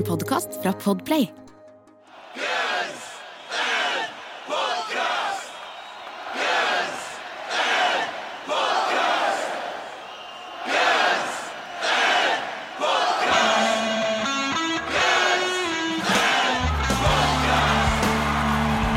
En 0.00 0.06
podkast 0.06 0.48
fra 0.62 0.72
Podplay. 0.72 1.28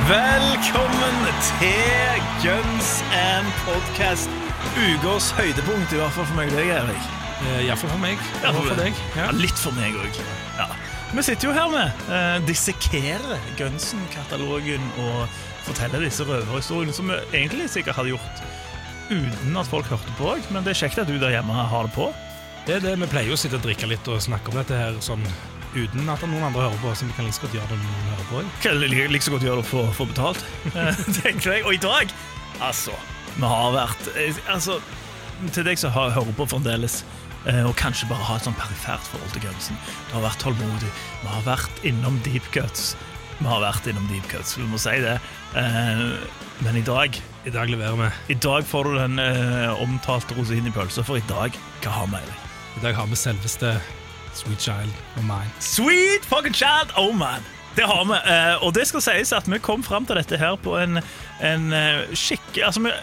Velkommen 0.07 1.33
til 1.41 2.23
Guns 2.43 3.03
and 3.11 3.47
Podcast. 3.65 4.29
Ukas 4.77 5.31
høydepunkt, 5.31 5.91
i 5.91 5.95
hvert 5.95 6.11
fall 6.11 6.25
for 6.25 6.35
meg 6.35 6.47
og 6.47 6.57
deg, 6.61 6.71
Erik. 6.77 7.11
Iallfall 7.43 7.89
for 7.89 7.99
meg. 7.99 8.17
Ja, 8.43 8.51
for, 8.51 8.71
for 8.71 8.79
deg. 8.79 9.05
Ja, 9.17 9.31
litt 9.35 9.59
for 9.59 9.75
meg 9.75 9.99
òg. 9.99 10.23
Ja. 10.57 10.71
Vi 11.13 11.21
sitter 11.21 11.45
jo 11.45 11.53
her 11.53 11.69
med 11.69 12.05
uh, 12.09 12.39
dissekerer 12.47 13.41
Gunsen-katalogen 13.59 14.81
og 14.97 15.27
forteller 15.67 16.01
disse 16.01 16.25
røverhistoriene 16.25 16.95
som 16.95 17.11
vi 17.11 17.19
egentlig 17.37 17.67
sikkert 17.69 17.99
hadde 17.99 18.15
gjort 18.15 18.41
uten 19.11 19.59
at 19.59 19.69
folk 19.69 19.91
hørte 19.91 20.15
på 20.17 20.31
òg, 20.31 20.47
men 20.49 20.65
det 20.65 20.73
er 20.73 20.79
kjekt 20.81 21.03
at 21.03 21.11
du 21.11 21.19
der 21.21 21.35
hjemme 21.35 21.53
har 21.53 21.85
det 21.85 21.93
på. 21.93 22.07
Det 22.65 22.79
er 22.79 22.85
det 22.87 22.95
vi 22.97 23.11
pleier 23.11 23.35
å 23.35 23.37
sitte 23.37 23.59
og 23.59 23.65
drikke 23.67 23.91
litt 23.91 24.09
og 24.09 24.23
snakke 24.25 24.49
om 24.49 24.57
dette 24.57 24.79
her 24.79 24.97
sånn 25.05 25.21
uten 25.75 26.09
at 26.09 26.25
noen 26.25 26.47
andre 26.49 26.65
hører 26.65 26.81
på, 26.81 26.93
så 26.97 27.05
vi 27.05 27.15
kan 27.17 27.27
like 27.27 27.37
så 27.37 27.45
godt 27.45 27.57
gjøre 27.59 27.69
det 27.69 27.77
når 27.77 27.93
noen 27.93 28.09
hører 28.09 28.27
på. 28.29 28.43
Kan 28.65 28.81
like, 28.81 29.07
like 29.13 29.25
så 29.25 29.33
godt 29.35 29.45
gjøre 29.45 29.61
det 29.61 29.69
for 29.69 29.85
å 29.85 29.95
få 29.97 30.09
betalt, 30.09 30.45
eh, 30.73 31.01
tenker 31.21 31.57
jeg. 31.57 31.65
Og 31.67 31.77
i 31.77 31.81
dag, 31.83 32.13
altså 32.61 32.97
Vi 33.33 33.49
har 33.49 33.71
vært 33.73 34.09
eh, 34.13 34.41
Altså, 34.53 34.77
til 35.53 35.65
deg 35.65 35.79
som 35.81 35.93
hører 35.93 36.33
på 36.37 36.49
fremdeles, 36.49 37.01
eh, 37.03 37.22
og 37.67 37.73
kanskje 37.75 38.07
bare 38.07 38.23
ha 38.23 38.35
et 38.39 38.45
sånn 38.47 38.55
perifert 38.55 39.03
forhold 39.11 39.33
til 39.35 39.43
Gunsen. 39.47 39.75
Du 40.09 40.13
har 40.15 40.23
vært 40.29 40.39
tålmodig. 40.43 40.91
Vi 41.23 41.27
har 41.27 41.43
vært 41.47 41.81
innom 41.89 42.19
deep 42.23 42.45
cuts. 42.55 42.93
Vi 43.39 43.49
har 43.49 43.59
vært 43.63 43.87
innom 43.91 44.05
deep 44.07 44.27
cuts, 44.31 44.53
vi 44.57 44.63
må 44.69 44.79
si 44.79 44.93
det. 45.03 45.17
Eh, 45.59 46.03
Men 46.63 46.77
i 46.77 46.83
dag 46.85 47.17
I 47.45 47.49
dag 47.51 47.67
leverer 47.67 47.97
vi. 47.99 48.09
I 48.33 48.37
dag 48.39 48.63
får 48.63 48.83
du 48.87 48.93
den 48.95 49.19
eh, 49.19 49.81
omtalte 49.83 50.35
rosinen 50.37 50.69
i 50.69 50.71
pølsa, 50.71 51.03
for 51.03 51.17
i 51.19 51.23
dag 51.27 51.51
Hva 51.83 51.91
har 51.97 52.07
vi? 52.13 52.21
Eirik? 52.21 52.45
I 52.77 52.83
dag 52.85 52.95
har 52.95 53.09
vi 53.09 53.17
selveste 53.19 53.73
Sweet 54.33 54.61
Child 54.61 54.93
of 55.17 55.25
Mine. 55.27 55.51
Sweet 55.59 56.23
fucking 56.25 56.53
child, 56.55 56.93
oh 56.97 57.11
man 57.13 57.43
Det 57.75 57.83
har 57.89 58.05
vi, 58.05 58.19
eh, 58.31 58.63
og 58.63 58.71
det 58.77 58.87
skal 58.87 59.01
sies 59.03 59.33
at 59.35 59.49
vi 59.49 59.59
kom 59.59 59.83
frem 59.83 60.05
til 60.05 60.15
dette 60.21 60.37
her 60.39 60.55
på 60.61 60.77
en, 60.79 61.01
en 61.41 61.67
eh, 61.73 62.05
skikk... 62.13 62.61
Altså, 62.63 62.85
vi, 62.85 62.93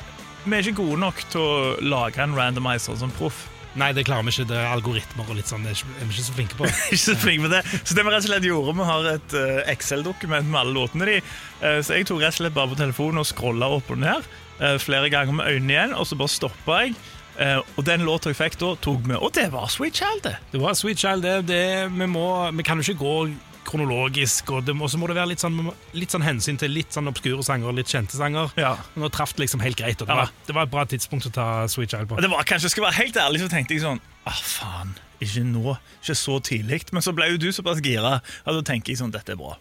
vi 0.46 0.56
er 0.56 0.64
ikke 0.70 0.78
gode 0.80 1.00
nok 1.02 1.20
til 1.34 1.42
å 1.42 1.54
lage 1.82 2.22
en 2.22 2.34
randomizer 2.38 2.96
som 2.96 3.10
proff. 3.18 3.44
Nei, 3.78 3.92
det 3.94 4.02
klarer 4.08 4.26
vi 4.26 4.32
ikke. 4.34 4.48
Det 4.50 4.56
er 4.58 4.72
algoritmer 4.72 5.28
og 5.30 5.38
litt 5.38 5.50
sånn. 5.50 5.62
Det 5.66 5.76
er 5.76 5.84
vi 6.00 6.08
ikke 6.10 6.26
så 6.26 6.34
flinke 6.34 6.58
på. 6.58 6.66
Ikke 6.90 7.02
så 7.04 7.14
flinke 7.20 7.44
med 7.44 7.54
det. 7.54 7.60
Så 7.84 7.94
det 7.94 8.02
vi 8.02 8.10
rett 8.10 8.24
og 8.24 8.26
slett 8.26 8.48
gjorde, 8.48 8.74
vi 8.80 8.88
har 8.88 9.08
et 9.12 9.36
eh, 9.38 9.60
Excel-dokument 9.74 10.50
med 10.50 10.60
alle 10.64 10.74
låtene 10.74 11.06
de. 11.06 11.16
Eh, 11.62 11.78
så 11.86 11.94
jeg 11.98 12.08
tok 12.10 12.24
rett 12.24 12.34
og 12.34 12.40
slett 12.40 12.56
bare 12.56 12.72
på 12.72 12.80
telefonen 12.80 13.22
og 13.22 13.28
scrolla 13.30 13.70
opp 13.76 13.92
og 13.94 14.02
ned 14.02 14.26
eh, 14.58 14.76
flere 14.82 15.12
ganger 15.12 15.38
med 15.38 15.52
øynene 15.52 15.76
igjen, 15.76 15.94
og 15.94 16.08
så 16.10 16.18
bare 16.18 16.34
stoppa 16.34 16.82
jeg. 16.84 16.98
Og 17.40 17.84
den 17.86 18.02
låta 18.04 18.28
jeg 18.28 18.36
fikk 18.36 18.58
da, 18.60 18.74
tok 18.84 19.06
vi, 19.06 19.14
og 19.16 19.30
det 19.32 19.46
var 19.54 19.70
Sweet 19.72 19.96
Child, 19.96 20.26
det. 20.26 20.34
Det 20.50 20.60
var 20.60 20.74
Sweet 20.76 21.00
Child. 21.00 21.22
Det, 21.24 21.36
det, 21.48 21.62
vi, 21.94 22.08
må, 22.10 22.26
vi 22.52 22.66
kan 22.66 22.76
jo 22.76 22.84
ikke 22.84 23.00
gå 23.00 23.14
kronologisk, 23.64 24.50
og 24.50 24.64
det 24.64 24.74
må- 24.74 24.88
så 24.90 24.96
må 24.98 25.06
det 25.08 25.16
være 25.16 25.28
litt 25.28 25.38
sånn, 25.42 25.72
litt 25.94 26.10
sånn 26.10 26.22
hensyn 26.24 26.58
til 26.58 26.70
litt 26.70 26.90
sånn 26.92 27.08
obskure 27.08 27.42
sanger 27.44 27.68
og 27.68 27.74
litt 27.74 27.86
kjente 27.86 28.16
sanger. 28.16 28.50
Ja. 28.56 28.76
Nå 28.96 29.10
traff 29.10 29.34
det 29.36 29.44
liksom 29.46 29.60
helt 29.62 29.76
greit, 29.76 30.00
og 30.00 30.06
det, 30.08 30.14
Ja. 30.16 30.24
var, 30.24 30.30
det 30.46 30.54
var 30.54 30.62
et 30.62 30.70
bra 30.70 30.84
tidspunkt 30.84 31.26
å 31.26 31.32
ta 31.32 31.66
Sweet 31.66 31.90
Child 31.90 32.08
på. 32.08 32.20
Det 32.20 32.30
var 32.30 32.42
kanskje, 32.44 32.70
Skal 32.70 32.84
være 32.84 32.94
helt 32.94 33.14
ærlig, 33.16 33.40
så 33.40 33.48
tenkte 33.50 33.70
jeg 33.74 33.82
sånn 33.82 34.00
Ah, 34.26 34.30
faen. 34.32 34.94
Ikke 35.20 35.44
nå. 35.44 35.76
Ikke 36.02 36.14
så 36.16 36.40
tidlig. 36.40 36.92
Men 36.92 37.02
så 37.02 37.12
ble 37.14 37.30
jo 37.30 37.36
du 37.38 37.48
såpass 37.52 37.80
gira 37.80 38.14
at 38.22 38.22
da 38.46 38.60
tenker 38.62 38.88
jeg 38.88 38.98
sånn 38.98 39.10
Dette 39.12 39.30
er 39.32 39.36
bra. 39.36 39.56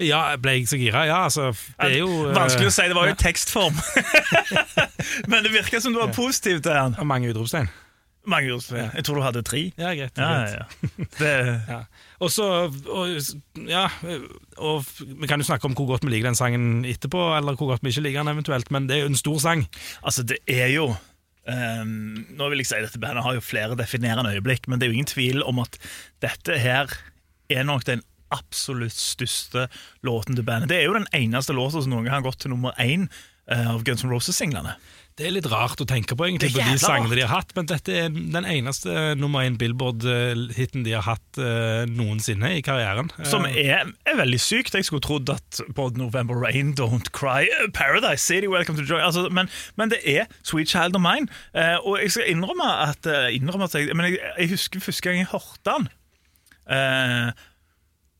Ja, 0.00 0.36
ble 0.36 0.50
jeg 0.58 0.66
så 0.66 0.78
gira? 0.80 1.06
Ja, 1.06 1.24
altså, 1.28 1.52
det 1.80 1.92
er 1.92 1.98
jo 1.98 2.28
eh, 2.28 2.34
Vanskelig 2.34 2.66
å 2.66 2.72
si. 2.72 2.82
Det 2.88 2.94
var 2.94 3.04
jo 3.06 3.14
ja. 3.14 3.20
tekstform. 3.20 3.76
Men 5.28 5.42
det 5.44 5.52
virka 5.52 5.80
som 5.80 5.92
du 5.92 5.98
var 6.00 6.08
positiv 6.12 6.60
til 6.62 6.72
den. 6.72 6.96
Og 6.98 7.06
mange 7.06 7.30
utropstegn. 7.32 7.68
Mange 8.28 8.54
det. 8.54 8.82
Jeg 8.94 9.04
tror 9.04 9.18
du 9.18 9.22
hadde 9.24 9.42
tre. 9.42 9.60
Ja, 9.74 9.92
greit. 9.98 10.18
ja, 10.18 10.46
ja. 10.46 10.64
Det, 11.20 11.32
Ja. 11.68 11.80
Og 12.22 12.30
så 12.30 12.44
Ja, 13.66 13.88
og 14.62 14.84
vi 15.00 15.26
kan 15.26 15.40
jo 15.42 15.46
snakke 15.46 15.66
om 15.66 15.74
hvor 15.74 15.88
godt 15.90 16.04
vi 16.06 16.12
liker 16.12 16.30
den 16.30 16.38
sangen 16.38 16.84
etterpå, 16.86 17.18
eller 17.36 17.58
hvor 17.58 17.72
godt 17.72 17.82
vi 17.82 17.90
ikke 17.90 18.04
liker 18.06 18.22
den 18.22 18.34
eventuelt, 18.36 18.70
men 18.70 18.86
det 18.86 18.96
er 18.96 19.00
jo 19.02 19.10
en 19.10 19.18
stor 19.18 19.40
sang. 19.42 19.66
altså, 20.06 20.22
det 20.22 20.38
er 20.46 20.70
jo 20.70 20.92
um, 21.48 22.22
Nå 22.30 22.48
vil 22.52 22.62
jeg 22.62 22.70
si 22.70 22.80
Dette 22.84 23.02
bandet 23.02 23.24
har 23.26 23.34
jo 23.34 23.42
flere 23.42 23.78
definerende 23.78 24.36
øyeblikk, 24.36 24.68
men 24.68 24.78
det 24.78 24.86
er 24.86 24.92
jo 24.92 25.00
ingen 25.00 25.10
tvil 25.10 25.42
om 25.42 25.58
at 25.58 25.78
dette 26.22 26.58
her 26.58 26.94
er 27.50 27.66
nok 27.66 27.86
den 27.86 28.02
absolutt 28.32 28.96
største 28.96 29.66
låten 30.06 30.38
til 30.38 30.46
bandet. 30.46 30.70
Det 30.70 30.78
er 30.78 30.86
jo 30.88 30.96
den 30.96 31.10
eneste 31.12 31.52
låta 31.52 31.82
som 31.82 31.92
noen 31.92 32.06
gang 32.06 32.20
har 32.20 32.28
gått 32.30 32.40
til 32.46 32.54
nummer 32.54 32.72
én 32.80 33.10
uh, 33.50 33.74
av 33.74 33.82
Guns 33.84 34.06
N' 34.06 34.12
Roses-singlene. 34.14 34.78
Det 35.18 35.26
er 35.28 35.34
litt 35.34 35.46
rart 35.52 35.80
å 35.82 35.86
tenke 35.88 36.16
på, 36.16 36.24
egentlig, 36.24 36.50
på 36.54 36.62
de 36.64 36.78
sangene 36.80 37.16
de 37.18 37.24
har 37.26 37.32
hatt, 37.34 37.50
men 37.56 37.68
dette 37.68 37.92
er 37.92 38.08
den 38.08 38.46
eneste 38.48 39.12
nummer 39.20 39.44
én 39.44 39.58
Billboard-hiten 39.60 40.86
de 40.86 40.94
har 40.96 41.04
hatt 41.04 41.40
uh, 41.40 41.84
noensinne 41.90 42.54
i 42.56 42.62
karrieren. 42.64 43.12
Som 43.28 43.44
Eh, 43.44 43.68
er, 43.68 43.92
er 44.08 44.16
veldig 44.16 44.40
sykt. 44.40 44.76
Jeg 44.78 44.88
skulle 44.88 45.04
trodd 45.04 45.28
at 45.34 45.60
både 45.76 46.00
November 46.00 46.40
Rain, 46.40 46.72
Don't 46.78 47.12
Cry, 47.12 47.44
eh, 47.44 47.68
Paradise 47.76 48.24
City, 48.24 48.48
Welcome 48.48 48.80
to 48.80 48.86
Joy 48.88 49.04
altså, 49.04 49.28
men, 49.28 49.50
men 49.76 49.92
det 49.92 50.00
er 50.08 50.30
Sweet 50.48 50.72
Child 50.72 50.96
of 50.96 51.04
Mine. 51.04 51.28
Uh, 51.52 51.76
og 51.84 52.00
jeg 52.00 52.16
skal 52.16 52.32
innrømme 52.32 52.70
at, 52.88 53.04
uh, 53.04 53.28
innrømme 53.28 53.68
at 53.68 53.76
jeg, 53.76 53.92
Men 53.96 54.08
jeg, 54.08 54.22
jeg 54.38 54.54
husker 54.56 54.80
første 54.80 55.08
gang 55.08 55.20
jeg 55.20 55.32
hørte 55.34 55.68
den. 55.68 55.92
Eh, 56.70 57.32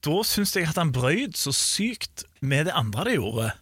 da 0.02 0.22
syntes 0.26 0.56
jeg 0.56 0.66
at 0.69 0.81
han 0.81 0.92
brøyt 0.94 1.38
så 1.38 1.52
sykt 1.54 2.25
med 2.42 2.66
det 2.69 2.75
andre 2.76 3.06
de 3.06 3.19
gjorde. 3.19 3.52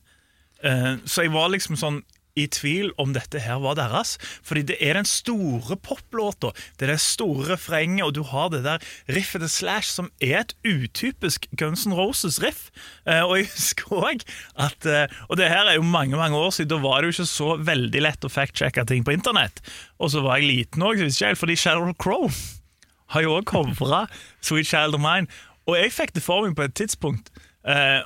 Eh, 0.65 0.95
så 1.05 1.27
jeg 1.27 1.35
var 1.35 1.53
liksom 1.53 1.77
sånn 1.81 2.01
i 2.41 2.49
tvil 2.51 2.91
om 3.01 3.15
dette 3.17 3.43
her 3.43 3.61
var 3.63 3.77
deres. 3.79 4.17
Fordi 4.47 4.65
det 4.71 4.79
er 4.83 4.99
den 4.99 5.09
store 5.09 5.77
poplåta. 5.77 6.53
Det 6.79 6.89
er 6.89 6.95
det 6.95 7.03
store 7.05 7.53
refrenget, 7.53 8.05
og 8.07 8.15
du 8.17 8.23
har 8.29 8.51
det 8.53 8.63
der 8.67 8.85
riffet 9.13 9.45
til 9.45 9.53
Slash, 9.53 9.93
som 9.97 10.11
er 10.21 10.43
et 10.43 10.55
utypisk 10.67 11.49
Guns 11.61 11.87
N' 11.89 11.97
Roses-riff. 11.97 12.69
Eh, 13.07 13.23
og 13.23 13.37
jeg 13.39 13.51
husker 13.57 14.01
òg 14.01 14.25
at 14.61 14.87
eh, 14.89 15.19
Og 15.29 15.39
det 15.41 15.51
her 15.51 15.69
er 15.69 15.79
jo 15.79 15.87
mange 15.87 16.17
mange 16.17 16.37
år 16.39 16.51
siden, 16.55 16.71
da 16.73 16.81
var 16.83 17.01
det 17.01 17.11
jo 17.11 17.19
ikke 17.19 17.31
så 17.31 17.51
veldig 17.57 18.03
lett 18.05 18.27
å 18.27 18.33
fact-sjekke 18.33 18.87
ting 18.89 19.05
på 19.07 19.15
internett. 19.15 19.63
Og 20.01 20.13
så 20.15 20.25
var 20.25 20.41
jeg 20.41 20.51
liten 20.51 20.85
òg, 20.87 21.03
fordi 21.39 21.57
Shadow 21.59 21.93
Crow 22.01 22.31
har 23.15 23.27
jo 23.27 23.37
òg 23.39 23.47
covra 23.51 24.07
Sweet 24.41 24.69
Child 24.71 24.99
of 24.99 25.05
Mine. 25.05 25.31
Og 25.69 25.77
jeg 25.79 25.95
fikk 25.95 26.17
det 26.17 26.25
for 26.25 26.47
meg 26.47 26.57
på 26.59 26.67
et 26.67 26.77
tidspunkt. 26.79 27.31
Eh, 27.69 28.01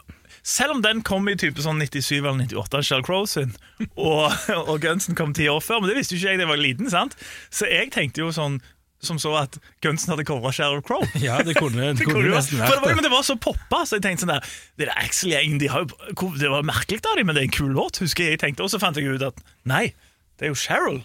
selv 0.44 0.77
om 0.77 0.82
den 0.84 1.00
kom 1.06 1.27
i 1.32 1.37
type 1.41 1.62
sånn 1.65 1.81
97 1.81 2.19
eller 2.21 2.44
98, 2.44 2.82
Shell 2.84 3.05
Crow 3.06 3.25
sin, 3.31 3.55
og, 3.97 4.28
og 4.69 4.77
Gunsen 4.84 5.16
kom 5.19 5.32
ti 5.37 5.49
år 5.49 5.62
før, 5.65 5.81
men 5.82 5.91
det 5.93 5.99
visste 5.99 6.16
jo 6.16 6.21
ikke 6.22 6.34
jeg 6.34 6.41
da 6.41 6.44
jeg 6.47 6.53
var 6.53 6.60
liten. 6.62 6.91
sant? 6.93 7.16
Så 7.55 7.69
jeg 7.71 7.93
tenkte 7.94 8.25
jo 8.25 8.31
sånn 8.34 8.60
som 9.05 9.19
så 9.21 9.34
at 9.37 9.59
Gunsen 9.84 10.15
hadde 10.15 10.25
covra 10.25 10.53
Sheryl 10.55 10.81
Crow. 10.84 11.03
Ja, 11.21 11.38
det 11.44 11.56
kunne, 11.59 11.91
det 11.93 11.99
Det 12.00 12.06
kunne 12.09 12.22
kunne 12.22 12.37
nesten 12.38 12.60
for 12.62 12.72
det, 12.77 12.81
var, 12.81 12.94
men 12.94 13.03
det. 13.03 13.09
det 13.09 13.12
var 13.12 13.27
så 13.27 13.37
poppa, 13.37 13.82
så 13.84 13.99
jeg 13.99 14.05
tenkte 14.06 14.25
sånn 14.25 14.32
der 14.32 14.47
Det 14.78 14.87
der 14.88 14.94
Axel-gjengen, 15.03 15.59
de 15.60 15.69
har 15.72 15.84
jo 15.84 16.31
Det 16.41 16.53
var 16.53 16.65
merkelig 16.65 17.03
av 17.05 17.19
dem, 17.19 17.28
men 17.28 17.37
det 17.37 17.44
er 17.44 17.50
en 17.50 17.56
kul 17.59 17.75
låt, 17.76 18.00
husker 18.05 18.25
jeg. 18.25 18.38
jeg 18.38 18.44
tenkte, 18.47 18.65
Og 18.65 18.72
så 18.72 18.81
fant 18.81 18.97
jeg 19.00 19.09
ut 19.16 19.26
at 19.28 19.44
nei, 19.69 19.91
det 20.38 20.49
er 20.49 20.55
jo 20.55 20.61
Sheryl. 20.61 21.03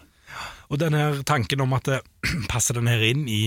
Og 0.70 0.80
den 0.80 0.96
her 0.96 1.20
tanken 1.28 1.64
om 1.66 1.76
at 1.76 1.88
det, 1.90 2.00
passer 2.54 2.78
den 2.78 2.88
her 2.92 3.04
inn 3.04 3.28
i 3.28 3.44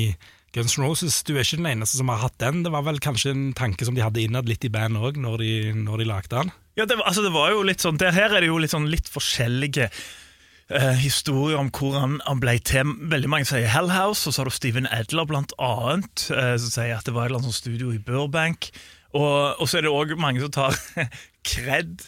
Guns 0.52 0.74
Roses, 0.76 1.22
du 1.24 1.32
er 1.36 1.46
ikke 1.46 1.58
den 1.62 1.70
eneste 1.70 1.96
som 1.96 2.10
har 2.12 2.20
hatt 2.26 2.36
den. 2.42 2.62
Det 2.66 2.72
var 2.74 2.84
vel 2.84 2.98
kanskje 3.00 3.30
en 3.32 3.44
tanke 3.56 3.86
som 3.88 3.96
de 3.96 4.02
hadde 4.04 4.20
innad 4.20 4.48
litt 4.50 4.64
i 4.68 4.70
band 4.72 4.98
òg, 5.00 5.16
når, 5.16 5.38
de- 5.40 5.72
når 5.78 6.02
de 6.02 6.08
lagde 6.10 6.32
den. 6.34 6.50
Ja, 6.76 6.84
det, 6.88 6.98
altså, 7.04 7.22
det 7.24 7.32
var 7.34 7.50
jo 7.54 7.62
litt 7.64 7.80
sånn 7.84 7.96
der, 8.00 8.12
Her 8.16 8.32
er 8.36 8.40
det 8.44 8.50
jo 8.50 8.58
litt 8.60 8.72
sånn 8.72 8.90
litt 8.92 9.08
forskjellige 9.12 9.88
eh, 9.88 10.94
historier 11.00 11.58
om 11.60 11.70
hvor 11.72 11.96
han, 12.00 12.18
han 12.28 12.40
ble 12.40 12.58
til. 12.64 12.92
Veldig 13.12 13.30
mange 13.32 13.48
sier 13.48 13.68
Hell 13.72 13.90
House, 13.92 14.26
og 14.28 14.32
så 14.36 14.42
har 14.44 14.50
du 14.52 14.56
Steven 14.56 14.88
Edler 14.92 15.28
blant 15.28 15.52
annet, 15.60 16.26
eh, 16.32 16.54
som 16.60 16.72
sier 16.76 16.96
at 16.98 17.08
det 17.08 17.14
var 17.16 17.26
et 17.26 17.32
eller 17.32 17.42
annet 17.42 17.52
sånt 17.52 17.60
studio 17.64 17.92
i 17.96 18.00
Burbank. 18.00 18.70
Og, 19.12 19.60
og 19.60 19.68
så 19.68 19.80
er 19.80 19.84
det 19.88 19.92
òg 19.92 20.14
mange 20.20 20.40
som 20.44 20.52
tar 20.52 20.76
kred 21.52 22.04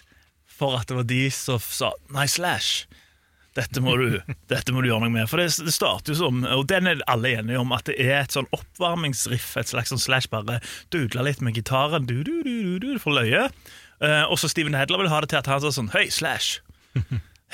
for 0.54 0.76
at 0.78 0.88
det 0.88 0.96
var 1.00 1.08
de 1.10 1.24
som 1.34 1.58
sa 1.60 1.90
Nei, 2.14 2.28
Slash. 2.30 2.84
Dette 3.54 3.78
må, 3.82 3.94
du, 4.00 4.16
dette 4.50 4.74
må 4.74 4.82
du 4.82 4.88
gjøre 4.88 5.06
noe 5.06 5.14
med. 5.14 5.28
For 5.30 5.38
det, 5.38 5.52
starter 5.52 6.14
jo 6.14 6.18
som, 6.18 6.42
og 6.42 6.64
den 6.70 6.90
er 6.90 7.04
alle 7.10 7.36
enige 7.38 7.60
om, 7.62 7.70
at 7.76 7.86
det 7.86 7.94
er 8.02 8.24
et 8.24 8.34
sånn 8.34 8.48
oppvarmingsriff, 8.54 9.52
et 9.60 9.70
slags 9.70 9.92
sånn 9.94 10.02
slash 10.02 10.30
bare 10.32 10.58
dudle 10.94 11.22
litt 11.28 11.42
med 11.44 11.54
gitaren, 11.54 12.08
du, 12.10 12.16
du, 12.26 12.40
du, 12.42 12.50
du, 12.50 12.74
du, 12.82 12.90
for 13.02 13.14
løye. 13.14 13.46
Uh, 14.02 14.24
og 14.26 14.40
så 14.42 14.50
Steven 14.50 14.74
Hedler 14.74 15.04
vil 15.04 15.12
ha 15.12 15.22
det 15.22 15.30
til 15.30 15.38
at 15.38 15.48
han 15.48 15.62
sier 15.62 15.74
sånn 15.76 15.92
Hei, 15.94 16.08
Slash, 16.10 16.58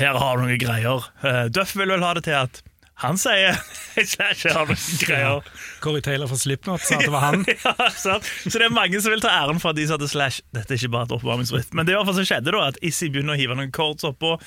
her 0.00 0.16
har 0.16 0.40
du 0.40 0.46
noen 0.46 0.60
greier. 0.60 1.04
Uh, 1.20 1.46
Duff 1.52 1.76
vil 1.76 1.92
vel 1.92 2.04
ha 2.06 2.14
det 2.16 2.24
til 2.30 2.38
at 2.38 2.62
han 3.04 3.20
sier 3.20 3.60
Hei, 3.94 4.06
Slash, 4.08 4.46
her 4.48 4.56
har 4.56 4.70
du 4.70 4.72
noen 4.72 5.02
greier. 5.04 5.52
Corey 5.84 6.04
Taylor 6.04 6.32
fra 6.32 6.40
Slipknot 6.40 6.80
sa 6.80 6.96
at 6.96 7.04
det 7.04 7.12
var 7.12 7.26
han. 7.28 7.44
ja, 7.66 7.90
sant? 7.92 8.24
Så 8.46 8.56
det 8.56 8.70
er 8.70 8.72
mange 8.72 9.04
som 9.04 9.12
vil 9.12 9.20
ta 9.20 9.34
æren 9.42 9.60
for 9.60 9.74
at 9.74 9.80
de 9.80 9.84
sa 9.88 10.00
til 10.00 10.08
Slash 10.12 10.40
Dette 10.56 10.72
er 10.72 10.80
ikke 10.80 10.94
bare 10.96 11.10
et 11.10 11.14
oppvarmingsritt. 11.18 11.76
Men 11.76 11.84
det 11.84 11.92
i 11.92 12.00
hvert 12.00 12.08
fall 12.08 12.18
som 12.22 12.28
skjedde, 12.32 12.56
da 12.56 12.64
at 12.72 12.80
Issy 12.88 13.12
begynner 13.12 13.36
å 13.36 13.40
hive 13.40 13.60
noen 13.60 13.76
chords 13.76 14.08
oppå. 14.08 14.38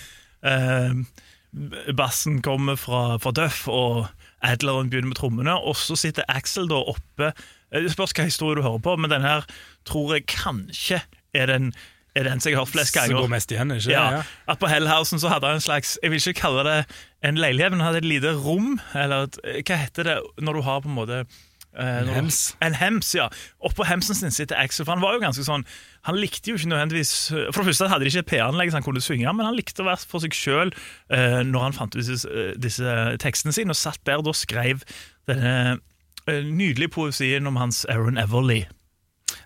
Eh, 0.43 0.97
bassen 1.97 2.41
kommer 2.41 2.75
fra, 2.79 3.17
fra 3.21 3.31
Duff, 3.31 3.67
og 3.67 4.07
Adleren 4.43 4.89
begynner 4.91 5.11
med 5.13 5.19
trommene, 5.19 5.53
og 5.55 5.75
så 5.79 5.95
sitter 5.99 6.25
Axel 6.27 6.65
da 6.71 6.79
oppe 6.91 7.29
eh, 7.31 7.81
Det 7.83 7.91
spørs 7.93 8.11
hva 8.17 8.25
historie 8.27 8.57
du 8.59 8.65
hører 8.65 8.81
på, 8.83 8.95
men 8.99 9.11
den 9.13 9.21
her 9.25 9.45
tror 9.87 10.15
jeg 10.17 10.25
kanskje 10.33 10.99
er 11.33 11.47
den, 11.49 11.69
er 12.15 12.27
den 12.27 12.41
som 12.43 12.49
jeg 12.51 12.57
har 12.59 12.65
hørt 12.65 12.73
flest 12.73 12.93
Som 12.93 13.05
ganger. 13.07 13.21
går 13.23 13.31
mest 13.35 13.53
igjen, 13.55 13.71
ikke 13.77 13.93
Ja, 13.93 14.03
ja. 14.17 14.23
At 14.51 14.59
på 14.61 14.67
Hellhausen 14.71 15.21
så 15.21 15.31
hadde 15.31 15.47
han 15.49 15.61
en 15.61 15.65
slags 15.65 15.95
Jeg 16.03 16.11
vil 16.13 16.21
ikke 16.21 16.41
kalle 16.43 16.65
det 16.67 16.77
en 17.23 17.39
leilighet, 17.39 17.71
men 17.71 17.79
han 17.79 17.87
hadde 17.93 18.03
et 18.03 18.09
lite 18.11 18.33
rom. 18.43 18.73
Eller 18.99 19.29
et, 19.29 19.37
hva 19.69 19.77
heter 19.79 20.03
det 20.09 20.17
når 20.43 20.57
du 20.59 20.61
har 20.67 20.81
på 20.83 20.89
en 20.91 20.97
måte 20.97 21.21
eh, 21.23 22.01
du- 22.03 22.11
hems. 22.13 22.41
En 22.61 22.75
hems, 22.75 23.13
ja. 23.15 23.29
Oppå 23.63 23.85
hemsen 23.87 24.15
sin 24.19 24.31
sitter 24.35 24.59
Axel. 24.59 24.83
For 24.85 24.91
han 24.97 25.01
var 25.01 25.15
jo 25.15 25.23
ganske 25.23 25.45
sånn 25.47 25.63
Han 26.03 26.19
likte 26.19 26.51
jo 26.51 26.57
ikke 26.59 26.67
nødvendigvis 26.67 27.13
For 27.31 27.61
det 27.61 27.69
første 27.69 27.87
hadde 27.87 28.03
de 28.03 28.11
ikke 28.11 28.23
et 28.25 28.31
P-anlegg 28.33 28.73
så 28.73 28.79
han 28.81 28.85
kunne 28.85 29.03
synge, 29.03 29.31
men 29.31 29.47
han 29.47 29.55
likte 29.55 29.85
å 29.85 29.87
være 29.87 30.03
for 30.09 30.23
seg 30.23 30.35
sjøl 30.35 30.73
når 31.09 31.67
han 31.67 31.75
fant 31.77 31.95
ut 31.95 32.01
disse, 32.01 32.27
eh, 32.27 32.53
disse 32.59 32.95
tekstene 33.23 33.55
sine, 33.55 33.71
og 33.71 33.79
satt 33.79 34.01
der 34.07 34.19
og 34.19 34.35
skrev 34.35 34.83
denne 35.29 35.79
eh, 36.27 36.43
nydelige 36.43 36.91
poesien 36.97 37.47
om 37.47 37.59
hans 37.59 37.83
Aaron 37.91 38.19
Everly. 38.19 38.65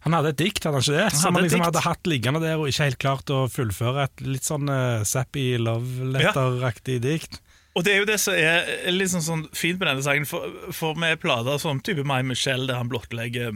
Han 0.05 0.15
hadde 0.15 0.33
et 0.33 0.39
dikt, 0.39 0.65
hadde 0.65 0.79
han 0.79 0.85
ikke 0.85 0.97
det? 0.97 1.05
Han 1.07 1.19
Som 1.19 1.37
han 1.37 1.45
liksom 1.45 1.65
hadde 1.65 1.83
hatt 1.85 2.09
liggende 2.09 2.41
der 2.43 2.61
og 2.61 2.71
ikke 2.71 2.89
helt 2.89 3.01
klart 3.01 3.33
å 3.33 3.43
fullføre 3.51 4.07
et 4.07 4.25
litt 4.25 4.47
sånn 4.47 4.69
uh, 4.71 5.03
sappy 5.07 5.49
love 5.61 6.11
letter-aktig 6.15 6.99
dikt. 7.03 7.41
Og 7.77 7.85
det 7.85 7.93
er 7.93 7.99
jo 8.01 8.09
det 8.09 8.17
som 8.21 8.33
er 8.33 8.69
litt 8.93 9.11
sånn, 9.13 9.25
sånn 9.25 9.43
fint 9.53 9.77
med 9.77 9.91
denne 9.91 10.05
sangen, 10.05 10.25
for, 10.25 10.49
for 10.73 10.97
med 10.97 11.19
plater 11.21 11.59
som 11.61 11.81
type 11.85 12.05
My 12.07 12.23
Michelle, 12.25 12.65
der 12.69 12.79
han 12.79 12.89
blottlegger 12.89 13.53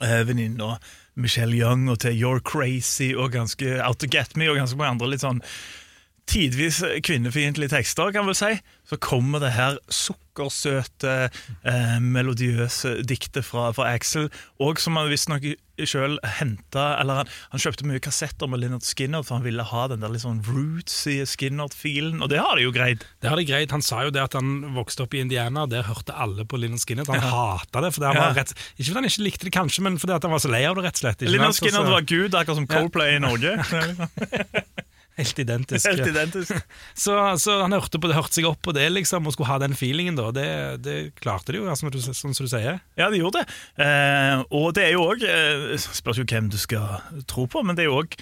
eh, 0.00 0.22
venninna 0.28 0.76
Michelle 1.18 1.56
Young 1.56 1.88
og 1.90 2.00
til 2.04 2.18
You're 2.18 2.42
Crazy 2.44 3.10
og 3.16 3.32
ganske 3.34 3.78
Out 3.82 4.02
to 4.02 4.10
Get 4.10 4.36
Me 4.36 4.50
og 4.50 4.60
ganske 4.60 4.78
mange 4.78 4.96
andre 4.96 5.12
litt 5.14 5.24
sånn 5.24 5.42
tidvis 6.28 6.82
kvinnefiendtlige 7.06 7.72
tekster, 7.72 8.12
kan 8.14 8.26
vi 8.28 8.34
si, 8.36 8.52
så 8.88 8.96
kommer 9.00 9.40
det 9.42 9.52
her 9.56 9.78
sukkersøte, 9.92 11.30
eh, 11.64 11.96
melodiøse 12.00 12.98
diktet 13.08 13.44
fra, 13.48 13.70
fra 13.76 13.90
Axel, 13.94 14.28
og 14.60 14.78
som 14.80 14.96
han 15.00 15.08
visstnok 15.10 15.44
sjøl 15.78 16.16
henta 16.26 16.96
Eller 16.98 17.20
han, 17.20 17.28
han 17.52 17.60
kjøpte 17.62 17.86
mye 17.86 18.00
kassetter 18.02 18.48
med 18.50 18.58
Leonard 18.58 18.82
Skinner, 18.82 19.22
for 19.22 19.36
han 19.38 19.44
ville 19.44 19.62
ha 19.62 19.84
den 19.92 20.00
der 20.02 20.10
litt 20.10 20.24
sånn 20.24 20.40
rootsy 20.48 21.20
Skinner-filen, 21.28 22.18
og 22.24 22.32
det 22.32 22.40
har 22.42 22.58
de 22.58 22.64
jo 22.66 22.72
greid. 22.74 23.04
Det 23.22 23.30
har 23.30 23.38
de 23.38 23.44
greit. 23.46 23.70
Han 23.70 23.84
sa 23.86 24.00
jo 24.02 24.10
det 24.10 24.24
at 24.24 24.34
han 24.34 24.74
vokste 24.74 25.04
opp 25.06 25.14
i 25.14 25.20
Indiana, 25.22 25.62
og 25.68 25.70
der 25.70 25.86
hørte 25.86 26.16
alle 26.18 26.44
på 26.50 26.58
Linnard 26.58 26.82
Skinner. 26.82 27.06
Han 27.06 27.22
Ja. 27.22 27.30
hata 27.30 27.80
det. 27.84 27.92
fordi 27.94 28.06
han 28.10 28.16
Ja. 28.18 28.26
var 28.26 28.34
rett, 28.40 28.52
ikke 28.76 28.88
fordi 28.90 28.98
han 28.98 29.04
ikke 29.12 29.24
likte 29.28 29.44
det, 29.46 29.52
kanskje, 29.54 29.82
men 29.86 29.98
fordi 30.02 30.16
at 30.16 30.22
han 30.26 30.32
var 30.34 30.38
så 30.42 30.50
lei 30.50 30.64
av 30.66 30.74
det, 30.74 30.84
rett 30.84 30.98
og 30.98 31.04
slett. 31.04 31.22
Linnard 31.30 31.54
Skinner 31.54 31.84
var 31.86 32.02
gud, 32.02 32.34
akkurat 32.34 32.56
som 32.56 32.66
Coldplay 32.66 33.14
i 33.16 33.22
Norge. 33.22 33.54
Helt 35.18 35.38
identisk. 35.42 35.86
Helt 35.88 36.06
identisk. 36.06 36.54
Så, 36.94 37.14
så 37.42 37.56
han 37.62 37.74
hørte, 37.74 37.98
på 37.98 38.06
det, 38.06 38.14
hørte 38.14 38.38
seg 38.38 38.46
opp 38.46 38.60
på 38.62 38.74
det, 38.76 38.86
liksom, 38.94 39.26
og 39.26 39.34
skulle 39.34 39.50
ha 39.50 39.58
den 39.62 39.74
feelingen. 39.78 40.18
da 40.18 40.30
Det, 40.34 40.48
det 40.84 40.96
klarte 41.18 41.52
de 41.54 41.60
jo, 41.60 41.66
som 41.78 41.90
du, 41.90 41.98
sånn 41.98 42.36
som 42.36 42.46
du 42.46 42.50
sier. 42.50 42.78
Ja, 42.98 43.08
de 43.10 43.20
gjorde 43.20 43.42
det. 43.42 43.56
Eh, 43.82 44.44
og 44.54 44.70
det 44.78 44.86
er 44.88 44.94
jo 44.94 45.08
òg 45.10 45.24
eh, 45.26 45.74
Spørs 45.78 46.20
jo 46.22 46.26
hvem 46.28 46.50
du 46.52 46.58
skal 46.60 47.00
tro 47.30 47.48
på, 47.50 47.64
men 47.66 47.78
det 47.78 47.86
er 47.86 47.90
jo 47.90 48.02
òg 48.04 48.14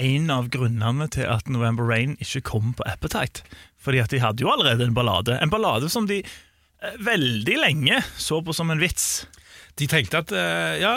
en 0.00 0.32
av 0.34 0.48
grunnene 0.50 1.06
til 1.14 1.28
at 1.30 1.46
November 1.52 1.86
Rain 1.86 2.16
ikke 2.22 2.42
kom 2.48 2.72
på 2.74 2.86
Appetite. 2.88 3.44
Fordi 3.84 4.00
at 4.02 4.10
de 4.14 4.22
hadde 4.24 4.42
jo 4.42 4.50
allerede 4.50 4.88
en 4.88 4.96
ballade. 4.96 5.36
En 5.38 5.52
ballade 5.52 5.92
som 5.92 6.08
de 6.10 6.22
eh, 6.24 6.98
veldig 7.04 7.60
lenge 7.60 8.00
så 8.16 8.40
på 8.42 8.56
som 8.56 8.72
en 8.72 8.82
vits. 8.82 9.26
De 9.74 9.88
tenkte 9.90 10.20
at 10.22 10.30
eh, 10.30 10.76
ja, 10.78 10.90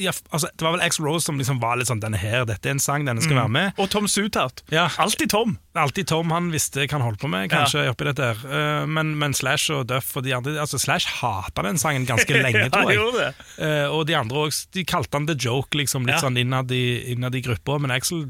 ja, 0.00 0.12
altså, 0.32 0.48
Det 0.56 0.64
var 0.64 0.72
vel 0.78 0.82
X 0.86 0.96
Rose 1.04 1.26
som 1.26 1.36
liksom 1.36 1.58
var 1.60 1.76
litt 1.76 1.90
sånn 1.90 2.00
Denne 2.00 2.16
her, 2.16 2.46
dette 2.48 2.64
er 2.70 2.72
en 2.72 2.80
sang, 2.80 3.04
denne 3.04 3.20
skal 3.20 3.36
være 3.42 3.52
med. 3.52 3.80
Og 3.82 3.90
Tom 3.92 4.06
Suthout. 4.08 4.62
Ja, 4.72 4.86
Alltid 5.04 5.28
Tom. 5.34 5.58
Alltid 5.76 6.08
Tom 6.08 6.32
han 6.32 6.48
visste 6.52 6.86
hva 6.86 6.96
han 6.96 7.04
holdt 7.04 7.20
på 7.20 7.28
med, 7.28 7.50
kanskje, 7.52 7.84
oppi 7.92 8.06
dette 8.08 8.30
her. 8.30 8.40
Eh, 8.48 8.86
men, 8.88 9.12
men 9.20 9.36
Slash 9.36 9.68
og 9.76 9.84
Duff 9.92 10.14
og 10.16 10.24
de 10.24 10.32
andre 10.36 10.56
altså 10.64 10.80
Slash 10.80 11.18
hata 11.20 11.66
den 11.68 11.76
sangen 11.82 12.08
ganske 12.08 12.32
lenge, 12.44 12.64
ja, 12.70 12.72
tror 12.72 13.20
jeg. 13.20 13.34
Eh, 13.60 13.84
og 13.92 14.06
de 14.08 14.16
andre 14.16 14.46
også, 14.48 14.70
de 14.78 14.86
kalte 14.88 15.20
han 15.20 15.28
The 15.28 15.36
Joke, 15.36 15.76
liksom, 15.76 16.08
litt 16.08 16.16
Ja. 16.16 16.24
sånn 16.24 16.40
innad 16.40 16.72
i, 16.72 16.82
innad 17.12 17.36
i 17.36 17.44
gruppa. 17.44 17.76
Men 17.84 17.92
Axel 17.92 18.24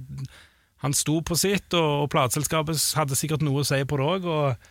han 0.83 0.95
sto 0.99 1.21
på 1.23 1.39
sitt, 1.39 1.71
og, 1.79 1.91
og 2.05 2.11
plateselskapet 2.11 2.75
hadde 2.99 3.15
sikkert 3.15 3.47
noe 3.47 3.63
å 3.63 3.67
si 3.71 3.79
på 3.87 4.03
det 4.03 4.07
òg, 4.17 4.27
og, 4.27 4.71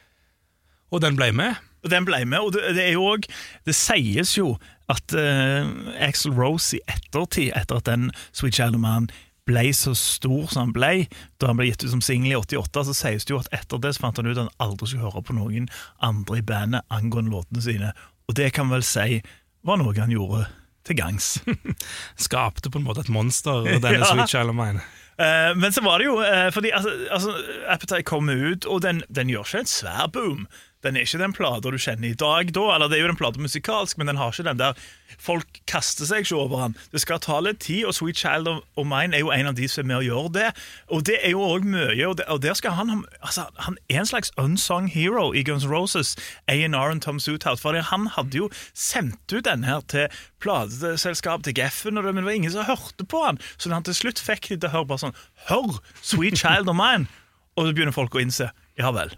og 0.91 1.03
den 1.07 1.15
ble 1.15 1.31
med. 1.31 1.55
Og 1.81 1.89
Den 1.89 2.05
ble 2.05 2.19
med, 2.29 2.37
og 2.45 2.51
det, 2.53 2.75
det 2.77 2.83
er 2.83 2.91
jo 2.93 3.07
også, 3.15 3.31
Det 3.65 3.73
sies 3.73 4.35
jo 4.37 4.51
at 4.91 5.15
uh, 5.17 5.67
Axel 6.03 6.35
Rose 6.37 6.77
i 6.77 6.81
ettertid, 6.91 7.51
etter 7.57 7.81
at 7.81 7.89
den 7.89 8.09
Sweet 8.35 8.59
of 8.67 8.79
Man 8.81 9.09
ble 9.49 9.71
så 9.73 9.93
stor 9.97 10.47
som 10.51 10.67
han 10.67 10.73
ble, 10.75 10.93
da 11.41 11.49
han 11.49 11.59
ble 11.59 11.71
gitt 11.71 11.85
ut 11.85 11.93
som 11.95 12.03
singel 12.05 12.35
i 12.35 12.39
88, 12.39 12.85
så 12.87 12.95
sies 12.95 13.25
det 13.25 13.33
jo 13.33 13.41
at 13.41 13.49
etter 13.55 13.81
det 13.81 13.95
så 13.95 14.05
fant 14.05 14.21
han 14.21 14.29
ut 14.29 14.37
at 14.37 14.45
han 14.45 14.55
aldri 14.63 14.91
skulle 14.91 15.07
høre 15.07 15.23
på 15.25 15.35
noen 15.37 15.67
andre 16.05 16.39
i 16.39 16.45
bandet 16.45 16.85
angående 16.93 17.33
låtene 17.33 17.63
sine. 17.65 17.91
Og 18.29 18.37
det 18.37 18.51
kan 18.55 18.71
vel 18.71 18.85
si 18.85 19.21
var 19.67 19.81
noe 19.81 19.97
han 19.97 20.13
gjorde 20.13 20.45
til 20.87 20.97
gangs. 20.97 21.35
Skapte 22.25 22.71
på 22.71 22.81
en 22.81 22.87
måte 22.87 23.05
et 23.05 23.13
monster, 23.13 23.65
denne 23.67 23.97
Ja. 24.01 24.09
Sweet 24.09 24.33
Child 24.33 24.53
of 24.53 24.57
Mine. 24.57 24.83
Eh, 25.21 25.51
men 25.57 25.73
så 25.73 25.83
var 25.85 25.99
det 25.99 26.07
jo 26.07 26.15
uh, 26.17 26.47
Fordi 26.53 26.71
altså, 26.73 26.93
altså, 27.11 27.35
Appetite 27.69 28.07
kommer 28.07 28.33
ut, 28.33 28.65
og 28.65 28.81
den, 28.81 29.03
den 29.15 29.29
gjør 29.29 29.45
ikke 29.45 29.65
en 29.65 29.69
svær 29.69 30.07
boom. 30.13 30.47
Den 30.83 30.97
er 30.97 31.05
ikke 31.05 31.21
den 31.21 31.35
plata 31.35 31.71
du 31.71 31.77
kjenner 31.77 32.09
i 32.09 32.17
dag, 32.17 32.51
da. 32.55 32.65
Eller 32.75 32.89
det 32.89 32.97
er 32.97 33.05
jo 33.05 33.11
den 33.11 33.19
plata 33.19 33.41
musikalsk, 33.41 33.99
men 33.99 34.09
den 34.09 34.19
har 34.21 34.33
ikke 34.33 34.47
den 34.49 34.61
der 34.61 34.89
Folk 35.21 35.59
kaster 35.69 36.07
seg 36.07 36.23
ikke 36.23 36.37
over 36.39 36.63
den. 36.63 36.75
Det 36.89 37.01
skal 37.03 37.19
ta 37.21 37.35
litt 37.43 37.59
tid, 37.61 37.83
og 37.85 37.93
Sweet 37.93 38.17
Child 38.17 38.47
of, 38.47 38.87
Mine 38.87 39.13
er 39.13 39.21
jo 39.21 39.29
en 39.35 39.51
av 39.51 39.57
de 39.59 39.67
som 39.69 39.83
er 39.83 39.89
med 39.91 39.99
å 39.99 40.05
gjøre 40.05 40.31
det. 40.37 40.47
Og 40.89 41.03
det 41.05 41.19
er 41.19 41.35
jo 41.35 41.43
òg 41.45 41.67
mye, 41.67 41.99
og, 42.07 42.15
det, 42.17 42.25
og 42.31 42.41
der 42.41 42.55
skal 42.57 42.73
han 42.79 43.03
altså, 43.19 43.45
Han 43.67 43.77
er 43.91 44.01
en 44.01 44.09
slags 44.09 44.31
unsung 44.41 44.87
hero 44.89 45.29
i 45.37 45.43
Guns 45.45 45.67
Roses, 45.69 46.15
A&R 46.49 46.95
og 46.95 47.03
Tom 47.05 47.19
Suthout. 47.21 47.61
For 47.61 47.77
han 47.91 48.07
hadde 48.15 48.39
jo 48.39 48.49
sendt 48.73 49.35
ut 49.35 49.45
den 49.45 49.67
her 49.67 49.83
til 49.91 50.07
plateselskap, 50.41 51.43
til 51.45 51.59
Geffen, 51.59 51.99
og 51.99 52.07
det, 52.07 52.15
men 52.15 52.23
det 52.23 52.31
var 52.31 52.39
ingen 52.39 52.55
som 52.55 52.65
hørte 52.65 53.05
på 53.05 53.21
han. 53.27 53.41
Så 53.57 53.69
da 53.69 53.77
han 53.77 53.85
til 53.85 53.99
slutt 53.99 54.21
fikk 54.23 54.49
de 54.49 54.57
til 54.57 54.71
å 54.71 54.75
høre 54.79 54.89
bare 54.93 55.05
sånn 55.05 55.19
Hør, 55.51 55.81
Sweet 56.01 56.39
Child 56.41 56.71
of 56.71 56.79
Mine! 56.79 57.11
Og 57.59 57.67
så 57.67 57.75
begynner 57.75 57.95
folk 57.95 58.15
å 58.15 58.23
innse 58.23 58.47
Ja 58.79 58.93
vel, 58.95 59.11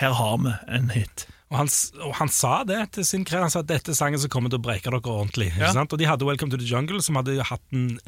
her 0.00 0.14
har 0.18 0.36
vi 0.42 0.52
en 0.76 0.90
hit. 0.94 1.26
Og 1.52 1.60
han, 1.60 1.70
og 2.02 2.14
han 2.18 2.30
sa 2.32 2.54
det 2.66 2.80
til 2.96 3.06
sin 3.06 3.24
kred. 3.26 3.44
Han 3.44 3.52
sa 3.52 3.62
at 3.62 3.70
dette 3.70 3.92
er 3.92 3.98
sangen 3.98 4.20
som 4.20 4.32
kommer 4.32 4.50
til 4.50 4.58
å 4.58 4.64
breke 4.64 4.90
dere 4.90 5.00
ordentlig. 5.00 5.52
Ja. 5.60 5.70
Og 5.84 5.98
de 6.00 6.08
hadde 6.08 6.26
Welcome 6.26 6.50
to 6.50 6.58
the 6.58 6.66
Jungle, 6.66 7.02
som 7.04 7.20
hadde 7.20 7.36
hatt, 7.46 7.62
en, 7.76 8.00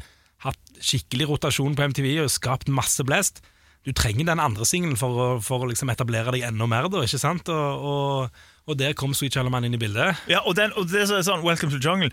hatt 0.43 0.81
skikkelig 0.83 1.29
rotasjon 1.29 1.77
på 1.77 1.87
MTV 1.93 2.09
og 2.25 2.33
skapt 2.33 2.67
masse 2.67 3.05
blest. 3.07 3.39
Du 3.87 3.93
trenger 3.95 4.27
den 4.27 4.41
andre 4.43 4.65
singelen 4.67 4.99
for, 4.99 5.37
for 5.45 5.63
å 5.63 5.69
liksom 5.69 5.87
etablere 5.93 6.33
deg 6.35 6.43
enda 6.49 6.67
mer, 6.67 6.89
da, 6.91 7.05
ikke 7.07 7.21
sant? 7.21 7.47
Og, 7.53 7.85
og, 7.87 8.41
og 8.67 8.79
der 8.81 8.97
kom 8.99 9.13
Sweet 9.15 9.37
of 9.39 9.47
inn 9.47 9.77
i 9.77 9.79
bildet. 9.79 10.25
Ja, 10.27 10.41
og, 10.43 10.57
den, 10.59 10.75
og 10.75 10.89
det 10.91 11.05
som 11.07 11.21
er 11.21 11.23
sånn 11.23 11.45
Welcome 11.45 11.71
to 11.71 11.79
the 11.79 11.87
Jungle 11.87 12.11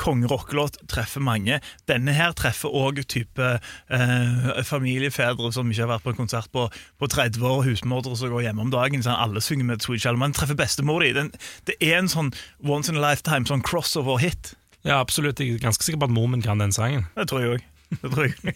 Kongerockelåt 0.00 0.78
treffer 0.90 1.22
mange. 1.24 1.60
Denne 1.90 2.14
her 2.16 2.32
treffer 2.36 2.72
òg 2.72 3.02
type 3.10 3.50
eh, 3.60 4.62
familiefedre 4.66 5.52
som 5.54 5.68
ikke 5.70 5.84
har 5.84 5.92
vært 5.94 6.06
på 6.06 6.14
en 6.14 6.20
konsert 6.22 6.50
på, 6.54 6.66
på 7.00 7.10
30 7.12 7.44
år, 7.44 7.64
husmordere 7.68 8.16
som 8.16 8.32
går 8.32 8.46
hjemme 8.48 8.64
om 8.64 8.72
dagen. 8.72 9.04
Sånn, 9.04 9.18
alle 9.18 9.44
synger 9.44 9.68
med 9.68 9.84
Sweet 9.84 10.06
Child. 10.06 10.20
Man 10.22 10.36
treffer 10.36 10.58
bestemor 10.58 11.04
di. 11.04 11.12
Den, 11.16 11.32
det 11.68 11.76
er 11.84 11.98
en 12.00 12.10
sånn 12.10 12.32
once 12.64 12.92
in 12.92 13.00
a 13.00 13.04
lifetime 13.04 13.48
sånn 13.48 13.64
crossover-hit. 13.66 14.54
Ja, 14.86 15.00
absolutt. 15.00 15.40
Jeg 15.40 15.58
er 15.58 15.64
ganske 15.66 15.84
sikker 15.84 16.00
på 16.00 16.08
at 16.08 16.16
mor 16.16 16.30
min 16.32 16.44
kan 16.44 16.62
den 16.62 16.72
sangen. 16.72 17.04
Det 17.16 17.28
tror 17.28 17.44
jeg 17.44 17.56
òg. 17.56 17.66
Det 17.90 18.12
tror 18.12 18.28
jeg. 18.28 18.54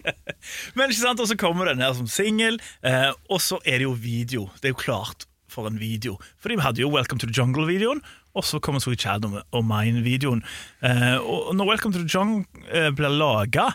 Men 0.76 0.90
ikke 0.92 1.00
sant, 1.00 1.22
og 1.22 1.30
så 1.30 1.38
kommer 1.40 1.70
den 1.70 1.82
her 1.82 1.96
som 1.96 2.06
singel, 2.10 2.60
eh, 2.86 3.10
og 3.32 3.40
så 3.42 3.58
er 3.64 3.80
det 3.80 3.88
jo 3.88 3.96
video. 3.98 4.50
Det 4.60 4.70
er 4.70 4.76
jo 4.76 4.84
klart 4.84 5.26
for 5.50 5.68
en 5.68 5.80
video. 5.80 6.18
For 6.38 6.52
de 6.52 6.60
hadde 6.60 6.82
jo 6.82 6.92
Welcome 6.92 7.22
to 7.22 7.28
the 7.28 7.34
Jungle-videoen, 7.34 8.02
og 8.36 8.44
så 8.46 8.60
kommer 8.62 8.82
Sweet 8.84 9.06
Shadow 9.06 9.38
og 9.40 9.64
Mine-videoen. 9.66 10.44
Uh, 10.84 11.16
og 11.22 11.54
når 11.56 11.72
Welcome 11.72 11.96
to 11.96 12.04
the 12.04 12.10
Jungle 12.10 12.44
uh, 12.68 12.90
ble 12.96 13.10
laga, 13.16 13.70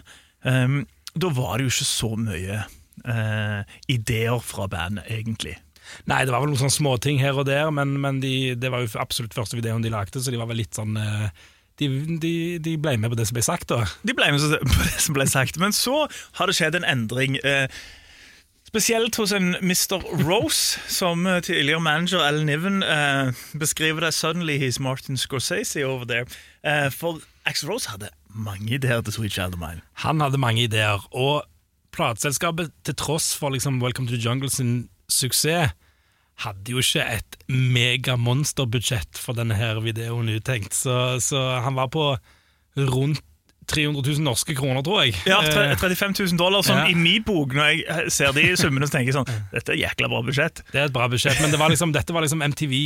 um, 0.45 0.83
da 1.17 1.33
var 1.35 1.57
det 1.57 1.67
jo 1.67 1.73
ikke 1.73 1.89
så 1.89 2.13
mye 2.19 2.61
uh, 3.07 3.75
ideer 3.91 4.39
fra 4.45 4.69
bandet, 4.71 5.09
egentlig. 5.09 5.57
Nei, 6.09 6.21
det 6.25 6.33
var 6.33 6.43
vel 6.43 6.51
noen 6.51 6.61
sånne 6.61 6.77
småting 6.77 7.19
her 7.21 7.37
og 7.39 7.47
der, 7.49 7.71
men, 7.73 7.95
men 8.01 8.21
de, 8.23 8.53
det 8.59 8.71
var 8.71 8.83
jo 8.83 8.91
absolutt 9.01 9.35
første 9.35 9.57
videoen 9.57 9.83
de 9.83 9.91
lagde, 9.93 10.21
så 10.21 10.33
de 10.33 10.39
var 10.39 10.49
vel 10.51 10.61
litt 10.61 10.77
sånn 10.77 10.95
eh, 10.99 11.31
de, 11.81 11.87
de, 12.21 12.33
de 12.61 12.75
ble 12.81 12.93
med 13.01 13.11
på 13.11 13.17
det 13.17 13.25
som 13.27 13.37
ble 13.37 13.45
sagt, 13.45 13.71
da. 13.71 13.81
De 14.05 14.15
ble 14.15 14.29
med 14.33 14.43
på 14.69 14.85
det 14.85 15.01
som 15.01 15.17
ble 15.17 15.25
sagt. 15.29 15.57
Men 15.61 15.73
så 15.75 16.05
har 16.37 16.49
det 16.49 16.57
skjedd 16.57 16.77
en 16.77 16.87
endring. 16.87 17.39
Eh, 17.41 17.65
spesielt 18.71 19.17
hos 19.19 19.33
en 19.35 19.57
Mr. 19.59 19.99
Rose, 20.23 20.79
som 20.87 21.25
eh, 21.27 21.41
tidligere 21.43 21.81
manager 21.83 22.23
Ellen 22.23 22.45
Niven 22.47 22.83
eh, 22.83 23.33
beskriver 23.59 23.99
det. 23.99 24.13
Suddenly 24.13 24.57
he's 24.59 24.79
Martin 24.79 25.17
Scorsese 25.17 25.83
over 25.83 26.05
there. 26.05 26.25
Eh, 26.63 26.91
for 26.91 27.19
Axel 27.45 27.69
Rose 27.69 27.89
hadde 27.89 28.09
mange 28.29 28.73
ideer 28.73 29.01
til 29.01 29.13
Sweet 29.13 29.33
Child 29.33 29.53
of 29.53 29.59
Mine. 29.59 29.81
Han 29.93 30.21
hadde 30.21 30.37
mange 30.37 30.63
ideer, 30.63 31.03
og 31.11 31.43
plateselskapet, 31.91 32.71
til 32.85 32.95
tross 32.95 33.35
for 33.35 33.49
liksom 33.49 33.81
Welcome 33.83 34.07
to 34.07 34.15
Jungle 34.15 34.49
sin 34.49 34.89
suksess, 35.09 35.75
hadde 36.39 36.71
jo 36.71 36.79
ikke 36.79 37.03
et 37.03 37.35
megamonsterbudsjett 37.51 39.19
for 39.19 39.35
denne 39.35 39.53
her 39.59 39.81
videoen 39.83 40.31
uttenkt, 40.31 40.73
så, 40.73 41.19
så 41.19 41.59
han 41.61 41.75
var 41.75 41.91
på 41.91 42.15
rundt 42.77 43.21
300 43.71 44.03
000 44.11 44.25
norske 44.25 44.55
kroner, 44.57 44.83
tror 44.85 45.01
jeg. 45.05 45.15
Ja, 45.27 45.39
Eh, 45.41 45.75
35 45.79 46.13
000 46.19 46.37
dollar, 46.39 46.61
som 46.67 46.77
Ja. 46.77 46.85
i 46.91 46.93
min 46.95 47.23
bok, 47.23 47.53
når 47.55 47.71
jeg 47.71 48.11
ser 48.11 48.31
de 48.35 48.43
summene, 48.59 48.87
så 48.87 48.97
tenker 48.97 49.11
jeg 49.13 49.17
sånn 49.17 49.31
Dette 49.51 49.73
er 49.73 49.81
jækla 49.87 50.09
bra 50.11 50.21
budsjett. 50.27 50.61
Det 50.71 50.79
er 50.81 50.85
et 50.89 50.93
bra 50.93 51.07
budsjett, 51.11 51.39
men 51.41 51.51
det 51.51 51.59
var 51.59 51.69
liksom, 51.73 51.91
dette 51.95 52.13
var 52.13 52.21
liksom 52.27 52.41
MTV 52.43 52.77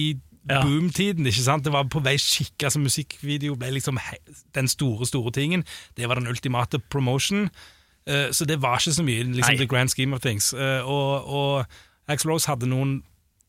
Ja. 0.48 0.62
boom-tiden. 0.62 1.26
ikke 1.26 1.42
sant? 1.42 1.64
Det 1.66 1.72
var 1.74 1.84
på 1.90 2.04
vei 2.06 2.16
skikke, 2.22 2.66
altså 2.70 2.78
Musikkvideo 2.80 3.56
ble 3.58 3.72
liksom 3.80 3.98
den 4.54 4.68
store, 4.68 5.06
store 5.10 5.32
tingen. 5.34 5.64
Det 5.98 6.08
var 6.08 6.16
den 6.22 6.28
ultimate 6.28 6.78
promotion. 6.90 7.50
Uh, 8.08 8.30
så 8.30 8.46
det 8.46 8.62
var 8.62 8.78
ikke 8.78 8.94
så 8.94 9.04
mye 9.04 9.24
liksom 9.26 9.56
Nei. 9.56 9.58
the 9.58 9.66
grand 9.66 9.90
scheme 9.90 10.14
of 10.14 10.22
things. 10.22 10.54
Uh, 10.54 10.86
og, 10.86 11.26
og 11.26 11.66
Axl 12.08 12.30
Rose 12.30 12.46
hadde 12.46 12.68
noen 12.70 13.02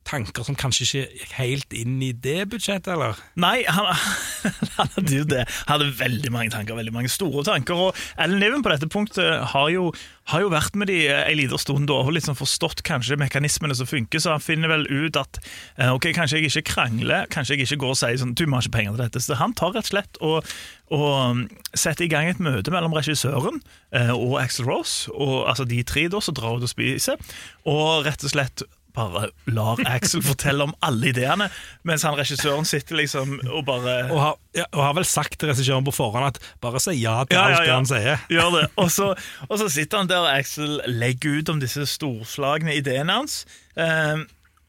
tanker 0.07 0.47
som 0.47 0.57
kanskje 0.59 0.87
ikke 0.87 1.05
gikk 1.21 1.33
helt 1.37 1.77
inn 1.77 1.97
i 2.05 2.13
det 2.13 2.47
budsjettet, 2.53 2.93
eller? 2.95 3.19
Nei, 3.41 3.65
han, 3.69 3.89
han 4.79 4.93
hadde 4.97 5.19
jo 5.19 5.27
det. 5.29 5.45
Han 5.67 5.81
hadde 5.81 5.97
veldig 5.99 6.33
mange 6.35 6.53
tanker, 6.55 6.79
veldig 6.79 6.95
mange 6.95 7.11
store 7.13 7.45
tanker. 7.47 7.89
Og 7.89 8.05
Ellen 8.23 8.41
Niven 8.43 8.65
på 8.65 8.73
dette 8.73 8.89
punktet 8.93 9.43
har 9.53 9.69
jo, 9.73 9.89
har 10.33 10.45
jo 10.45 10.53
vært 10.53 10.79
med 10.79 10.91
de 10.91 11.01
en 11.11 11.39
liten 11.39 11.61
stund 11.61 11.91
og 11.93 12.13
liksom 12.15 12.39
forstått 12.39 12.85
kanskje 12.87 13.19
mekanismene 13.21 13.77
som 13.79 13.89
funker, 13.91 14.23
så 14.23 14.37
han 14.37 14.45
finner 14.45 14.73
vel 14.73 14.87
ut 14.91 15.19
at 15.21 15.41
eh, 15.43 15.93
ok, 15.93 16.11
kanskje 16.17 16.41
jeg 16.41 16.53
ikke 16.53 16.73
krangler, 16.73 17.29
kanskje 17.33 17.57
jeg 17.57 17.67
ikke 17.67 17.83
går 17.85 17.95
og 17.97 18.01
sier 18.01 18.23
sånn, 18.23 18.37
du 18.39 18.47
må 18.51 18.63
ikke 18.63 18.77
penger 18.79 18.97
til 18.97 19.05
dette. 19.07 19.25
Så 19.25 19.41
han 19.41 19.57
tar 19.59 19.75
rett 19.77 19.91
og 19.91 19.93
slett 19.93 20.23
og, 20.25 20.57
og 20.95 21.07
um, 21.33 21.45
setter 21.75 22.07
i 22.07 22.11
gang 22.13 22.31
et 22.31 22.43
møte 22.43 22.73
mellom 22.75 22.95
regissøren 22.97 23.61
eh, 23.97 24.15
og 24.15 24.39
Axel 24.43 24.69
Rose, 24.69 25.11
og 25.13 25.47
altså 25.51 25.67
de 25.69 25.83
tre 25.87 26.07
da, 26.13 26.23
som 26.23 26.37
drar 26.37 26.59
ut 26.59 26.67
og 26.67 26.73
spiser, 26.73 27.21
og 27.67 28.07
rett 28.07 28.25
og 28.27 28.33
slett 28.33 28.67
bare 28.97 29.29
lar 29.53 29.81
Axel 29.87 30.23
fortelle 30.25 30.65
om 30.67 30.73
alle 30.85 31.11
ideene, 31.13 31.47
mens 31.87 32.03
han 32.07 32.17
regissøren 32.19 32.65
sitter 32.69 32.97
liksom 33.03 33.37
og 33.47 33.65
bare 33.69 33.97
Og 34.11 34.21
har, 34.23 34.37
ja, 34.57 34.65
og 34.73 34.83
har 34.87 34.95
vel 34.99 35.07
sagt 35.09 35.37
til 35.41 35.51
regissøren 35.53 35.85
på 35.87 35.95
forhånd 35.95 36.31
at 36.33 36.41
bare 36.65 36.81
si 36.83 36.97
ja 37.03 37.19
til 37.29 37.37
Ja, 37.39 37.43
ja, 37.51 37.59
alt 37.59 37.61
ja. 37.61 37.67
det 37.69 37.75
han 37.77 37.91
sier. 37.91 38.25
Gjør 38.33 38.55
det. 38.57 38.65
Og 38.83 38.91
så, 38.95 39.11
og 39.49 39.59
så 39.61 39.69
sitter 39.73 40.01
han 40.03 40.09
der 40.11 40.25
og 40.25 40.33
Axel 40.33 40.81
legger 40.89 41.39
ut 41.43 41.53
om 41.53 41.61
disse 41.63 41.85
storslagne 41.93 42.75
ideene 42.81 43.21
hans. 43.21 43.45
Um, 43.77 44.25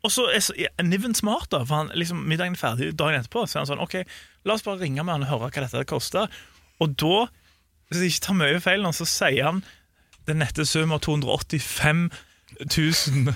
og 0.06 0.12
så 0.14 0.28
er 0.32 0.44
så- 0.46 0.54
er 0.60 0.84
Niven 0.86 1.16
smart, 1.18 1.50
da, 1.52 1.64
for 1.66 1.76
han, 1.82 1.90
liksom, 1.96 2.22
middagen 2.30 2.54
er 2.54 2.62
ferdig 2.62 2.92
dagen 3.00 3.24
etterpå. 3.24 3.48
Så 3.48 3.58
er 3.58 3.64
han 3.66 3.72
sånn 3.72 3.84
OK, 3.84 3.98
la 4.46 4.54
oss 4.54 4.64
bare 4.68 4.80
ringe 4.84 5.04
med 5.04 5.14
han 5.18 5.26
og 5.26 5.32
høre 5.34 5.50
hva 5.50 5.66
dette 5.66 5.84
koster. 5.90 6.30
Og 6.80 6.94
da, 7.00 7.26
hvis 7.90 8.04
jeg 8.04 8.14
ikke 8.14 8.26
tar 8.28 8.38
mye 8.44 8.62
feil 8.64 8.86
så 8.94 9.08
sier 9.10 9.50
han 9.50 9.64
den 10.28 10.40
nette 10.44 10.66
sum 10.68 10.92
av 10.92 11.00
285 11.08 12.10
000 12.66 13.34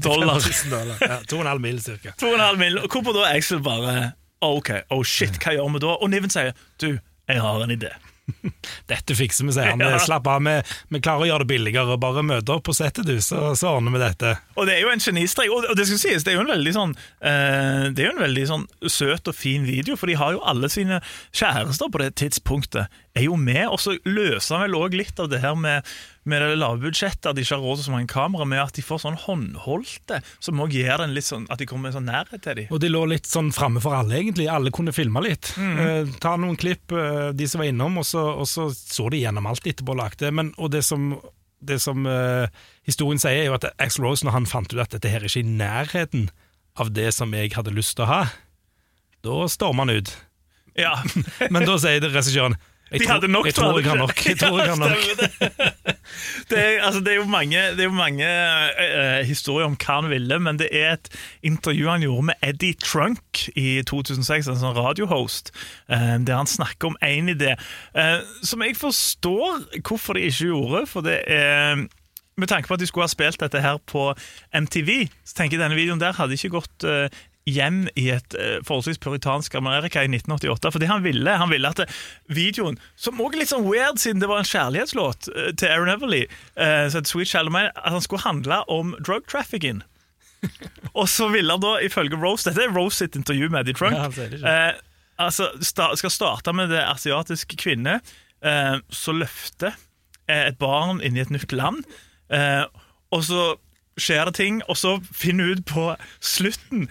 dollar. 0.08 0.40
5000 0.40 0.70
dollar. 0.70 0.96
Ja, 1.00 1.20
2,5 1.30 1.58
mil 1.58 1.82
cirka. 1.82 2.14
2,5 2.20 2.56
mil. 2.56 2.78
Og 2.82 2.90
hvorpå 2.90 3.14
da 3.16 3.30
Axel 3.32 3.62
bare 3.64 4.12
OK, 4.44 4.70
oh 4.92 5.04
shit, 5.06 5.38
hva 5.42 5.54
gjør 5.56 5.72
vi 5.76 5.86
da? 5.86 5.94
Og 5.96 6.12
Niven 6.12 6.32
sier 6.32 6.52
du, 6.82 6.92
jeg 7.26 7.40
har 7.42 7.64
en 7.64 7.72
idé. 7.72 7.94
Dette 8.90 9.14
fikser 9.16 9.46
vi, 9.46 9.54
sier 9.54 9.70
han. 9.70 9.82
Ja. 9.82 9.98
Slapp 10.02 10.26
av, 10.30 10.42
vi, 10.44 10.54
vi 10.92 11.00
klarer 11.02 11.24
å 11.24 11.28
gjøre 11.30 11.44
det 11.46 11.50
billigere. 11.52 11.96
Bare 12.02 12.24
møte 12.26 12.56
opp 12.56 12.66
på 12.68 12.74
settet, 12.76 13.06
du, 13.08 13.16
så, 13.24 13.52
så 13.58 13.76
ordner 13.76 13.94
vi 13.94 14.02
dette. 14.02 14.32
Og 14.58 14.68
det 14.68 14.76
er 14.76 14.84
jo 14.84 14.92
en 14.92 15.02
genistrek, 15.02 15.52
og 15.52 15.68
det 15.78 15.86
skal 15.88 16.02
sies, 16.02 16.26
det 16.26 16.34
er 16.34 16.38
jo 16.40 16.44
en 16.44 16.52
veldig 16.52 16.74
sånn 16.74 16.94
eh, 16.98 17.86
Det 17.94 18.02
er 18.02 18.10
jo 18.10 18.16
en 18.16 18.24
veldig 18.24 18.46
sånn 18.50 18.66
søt 18.92 19.30
og 19.30 19.38
fin 19.38 19.66
video, 19.68 19.98
for 19.98 20.10
de 20.10 20.18
har 20.18 20.34
jo 20.36 20.42
alle 20.46 20.70
sine 20.72 21.00
kjærester 21.30 21.92
på 21.92 22.02
det 22.02 22.12
tidspunktet 22.20 23.00
er 23.16 23.28
jo 23.28 23.38
med, 23.40 23.64
og 23.70 23.80
så 23.80 23.96
løser 24.04 24.58
han 24.58 24.66
vel 24.66 24.78
òg 24.82 24.98
litt 24.98 25.22
av 25.22 25.30
det 25.32 25.40
her 25.44 25.56
med, 25.56 25.86
med 26.26 26.42
det 26.42 26.56
lave 26.58 26.80
budsjettet, 26.82 27.28
at 27.30 27.38
de 27.38 27.44
ikke 27.44 27.54
har 27.54 27.62
råd 27.62 27.78
til 27.78 27.86
så 27.86 27.92
mange 27.94 28.10
kamera, 28.10 28.46
med 28.48 28.62
at 28.62 28.74
de 28.76 28.82
får 28.84 29.02
sånn 29.04 29.18
håndholdte, 29.22 30.18
som 30.42 30.62
òg 30.64 30.74
gjør 30.74 31.04
den 31.04 31.14
litt 31.14 31.28
sånn 31.28 31.46
at 31.52 31.62
de 31.62 31.68
kommer 31.70 31.94
sånn 31.94 32.08
nærhet 32.10 32.42
til 32.42 32.58
dem. 32.60 32.72
Og 32.74 32.82
de 32.82 32.90
lå 32.90 33.04
litt 33.12 33.30
sånn 33.30 33.52
framme 33.54 33.82
for 33.84 33.94
alle, 33.94 34.18
egentlig. 34.18 34.48
Alle 34.50 34.72
kunne 34.74 34.94
filme 34.96 35.22
litt. 35.22 35.52
Eh, 35.56 36.10
ta 36.22 36.34
noen 36.40 36.58
klipp, 36.58 36.90
eh, 36.90 37.30
de 37.36 37.48
som 37.50 37.62
var 37.62 37.70
innom, 37.70 38.00
og 38.02 38.08
så, 38.08 38.24
og 38.42 38.50
så 38.50 38.68
så 38.74 39.08
de 39.12 39.22
gjennom 39.22 39.46
alt 39.46 39.66
etterpå 39.66 39.94
og 39.94 40.02
lagde. 40.02 40.32
Men, 40.34 40.50
og 40.58 40.74
det 40.74 40.82
som, 40.86 41.12
det 41.62 41.78
som 41.84 42.06
eh, 42.10 42.50
historien 42.88 43.22
sier, 43.22 43.44
er 43.44 43.50
jo 43.50 43.58
at 43.58 43.70
Axl 43.78 44.06
Rose, 44.06 44.26
når 44.26 44.40
han 44.40 44.50
fant 44.50 44.74
ut 44.74 44.82
at 44.82 44.98
dette 44.98 45.12
her 45.12 45.22
er 45.22 45.30
ikke 45.30 45.46
i 45.46 45.56
nærheten 45.62 46.30
av 46.76 46.90
det 46.92 47.12
som 47.14 47.32
jeg 47.34 47.54
hadde 47.56 47.74
lyst 47.76 47.96
til 47.96 48.06
å 48.06 48.10
ha, 48.10 48.22
da 49.26 49.44
stormer 49.50 49.86
han 49.86 50.02
ut. 50.02 50.16
Ja, 50.76 50.98
Men 51.52 51.64
da 51.64 51.78
sier 51.80 52.02
regissøren 52.04 52.58
jeg 52.90 53.00
De 53.02 53.08
hadde 53.10 53.28
nok 53.28 53.46
jeg 53.48 53.54
tror 53.56 53.78
jeg 53.80 53.88
har 53.90 53.98
nok. 54.04 54.20
Jeg 54.26 54.38
tror 54.38 54.60
jeg 54.60 54.68
har 54.68 54.76
nok. 54.76 54.96
Det. 56.50 56.58
Er, 56.58 56.82
altså, 56.86 57.00
det 57.02 57.12
er 57.12 57.18
jo 57.18 57.24
mange, 57.24 57.58
det 57.74 57.82
er 57.82 57.88
jo 57.88 57.96
mange 57.96 58.26
uh, 58.26 59.26
historier 59.26 59.66
om 59.66 59.74
hva 59.74 59.98
han 59.98 60.10
ville, 60.10 60.38
men 60.38 60.60
det 60.60 60.68
er 60.70 60.94
et 60.94 61.10
intervju 61.42 61.90
han 61.90 62.06
gjorde 62.06 62.28
med 62.30 62.46
Eddie 62.46 62.78
Trunk 62.78 63.42
i 63.58 63.82
2006, 63.86 64.52
en 64.52 64.60
sånn 64.60 64.76
radiohost, 64.78 65.50
eh, 65.90 66.14
der 66.22 66.38
han 66.38 66.46
snakker 66.50 66.92
om 66.92 66.98
én 67.04 67.32
idé, 67.34 67.56
uh, 67.98 68.22
som 68.46 68.62
jeg 68.62 68.78
forstår 68.78 69.66
hvorfor 69.82 70.14
de 70.14 70.28
ikke 70.30 70.52
gjorde, 70.52 70.86
for 70.90 71.06
det 71.06 71.20
er 71.26 71.86
med 72.36 72.48
tanke 72.48 72.68
på 72.68 72.76
at 72.76 72.82
de 72.82 72.86
skulle 72.88 73.06
ha 73.06 73.12
spilt 73.12 73.40
dette 73.40 73.62
her 73.64 73.78
på 73.88 74.10
MTV, 74.54 75.08
så 75.24 75.38
tenker 75.38 75.56
jeg 75.56 75.64
denne 75.64 75.78
videoen 75.78 76.02
der 76.02 76.16
hadde 76.16 76.36
ikke 76.36 76.52
gått 76.58 76.84
eh, 76.86 77.08
hjem 77.46 77.84
i 77.94 78.08
et 78.14 78.34
eh, 78.34 78.58
forholdsvis 78.66 79.00
puritansk 79.02 79.54
Amerika 79.58 80.02
i 80.02 80.10
1988. 80.10 80.72
Fordi 80.74 80.90
han 80.90 81.04
ville 81.06 81.36
han 81.38 81.52
ville 81.52 81.70
at 81.70 81.84
videoen, 82.26 82.78
som 82.98 83.20
også 83.20 83.36
er 83.36 83.42
litt 83.42 83.52
sånn 83.52 83.68
weird 83.68 84.02
siden 84.02 84.22
det 84.22 84.30
var 84.30 84.42
en 84.42 84.50
kjærlighetslåt 84.50 85.30
eh, 85.34 85.52
til 85.54 85.70
Aaron 85.70 85.92
Everly, 85.94 86.24
så 86.56 87.00
et 87.00 87.10
Sweet 87.10 87.30
Child 87.30 87.54
at 87.56 87.92
han 87.92 88.02
skulle 88.02 88.26
handle 88.26 88.62
om 88.72 88.96
drug 89.00 89.28
trafficking. 89.30 89.82
Og 90.98 91.08
så 91.08 91.28
ville 91.32 91.52
han 91.52 91.62
da, 91.62 91.76
ifølge 91.84 92.18
Rose 92.20 92.48
Dette 92.48 92.66
er 92.66 92.74
Rose 92.74 93.00
sitt 93.02 93.16
intervju 93.18 93.50
med 93.52 93.64
Eddie 93.64 93.76
Trunk. 93.78 93.96
Ja, 93.96 94.26
eh, 94.50 94.80
altså, 95.22 95.50
sta, 95.64 95.90
skal 95.96 96.12
starte 96.14 96.54
med 96.56 96.72
det 96.74 96.82
asiatiske 96.84 97.58
kvinne 97.60 98.00
eh, 98.44 98.76
som 98.90 99.20
løfter 99.22 99.74
eh, 100.28 100.46
et 100.48 100.58
barn 100.62 101.02
inn 101.04 101.18
i 101.18 101.24
et 101.24 101.32
nytt 101.34 101.54
land. 101.56 101.84
Eh, 102.32 102.64
og 103.14 103.26
så 103.26 103.54
skjer 104.00 104.28
det 104.28 104.36
ting, 104.38 104.60
og 104.68 104.76
så 104.76 104.98
finner 105.08 105.48
hun 105.48 105.60
ut 105.60 105.68
på 105.70 105.90
slutten 106.20 106.88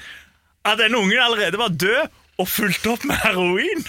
at 0.65 0.79
den 0.81 0.95
ungen 0.98 1.22
allerede 1.22 1.60
var 1.62 1.74
død 1.74 2.07
og 2.41 2.48
fulgt 2.50 2.88
opp 2.89 3.03
med 3.07 3.19
heroin. 3.24 3.84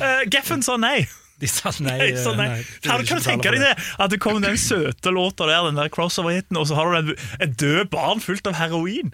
uh, 0.00 0.22
Geffen 0.32 0.64
sa 0.64 0.78
nei. 0.80 1.04
De 1.42 1.50
sa 1.50 1.72
nei. 1.82 1.96
Nei, 1.98 2.10
sa 2.22 2.32
nei. 2.38 2.48
nei, 2.54 2.62
Kan 2.86 3.18
du 3.18 3.24
tenke 3.24 3.50
deg 3.50 3.62
det? 3.64 3.74
At 3.98 4.12
det 4.14 4.20
kom 4.22 4.38
den 4.42 4.58
søte 4.60 5.10
låta 5.14 5.48
der, 5.50 5.66
den 5.66 5.80
der 5.80 5.90
crossover-hiten, 5.92 6.58
og 6.58 6.68
så 6.70 6.78
har 6.78 6.90
du 6.90 6.98
en, 7.00 7.28
et 7.42 7.54
død 7.58 7.90
barn 7.92 8.22
fullt 8.22 8.46
av 8.50 8.58
heroin. 8.60 9.10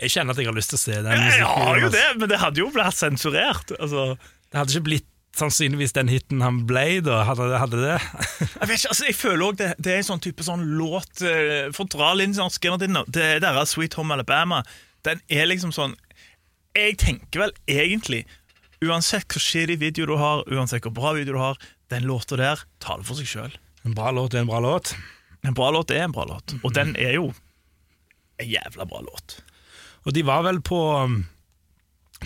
Jeg 0.00 0.14
kjenner 0.14 0.34
at 0.34 0.42
jeg 0.42 0.50
har 0.50 0.56
lyst 0.56 0.72
til 0.72 0.78
å 0.78 0.82
se 0.82 0.98
den. 0.98 1.24
Jeg 1.30 1.46
har 1.46 1.80
jo 1.82 1.90
det, 1.94 2.06
men 2.18 2.30
det 2.30 2.38
hadde 2.42 2.62
jo 2.62 2.70
blitt 2.74 2.96
sensurert. 2.98 3.74
Altså, 3.78 4.12
Det 4.50 4.60
hadde 4.60 4.74
ikke 4.76 4.88
blitt 4.88 5.08
sannsynligvis 5.38 5.94
den 5.94 6.10
hiten 6.10 6.42
han 6.42 6.64
ble, 6.66 7.00
da. 7.06 7.20
Hadde, 7.28 7.50
hadde 7.62 7.82
det? 7.82 7.98
jeg 8.60 8.70
vet 8.70 8.76
ikke, 8.76 8.92
altså, 8.94 9.06
jeg 9.06 9.18
føler 9.18 9.44
også 9.46 9.60
det, 9.62 9.70
det 9.78 9.92
er 9.92 10.00
en 10.02 10.08
sånn 10.08 10.22
type 10.26 10.46
sånn 10.46 10.64
låt 10.78 11.22
For 11.22 11.84
å 11.84 11.90
dra 11.90 12.12
sånn 12.18 12.54
skinner 12.54 13.04
Det 13.06 13.26
er 13.36 13.42
deres 13.42 13.76
Sweet 13.76 13.94
Home 13.98 14.16
Alabama. 14.16 14.62
Den 15.06 15.22
er 15.32 15.48
liksom 15.48 15.72
sånn 15.72 15.96
Jeg 16.76 16.98
tenker 17.00 17.46
vel 17.46 17.54
egentlig 17.70 18.24
Uansett 18.80 19.28
hvor 19.28 19.42
shitty 19.44 19.76
video 19.76 20.06
du 20.08 20.14
har, 20.16 20.40
uansett 20.48 20.86
hvor 20.86 20.94
bra 20.96 21.10
video 21.12 21.34
du 21.36 21.40
har, 21.42 21.58
den 21.92 22.06
låta 22.08 22.38
der 22.40 22.62
taler 22.80 23.04
for 23.04 23.18
seg 23.18 23.28
sjøl. 23.28 23.56
En 23.84 23.92
bra 23.92 24.08
låt 24.16 24.32
er 24.32 24.40
en 24.40 24.48
bra 24.48 24.56
låt. 24.64 24.94
En 25.44 25.52
bra 25.56 25.68
låt 25.74 25.92
er 25.92 26.06
en 26.06 26.14
bra 26.16 26.24
låt, 26.24 26.54
og 26.64 26.72
den 26.72 26.94
er 26.96 27.18
jo 27.18 27.26
en 28.40 28.48
jævla 28.48 28.86
bra 28.88 29.02
låt. 29.04 29.36
Og 30.08 30.16
de 30.16 30.24
var 30.24 30.46
vel 30.48 30.62
på 30.64 30.80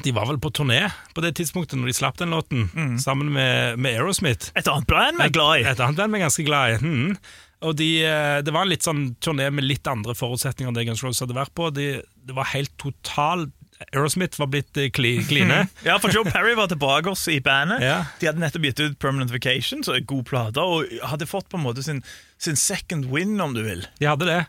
De 0.02 0.12
var 0.12 0.26
vel 0.26 0.40
på 0.42 0.50
turné 0.50 0.80
på 1.14 1.22
det 1.24 1.36
tidspunktet 1.38 1.78
når 1.78 1.92
de 1.92 1.96
slapp 1.96 2.18
den 2.18 2.34
låten, 2.34 2.68
sammen 3.00 3.30
med, 3.32 3.78
med 3.78 3.94
Aerosmith. 3.94 4.50
Et 4.58 4.68
annet 4.68 4.88
band 4.90 5.20
vi 5.20 5.28
er 5.28 5.34
glad 5.34 5.62
i. 5.62 5.66
Et 5.70 5.80
annet 5.80 6.00
band 6.00 6.14
vi 6.14 6.20
er 6.20 6.24
ganske 6.26 6.46
glad 6.48 6.74
i. 6.74 6.78
Mm. 6.84 7.16
Og 7.64 7.76
de, 7.78 7.90
eh, 8.04 8.42
Det 8.44 8.52
var 8.52 8.66
en 8.66 8.72
litt 8.72 8.84
sånn 8.84 9.04
turné 9.24 9.50
med 9.54 9.64
litt 9.64 9.86
andre 9.88 10.16
forutsetninger 10.18 10.68
enn 10.68 10.76
det 10.76 10.86
Guns 10.88 11.04
Roses 11.04 11.22
hadde 11.24 11.36
vært 11.38 11.54
på. 11.56 11.70
De, 11.72 11.86
det 12.02 12.36
var 12.36 12.50
helt 12.52 12.74
total 12.80 13.48
Aerosmith 13.92 14.38
var 14.38 14.50
blitt 14.52 14.76
eh, 14.76 14.90
kli, 14.94 15.16
kline. 15.28 15.64
Ja, 15.86 15.96
for 16.02 16.12
Joe 16.14 16.24
Perry 16.28 16.54
var 16.58 16.70
tilbake 16.70 17.10
også 17.10 17.34
i 17.34 17.40
bandet. 17.44 17.82
Ja. 17.84 18.04
De 18.20 18.28
hadde 18.28 18.42
nettopp 18.42 18.68
gitt 18.68 18.82
ut 18.84 18.98
Permanent 19.02 19.32
Vacation, 19.34 19.82
så 19.84 19.96
en 19.96 20.06
god 20.08 20.24
plate, 20.30 20.62
og 20.62 20.92
hadde 21.10 21.28
fått 21.28 21.48
på 21.50 21.58
en 21.58 21.66
måte 21.66 21.84
sin, 21.84 22.04
sin 22.38 22.58
second 22.60 23.10
win, 23.12 23.34
om 23.42 23.56
du 23.56 23.64
vil. 23.66 23.84
De 24.00 24.08
hadde 24.08 24.28
det. 24.30 24.40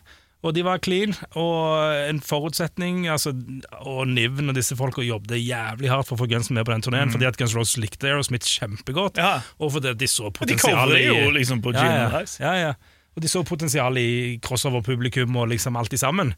Og 0.46 0.54
de 0.54 0.62
var 0.66 0.78
clean, 0.84 1.14
og 1.34 1.90
en 2.06 2.20
forutsetning 2.22 3.08
altså, 3.10 3.32
Og 3.82 4.06
Niven 4.06 4.52
og 4.52 4.54
disse 4.58 4.76
folka 4.78 5.02
jobbet 5.02 5.40
jævlig 5.42 5.90
hardt 5.90 6.06
for 6.06 6.14
å 6.14 6.22
få 6.22 6.28
Guns 6.30 6.52
med 6.54 6.66
på 6.68 6.74
den 6.74 6.84
turneen, 6.86 7.10
fordi 7.10 7.26
at 7.26 7.38
Guns 7.40 7.56
Roses 7.56 7.80
likte 7.82 8.06
Aerosmith 8.06 8.46
kjempegodt, 8.46 9.18
Ja. 9.18 9.40
og 9.58 9.72
fordi 9.74 9.94
de 9.98 10.08
så 10.10 10.30
potensialet 10.30 11.00
de 11.02 11.08
jo 11.08 11.32
liksom 11.34 11.62
på 11.64 11.74
ja, 11.74 11.82
Gin 11.82 11.96
ja, 11.98 12.20
ja, 12.46 12.54
ja. 12.68 12.74
Og 13.16 13.24
de 13.24 13.32
så 13.32 13.40
potensialet 13.48 14.02
i 14.04 14.36
crossover-publikum 14.44 15.34
og 15.40 15.48
liksom 15.48 15.76
alt 15.80 15.94
i 15.96 15.98
sammen. 16.00 16.34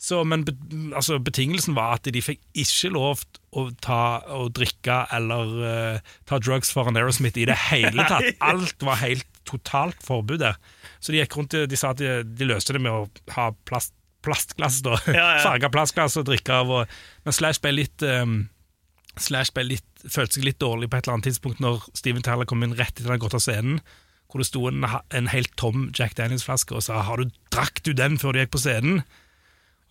Så, 0.00 0.22
men 0.26 0.42
be, 0.44 0.54
altså, 0.96 1.18
betingelsen 1.22 1.76
var 1.76 1.98
at 1.98 2.08
de 2.10 2.22
fikk 2.24 2.40
ikke 2.64 2.90
lov 2.94 3.22
å 3.54 3.68
ta 3.84 4.24
og 4.34 4.50
drikke 4.56 5.04
eller 5.14 5.52
uh, 5.62 6.14
ta 6.28 6.40
drugs 6.42 6.72
foran 6.74 6.96
Aerosmith 6.98 7.38
i 7.38 7.46
det 7.48 7.56
hele 7.68 8.08
tatt. 8.08 8.32
Alt 8.50 8.82
var 8.84 8.98
helt 9.04 9.28
totalt 9.48 10.00
forbud 10.04 10.40
der. 10.42 10.56
Så 11.00 11.12
de 11.12 11.20
gikk 11.20 11.36
rundt, 11.38 11.56
de 11.70 11.78
sa 11.78 11.92
at 11.94 12.00
de, 12.00 12.22
de 12.24 12.48
løste 12.48 12.76
det 12.76 12.82
med 12.84 12.92
å 12.92 13.04
ha 13.36 13.50
plast, 13.68 13.94
plastglass, 14.24 14.80
da. 14.84 14.98
Ja, 15.08 15.26
ja. 15.36 15.42
Farga 15.46 15.70
plastglass 15.72 16.18
og 16.20 16.28
drikke 16.28 16.60
av. 16.62 16.72
Og, 16.72 16.94
men 17.26 17.36
Slash 17.36 17.62
ble 17.64 17.74
litt 17.76 18.04
um, 18.06 18.44
Slash 19.20 19.54
ble 19.54 19.66
litt, 19.68 19.86
følte 20.02 20.38
seg 20.38 20.48
litt 20.48 20.62
dårlig 20.62 20.90
på 20.90 20.98
et 20.98 21.06
eller 21.06 21.18
annet 21.18 21.28
tidspunkt 21.30 21.60
når 21.62 21.84
Steven 21.94 22.24
Tyler 22.26 22.48
kom 22.50 22.64
inn 22.66 22.74
rett 22.74 22.96
etter 22.96 23.06
han 23.06 23.14
hadde 23.14 23.26
gått 23.26 23.38
av 23.38 23.44
scenen. 23.44 23.82
Hvor 24.26 24.42
det 24.42 24.48
sto 24.48 24.64
en, 24.66 24.82
en 24.82 25.28
helt 25.30 25.52
tom 25.60 25.90
Jack 25.94 26.16
Daniels-flaske 26.18 26.74
og 26.74 26.82
sa 26.82 27.04
'Har 27.06 27.22
du 27.22 27.30
drakk 27.54 27.84
du 27.86 27.92
den 27.94 28.18
før 28.18 28.34
du 28.34 28.40
gikk 28.42 28.56
på 28.56 28.64
scenen?' 28.64 29.04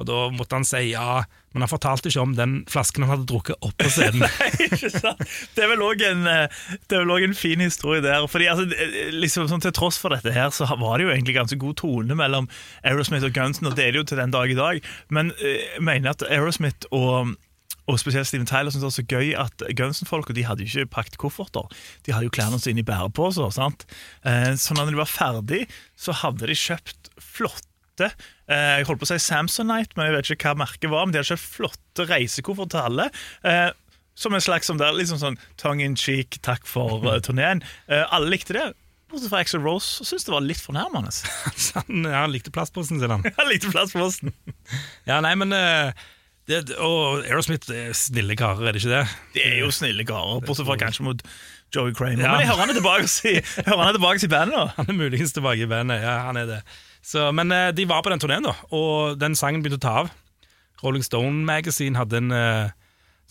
Og 0.03 0.10
da 0.10 0.19
måtte 0.36 0.60
han 0.60 0.67
si 0.67 0.89
ja, 0.91 1.24
men 1.53 1.63
han 1.63 1.72
fortalte 1.72 2.10
ikke 2.10 2.24
om 2.24 2.33
den 2.36 2.55
flasken 2.69 3.05
han 3.05 3.13
hadde 3.13 3.27
drukket 3.29 3.62
opp 3.63 3.75
på 3.79 3.91
scenen. 3.93 4.25
Ikke 4.65 4.89
sant? 4.91 5.22
Det 5.53 5.63
er 5.63 5.69
vel 5.72 5.86
òg 5.86 6.01
en, 6.07 6.25
eh, 6.29 6.63
en 6.89 7.38
fin 7.38 7.62
historie 7.62 8.03
der. 8.03 8.25
Fordi 8.27 8.50
altså, 8.51 8.65
eh, 8.74 9.13
liksom, 9.13 9.48
sånn, 9.51 9.63
Til 9.63 9.75
tross 9.75 10.00
for 10.01 10.13
dette 10.15 10.33
her, 10.33 10.50
så 10.51 10.67
var 10.67 10.98
det 10.98 11.07
jo 11.07 11.13
egentlig 11.13 11.38
ganske 11.38 11.60
god 11.62 11.77
tone 11.79 12.17
mellom 12.17 12.50
Aerosmith 12.83 13.25
og 13.25 13.36
Gunsen, 13.38 13.69
og 13.69 13.77
det 13.77 13.86
er 13.88 13.93
det 13.93 14.01
jo 14.01 14.10
til 14.12 14.19
den 14.19 14.33
dag 14.33 14.51
i 14.51 14.57
dag. 14.57 14.93
Men 15.13 15.31
eh, 15.39 15.62
jeg 15.77 15.86
mener 15.86 16.15
at 16.15 16.27
Aerosmith 16.29 16.89
og 16.91 17.36
og 17.83 17.98
spesielt 18.00 18.29
Steven 18.29 18.48
Tyler 18.48 18.72
syntes 18.72 18.79
det 18.79 18.88
var 18.88 18.93
så 18.95 19.03
gøy 19.12 19.31
at 19.36 19.63
Gunsen-folka 19.75 20.31
hadde 20.48 20.63
jo 20.63 20.69
ikke 20.72 20.93
pakket 20.93 21.17
kofferter. 21.19 21.67
De 22.05 22.13
hadde 22.15 22.29
jo 22.29 22.31
klærne 22.31 22.55
sine 22.63 22.79
i 22.79 22.86
bæreposer. 22.88 23.50
sant? 23.51 23.83
Så 24.24 24.72
når 24.77 24.93
de 24.93 25.01
var 25.01 25.12
ferdig, 25.12 25.65
så 26.00 26.15
hadde 26.15 26.48
de 26.48 26.55
kjøpt 26.55 27.12
flotte 27.19 27.73
eh, 28.01 28.79
Jeg 28.79 28.88
holdt 28.89 29.01
på 29.03 29.07
å 29.07 29.12
si 29.13 29.19
Samsonite, 29.21 29.93
men 29.95 30.07
jeg 30.09 30.15
vet 30.17 30.31
ikke 30.33 30.51
hva 30.53 30.63
merket 30.65 30.89
var. 30.91 31.05
Men 31.05 31.13
de 31.13 31.21
hadde 31.21 31.31
kjøpt 31.35 31.50
flotte 31.57 32.07
reisekofferter 32.09 32.71
til 32.73 32.88
alle. 32.89 33.09
eh, 33.43 33.69
Som 34.15 34.33
en 34.33 34.41
slags 34.41 34.67
som 34.69 34.77
der, 34.77 34.93
liksom 34.93 35.17
sånn 35.21 35.38
tongue 35.57 35.83
in 35.85 35.95
cheek, 35.95 36.39
takk 36.45 36.65
for 36.69 37.01
uh, 37.05 37.19
turneen. 37.25 37.63
Eh, 37.88 38.03
alle 38.13 38.29
likte 38.33 38.53
det. 38.53 38.65
Bortsett 39.09 39.29
fra 39.29 39.39
Axel 39.45 39.62
Rose, 39.62 40.01
syntes 40.05 40.25
det 40.25 40.33
var 40.33 40.41
litt 40.41 40.62
fornærmende. 40.62 41.12
Han, 41.77 42.03
ja, 42.05 42.23
han 42.23 42.31
likte 42.33 42.50
plastposen 42.53 42.97
sin, 43.01 43.09
han. 43.13 43.21
Han 43.38 43.50
likte 43.50 43.69
plass. 43.69 43.93
Ja, 45.05 45.19
nei, 45.21 45.35
men 45.38 45.53
det, 46.50 46.63
Og 46.81 47.21
Aerosmith 47.23 47.69
er 47.71 47.93
snille 47.95 48.35
karer, 48.35 48.67
er 48.67 48.73
det 48.75 48.81
ikke 48.81 48.93
det? 48.95 49.03
De 49.35 49.43
er 49.45 49.59
jo 49.62 49.69
snille 49.73 50.05
karer, 50.07 50.41
bortsett 50.43 50.65
fra 50.67 50.77
kanskje 50.81 51.05
mot 51.05 51.21
Joey 51.73 51.93
Kramer. 51.93 52.21
Ja. 52.25 52.33
Men 52.33 52.41
jeg 52.43 52.50
hører 52.50 52.63
han 52.65 52.73
er 52.73 52.77
tilbake 52.79 53.05
i, 53.31 53.35
hører 53.67 53.79
han 53.83 53.91
er 53.91 53.97
tilbake 54.00 54.25
i 54.25 54.31
bandet 54.33 54.57
nå. 54.57 54.65
Han 54.79 54.89
er 54.91 54.97
muligens 54.97 55.33
tilbake 55.38 55.65
i 55.65 55.69
bandet. 55.71 56.01
Ja, 56.03 56.15
han 56.27 56.38
er 56.41 56.50
det. 56.50 56.59
Så, 57.03 57.27
men 57.36 57.51
eh, 57.51 57.72
de 57.75 57.88
var 57.89 58.03
på 58.05 58.13
den 58.13 58.22
turneen, 58.24 58.45
da, 58.48 58.55
og 58.72 59.19
den 59.19 59.36
sangen 59.36 59.63
begynte 59.63 59.81
å 59.81 59.88
ta 59.88 59.95
av. 60.03 60.13
Rolling 60.83 61.03
Stone 61.05 61.43
Magazine 61.48 62.00
hadde 62.00 62.19
en 62.19 62.31
eh, 62.36 62.72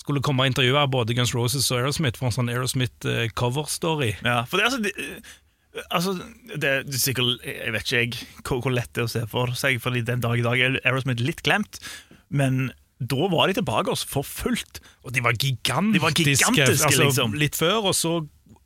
skulle 0.00 0.22
komme 0.24 0.44
og 0.44 0.50
intervjue 0.50 0.82
både 0.92 1.16
Guns 1.16 1.34
Roses 1.36 1.68
og 1.70 1.80
Aerosmith 1.80 2.18
for 2.18 2.28
en 2.28 2.36
sånn 2.36 2.50
Aerosmith-cover-story. 2.52 4.12
Ja, 4.24 4.42
for 4.48 4.58
det, 4.58 4.66
er 4.66 4.70
altså, 4.70 4.82
De 4.82 5.82
altså, 5.94 6.14
det 6.58 6.70
er 6.70 7.00
sikkert 7.00 7.44
Jeg 7.46 7.74
vet 7.76 7.92
ikke 7.92 8.24
hvor, 8.48 8.62
hvor 8.64 8.74
lett 8.74 8.90
det 8.96 9.04
er 9.04 9.08
å 9.08 9.12
se 9.12 9.24
for 9.30 9.52
seg, 9.58 9.78
Fordi 9.84 10.02
den 10.08 10.24
dag 10.24 10.40
i 10.40 10.44
dag 10.44 10.60
er 10.60 10.80
Aerosmith 10.82 11.22
litt 11.22 11.44
glemt. 11.46 11.80
Men 12.32 12.72
da 13.02 13.28
var 13.30 13.50
de 13.50 13.58
tilbake 13.58 13.92
oss 13.92 14.04
for 14.06 14.26
fullt. 14.26 14.80
Og 15.06 15.14
de 15.14 15.22
var 15.24 15.36
gigantiske. 15.36 15.96
De 15.98 16.02
var 16.02 16.16
gigantiske, 16.16 16.88
altså, 16.88 17.06
liksom. 17.08 17.34
Litt 17.38 17.58
før, 17.58 17.90
og 17.90 17.96
så 17.98 18.20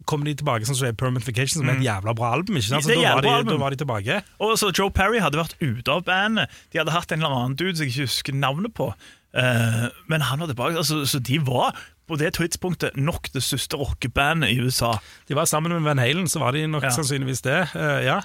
kom 0.06 0.22
de 0.24 0.34
tilbake 0.38 0.64
sånn 0.68 0.76
som 0.78 0.86
er 0.88 0.94
Permanent 0.96 1.26
Vacation, 1.26 1.60
som 1.60 1.68
er 1.68 1.76
et 1.80 1.84
jævla 1.86 2.14
bra 2.16 2.32
album. 2.36 2.56
ikke 2.56 2.68
sant? 2.70 2.84
Så 2.86 2.90
Mm. 2.90 2.96
Det 2.96 3.04
da, 3.04 3.14
var 3.14 3.22
de, 3.42 3.50
da 3.50 3.56
var 3.60 3.70
de 3.74 3.76
tilbake. 3.82 4.22
Og 4.40 4.56
så 4.58 4.70
Joe 4.78 4.90
Perry 4.94 5.18
hadde 5.20 5.38
vært 5.38 5.56
ute 5.60 5.88
av 5.92 6.04
bandet. 6.06 6.48
De 6.72 6.78
hadde 6.78 6.94
hatt 6.94 7.12
en 7.12 7.22
eller 7.22 7.34
annen 7.36 7.56
dude 7.58 7.76
som 7.76 7.84
jeg 7.86 7.92
ikke 7.94 8.06
husker 8.08 8.32
navnet 8.38 8.74
på. 8.74 8.92
Uh, 9.36 9.88
men 10.08 10.20
han 10.22 10.40
var 10.40 10.46
tilbake. 10.48 10.76
Altså, 10.80 11.02
så 11.04 11.18
de 11.20 11.38
var 11.44 11.74
på 12.08 12.16
det 12.16 12.32
tidspunktet 12.38 12.96
nok 12.96 13.28
det 13.34 13.42
største 13.42 13.76
rockebandet 13.76 14.50
i 14.54 14.60
USA. 14.62 14.94
De 15.28 15.34
var 15.34 15.44
sammen 15.50 15.72
med 15.74 15.82
Van 15.82 15.98
Halen, 15.98 16.28
så 16.30 16.38
var 16.38 16.52
de 16.52 16.66
nok 16.66 16.82
Ja. 16.86 16.90
sannsynligvis 16.94 17.42
det. 17.42 17.68
Uh, 17.74 18.00
ja. 18.06 18.20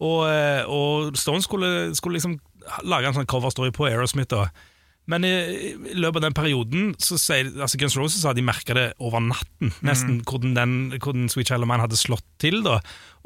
Og, 0.00 0.26
eh, 0.32 0.64
og 0.66 1.16
Stone 1.16 1.42
skulle, 1.42 1.94
skulle 1.94 2.16
liksom 2.16 2.38
lage 2.84 3.06
en 3.06 3.14
sånn 3.14 3.26
coverstory 3.28 3.70
på 3.70 3.86
Aerosmith. 3.86 4.28
da. 4.34 4.48
Men 5.08 5.24
i, 5.26 5.30
i 5.74 5.94
løpet 5.98 6.20
av 6.20 6.26
den 6.28 6.34
perioden 6.36 6.90
så 7.02 7.16
sier 7.18 7.48
altså 7.64 7.78
Guns 7.80 7.96
Roses 7.98 8.20
sa 8.22 8.34
de 8.36 8.44
merka 8.46 8.76
det 8.76 8.84
over 9.02 9.22
natten, 9.24 9.72
nesten, 9.82 10.20
hvordan, 10.28 10.52
den, 10.54 10.74
hvordan 11.02 11.24
Sweet 11.32 11.48
Child 11.50 11.64
of 11.66 11.70
Mine 11.70 11.82
hadde 11.82 11.98
slått 11.98 12.26
til. 12.38 12.60
da. 12.62 12.76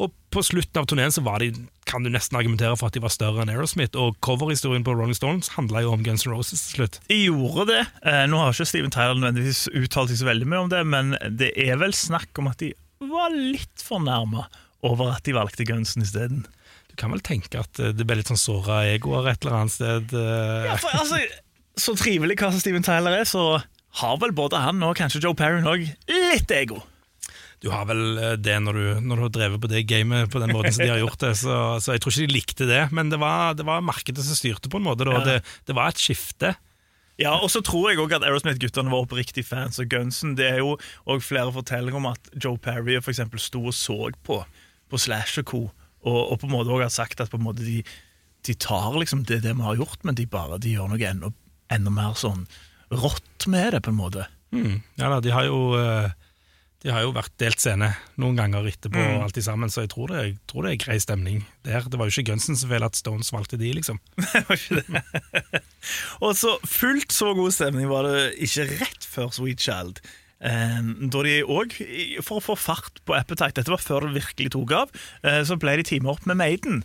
Og 0.01 0.15
på 0.33 0.43
slutten 0.47 0.81
av 0.81 0.87
turneen 0.89 1.13
så 1.13 1.21
var 1.27 1.43
de, 1.45 1.51
kan 1.91 2.07
du 2.07 2.09
nesten 2.15 2.39
argumentere 2.41 2.79
for 2.81 2.89
at 2.89 2.97
de 2.97 3.03
var 3.05 3.13
større 3.13 3.45
enn 3.45 3.53
Aerosmith. 3.53 3.99
Og 4.01 4.17
coverhistorien 4.25 4.87
på 4.87 4.95
Rolling 4.97 5.19
Stones 5.19 5.53
handla 5.59 5.85
jo 5.85 5.93
om 5.93 6.07
Guns 6.07 6.25
Roses 6.31 6.63
til 6.71 6.79
slutt. 6.81 6.99
De 7.11 7.21
gjorde 7.27 7.69
det. 7.75 7.83
Eh, 8.07 8.25
nå 8.33 8.41
har 8.41 8.55
ikke 8.57 8.71
Steven 8.71 8.95
Tyler 8.95 9.21
nødvendigvis 9.21 9.67
uttalt 9.75 10.15
seg 10.15 10.23
så 10.23 10.31
veldig 10.31 10.49
mye 10.55 10.65
om 10.65 10.73
det, 10.73 10.83
men 10.89 11.15
det 11.37 11.53
er 11.69 11.77
vel 11.85 11.93
snakk 11.95 12.41
om 12.41 12.49
at 12.55 12.65
de 12.65 12.73
var 13.05 13.35
litt 13.35 13.85
fornærma 13.85 14.47
over 14.85 15.15
at 15.19 15.25
de 15.29 15.37
valgte 15.37 15.67
Gunsen 15.69 16.03
isteden. 16.07 16.47
Du 16.89 16.97
kan 17.01 17.11
vel 17.11 17.23
tenke 17.27 17.59
at 17.61 17.79
eh, 17.83 17.93
det 17.97 18.07
ble 18.07 18.21
litt 18.23 18.31
sånn 18.31 18.41
såra 18.41 18.83
egoer 18.89 19.27
et 19.31 19.43
eller 19.45 19.61
annet 19.61 19.75
sted. 19.75 20.13
eh. 20.17 20.69
Ja, 20.71 20.77
for 20.81 20.95
altså, 20.95 21.19
så 21.81 21.95
trivelig 21.99 22.39
hva 22.41 22.51
Steven 22.55 22.85
Tyler 22.87 23.21
er, 23.21 23.29
så 23.29 23.61
har 24.01 24.19
vel 24.23 24.35
både 24.35 24.63
han 24.63 24.83
og 24.83 24.97
kanskje 24.99 25.23
Joe 25.23 25.37
Perry 25.39 25.63
òg 25.63 25.87
litt 26.11 26.53
ego. 26.55 26.83
Du 27.63 27.71
har 27.73 27.87
vel 27.89 28.19
eh, 28.21 28.35
det 28.37 28.59
når 28.61 28.77
du, 28.77 28.87
når 29.07 29.17
du 29.17 29.25
har 29.25 29.35
drevet 29.39 29.63
på 29.63 29.71
det 29.73 29.85
gamet 29.89 30.31
på 30.33 30.43
den 30.43 30.53
måten 30.53 30.75
som 30.75 30.85
de 30.85 30.93
har 30.93 31.01
gjort 31.01 31.23
det, 31.23 31.33
så, 31.41 31.59
så 31.81 31.95
jeg 31.95 32.03
tror 32.05 32.13
ikke 32.13 32.27
de 32.27 32.37
likte 32.37 32.69
det. 32.69 32.83
Men 32.93 33.13
det 33.13 33.21
var, 33.23 33.55
det 33.57 33.65
var 33.67 33.85
markedet 33.87 34.27
som 34.27 34.37
styrte 34.37 34.71
på 34.73 34.83
en 34.83 34.87
måte. 34.89 35.07
Ja. 35.09 35.23
Det, 35.25 35.39
det 35.71 35.77
var 35.79 35.95
et 35.95 36.03
skifte. 36.03 36.53
Ja, 37.23 37.37
og 37.39 37.47
så 37.55 37.63
tror 37.63 37.93
jeg 37.93 38.03
også 38.03 38.19
at 38.19 38.27
Aerosmith-guttene 38.27 38.91
var 38.91 39.07
oppriktig 39.07 39.47
fans 39.47 39.79
av 39.79 39.87
Gunsen. 39.87 40.35
Det 40.37 40.49
er 40.51 40.61
jo 40.65 40.75
òg 41.07 41.23
flere 41.23 41.55
fortellinger 41.55 42.01
om 42.01 42.11
at 42.11 42.33
Joe 42.35 42.59
Perry 42.59 42.99
for 42.99 43.15
eksempel 43.15 43.41
sto 43.41 43.63
og 43.71 43.77
så 43.79 44.11
på 44.27 44.43
på 44.91 45.01
Slash 45.01 45.41
og 45.43 45.49
Co. 45.51 45.63
Og, 46.05 46.21
og 46.33 46.41
på 46.41 46.49
en 46.49 46.55
måte 46.55 46.73
også 46.73 46.85
har 46.87 46.93
sagt 46.93 47.23
at 47.25 47.33
på 47.33 47.41
en 47.41 47.47
måte 47.47 47.65
de, 47.65 47.81
de 48.45 48.55
tar 48.61 48.99
liksom 49.01 49.25
det, 49.29 49.41
det 49.45 49.55
vi 49.57 49.65
har 49.65 49.79
gjort, 49.81 50.03
men 50.05 50.19
de 50.19 50.27
bare 50.31 50.61
de 50.61 50.75
gjør 50.77 50.91
noe 50.93 51.09
enda, 51.09 51.33
enda 51.75 51.91
mer 51.95 52.15
sånn 52.19 52.47
rått 52.95 53.47
med 53.51 53.73
det, 53.75 53.81
på 53.85 53.91
en 53.93 53.99
måte. 53.99 54.27
Mm. 54.55 54.83
Ja 55.01 55.09
da, 55.11 55.19
de 55.25 55.33
har 55.35 55.49
jo 55.49 55.75
eh, 55.75 56.13
De 56.85 56.93
har 56.93 57.01
jo 57.03 57.15
vært 57.17 57.33
delt 57.41 57.59
scene 57.59 57.89
noen 58.21 58.37
ganger 58.37 58.67
etterpå, 58.69 59.01
Mm. 59.01 59.23
alt 59.25 59.39
sammen, 59.43 59.71
så 59.73 59.83
jeg 59.87 59.91
tror, 59.95 60.11
det, 60.13 60.19
jeg 60.27 60.35
tror 60.51 60.67
det 60.67 60.73
er 60.75 60.83
grei 60.85 60.99
stemning 61.01 61.39
der. 61.65 61.81
Det 61.89 61.97
var 61.99 62.11
jo 62.11 62.13
ikke 62.13 62.29
Gunsen 62.35 62.59
som 62.61 62.69
ville 62.69 62.85
at 62.85 62.95
Stones 62.99 63.33
valgte 63.33 63.57
de, 63.59 63.71
liksom. 63.73 63.99
Det 64.21 64.43
var 64.47 64.61
ikke 64.61 64.83
det. 64.85 65.63
og 66.25 66.37
så 66.37 66.59
fullt 66.69 67.11
så 67.17 67.33
god 67.35 67.57
stemning 67.57 67.89
var 67.89 68.05
det 68.05 68.35
ikke 68.45 68.69
rett 68.83 69.09
før 69.09 69.33
Sweet 69.33 69.65
Child. 69.65 70.03
Eh, 70.45 70.81
da 71.09 71.25
de 71.25 71.39
òg, 71.49 71.73
for 72.21 72.37
å 72.43 72.45
få 72.53 72.59
fart 72.61 73.01
på 73.09 73.17
Appetite, 73.17 73.57
dette 73.63 73.73
var 73.73 73.81
før 73.81 74.05
det 74.11 74.19
virkelig 74.21 74.53
tok 74.53 74.77
av, 74.77 74.93
eh, 75.25 75.41
så 75.49 75.57
ble 75.57 75.79
de 75.81 75.89
teamet 75.89 76.13
opp 76.19 76.29
med 76.29 76.37
Maiden. 76.37 76.83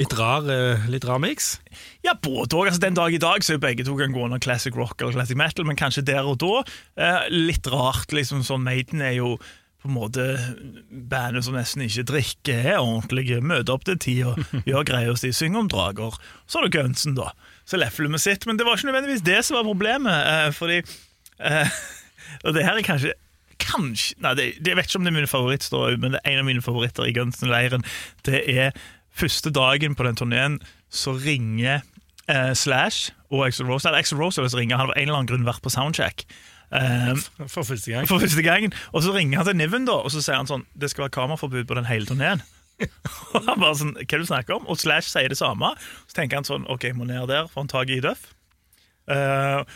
Litt 0.00 0.14
rar, 0.18 0.46
eh, 0.50 0.84
litt 0.92 1.04
rar 1.08 1.20
mix. 1.22 1.58
ja, 2.04 2.14
både 2.14 2.56
og. 2.56 2.66
Altså, 2.66 2.80
den 2.80 2.98
dag 2.98 3.14
i 3.14 3.20
dag 3.22 3.44
så 3.44 3.54
er 3.56 3.62
begge 3.62 3.84
to 3.84 3.96
kan 3.98 4.14
gå 4.14 4.24
under 4.24 4.42
classic 4.42 4.76
rock 4.76 5.00
eller 5.00 5.12
classic 5.12 5.36
metal, 5.36 5.66
men 5.68 5.76
kanskje 5.76 6.04
der 6.06 6.28
og 6.28 6.38
da 6.42 6.62
eh, 6.96 7.26
litt 7.30 7.66
rart. 7.66 8.12
liksom 8.12 8.44
sånn 8.46 8.64
Maiden 8.64 9.02
er 9.02 9.18
jo 9.18 9.36
på 9.82 9.90
en 9.90 9.96
måte 9.96 10.24
bandet 11.10 11.42
som 11.42 11.56
nesten 11.58 11.82
ikke 11.82 12.04
drikker, 12.06 12.60
er 12.74 12.78
ordentlige, 12.78 13.40
møter 13.42 13.74
opp 13.74 13.86
til 13.88 13.98
tid 13.98 14.20
og 14.30 14.38
gjør 14.70 14.86
greier 14.86 15.18
si, 15.18 15.32
synger 15.34 15.64
om 15.64 15.72
drager. 15.72 16.14
Så 16.46 16.60
er 16.60 16.68
det 16.68 16.76
Gunsen, 16.76 17.16
da. 17.18 17.32
Så 17.66 17.80
lefler 17.80 18.12
med 18.12 18.22
sitt. 18.22 18.46
Men 18.46 18.60
det 18.60 18.66
var 18.66 18.78
ikke 18.78 18.92
nødvendigvis 18.92 19.26
det 19.26 19.40
som 19.46 19.58
var 19.58 19.66
problemet, 19.66 20.14
eh, 20.14 20.48
fordi 20.54 20.78
eh, 21.42 21.82
Og 22.46 22.54
det 22.54 22.64
her 22.64 22.78
er 22.78 22.86
kanskje 22.86 23.12
Kanskje 23.62 24.16
Nei, 24.24 24.32
det, 24.38 24.44
det, 24.58 24.72
jeg 24.72 24.78
vet 24.78 24.88
ikke 24.88 24.98
om 24.98 25.04
det 25.06 25.12
er 25.12 25.18
min 25.20 25.30
favorittstory, 25.30 25.98
men 26.00 26.14
det 26.14 26.22
er 26.22 26.32
en 26.32 26.40
av 26.42 26.48
mine 26.48 26.64
favoritter 26.64 27.06
i 27.06 27.12
Gunsen-leiren. 27.14 27.84
Det 28.26 28.40
er 28.50 28.72
første 29.12 29.52
dagen 29.54 29.94
på 29.98 30.06
den 30.06 30.16
turneen, 30.16 30.60
så 30.92 31.14
ringer 31.16 31.82
eh, 32.28 32.52
Slash 32.54 33.12
og 33.32 33.46
Axel 33.46 33.66
Rose 33.66 33.88
Eller 33.88 34.02
Axel 34.02 34.20
Rose 34.20 34.48
som 34.48 34.58
ringer, 34.58 34.76
han 34.76 34.90
har 34.90 34.96
en 34.96 35.08
eller 35.08 35.20
annen 35.20 35.30
grunn 35.30 35.46
vært 35.48 35.62
på 35.64 35.72
soundcheck. 35.72 36.26
Um, 36.72 37.20
For 37.52 37.66
første 37.68 37.92
gang. 37.92 38.06
for 38.08 38.16
første 38.16 38.40
gangen 38.40 38.72
Og 38.96 39.02
så 39.04 39.12
ringer 39.12 39.42
han 39.42 39.44
til 39.44 39.56
Niven, 39.60 39.84
da 39.84 39.98
og 40.00 40.08
så 40.08 40.22
sier 40.24 40.38
han 40.38 40.48
sånn 40.48 40.62
Det 40.72 40.88
skal 40.88 41.02
være 41.02 41.12
kameraforbud 41.12 41.66
på 41.68 41.76
den 41.76 41.84
hele 41.84 42.08
turneen. 42.08 42.40
og 43.36 43.44
han 43.44 43.60
bare 43.60 43.76
sånn 43.76 43.92
Hva 43.98 44.06
er 44.06 44.14
det 44.14 44.24
du 44.24 44.30
snakker 44.30 44.56
om? 44.56 44.68
Og 44.72 44.80
Slash 44.80 45.12
sier 45.12 45.28
det 45.28 45.36
samme. 45.36 45.74
Så 46.08 46.16
tenker 46.16 46.40
han 46.40 46.48
sånn 46.48 46.64
OK, 46.72 46.88
jeg 46.88 46.96
må 46.96 47.04
ned 47.08 47.28
der, 47.28 47.50
får 47.52 47.66
han 47.66 47.72
tak 47.72 47.92
i 47.92 48.00
Duff. 48.04 48.30
Uh, 49.10 49.68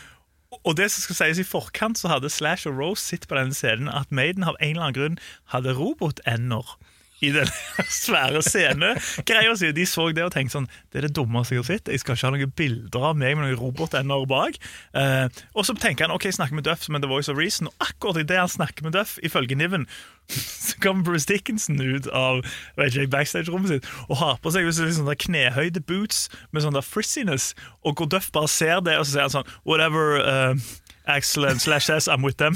og 0.63 0.77
det 0.79 0.87
som 0.89 1.03
skal 1.03 1.19
sies 1.19 1.41
i 1.43 1.45
forkant, 1.45 1.99
så 1.99 2.09
hadde 2.09 2.31
Slash 2.33 2.65
og 2.69 2.79
Rose 2.79 3.03
sett 3.03 3.27
på 3.29 3.37
denne 3.37 3.53
scenen 3.53 3.91
at 3.91 4.09
Maiden 4.15 4.47
av 4.47 4.57
en 4.57 4.73
eller 4.73 4.87
annen 4.87 4.97
grunn 4.97 5.19
hadde 5.53 5.75
robotender 5.77 6.77
i 7.25 7.31
den 7.33 7.49
svære 8.03 8.41
scenen. 8.45 8.99
Greier 9.27 9.53
å 9.53 9.57
si. 9.59 9.71
De 9.75 9.85
så 9.89 10.07
det 10.15 10.25
og 10.25 10.33
tenkte 10.35 10.57
sånn 10.57 10.69
Det 10.91 11.01
er 11.01 11.07
det 11.07 11.15
dummeste 11.17 11.55
jeg 11.55 11.63
har 11.63 11.69
sett. 11.71 11.91
Jeg 11.91 12.03
skal 12.03 12.17
ikke 12.17 12.29
ha 12.29 12.33
noen 12.35 12.55
bilder 12.61 13.07
av 13.11 13.19
meg 13.19 13.37
med 13.37 13.47
noen 13.47 13.59
robotender 13.61 14.27
bak. 14.29 14.59
Eh, 14.97 15.25
og 15.53 15.67
så 15.67 15.75
tenker 15.77 16.07
han 16.07 16.15
ok, 16.15 16.29
jeg 16.29 16.37
snakker 16.37 16.57
med 16.57 16.67
Duff 16.67 16.85
som 16.85 16.97
er 16.97 17.03
The 17.03 17.11
Voice 17.11 17.31
of 17.31 17.39
Reason. 17.39 17.71
Og 17.71 17.87
akkurat 17.89 18.21
idet 18.21 18.39
han 18.41 18.51
snakker 18.51 18.87
med 18.87 18.97
Duff, 18.97 19.17
ifølge 19.25 19.57
Niven, 19.57 19.87
så 20.67 20.77
kommer 20.83 21.07
Bruce 21.07 21.29
Dickinson 21.29 21.79
ut 21.81 22.09
av 22.11 22.43
backstage-rommet 22.77 23.71
sitt 23.71 23.87
og 24.07 24.19
har 24.19 24.41
på 24.43 24.51
seg 24.53 24.67
sånne 24.75 25.15
knehøyde 25.19 25.81
boots 25.87 26.27
med 26.51 26.65
sånn 26.65 26.75
der 26.77 26.85
frissiness. 26.85 27.53
Og 27.83 27.97
hvor 27.97 28.11
Duff 28.11 28.29
bare 28.35 28.51
ser 28.51 28.83
det, 28.85 28.97
og 28.99 29.07
så 29.07 29.15
sier 29.15 29.27
han 29.29 29.39
sånn 29.39 29.55
Whatever. 29.65 30.21
Uh, 30.21 30.83
Excellent 31.07 31.61
slash 31.61 31.89
S, 31.89 32.07
I'm 32.07 32.23
with 32.25 32.37
them. 32.37 32.55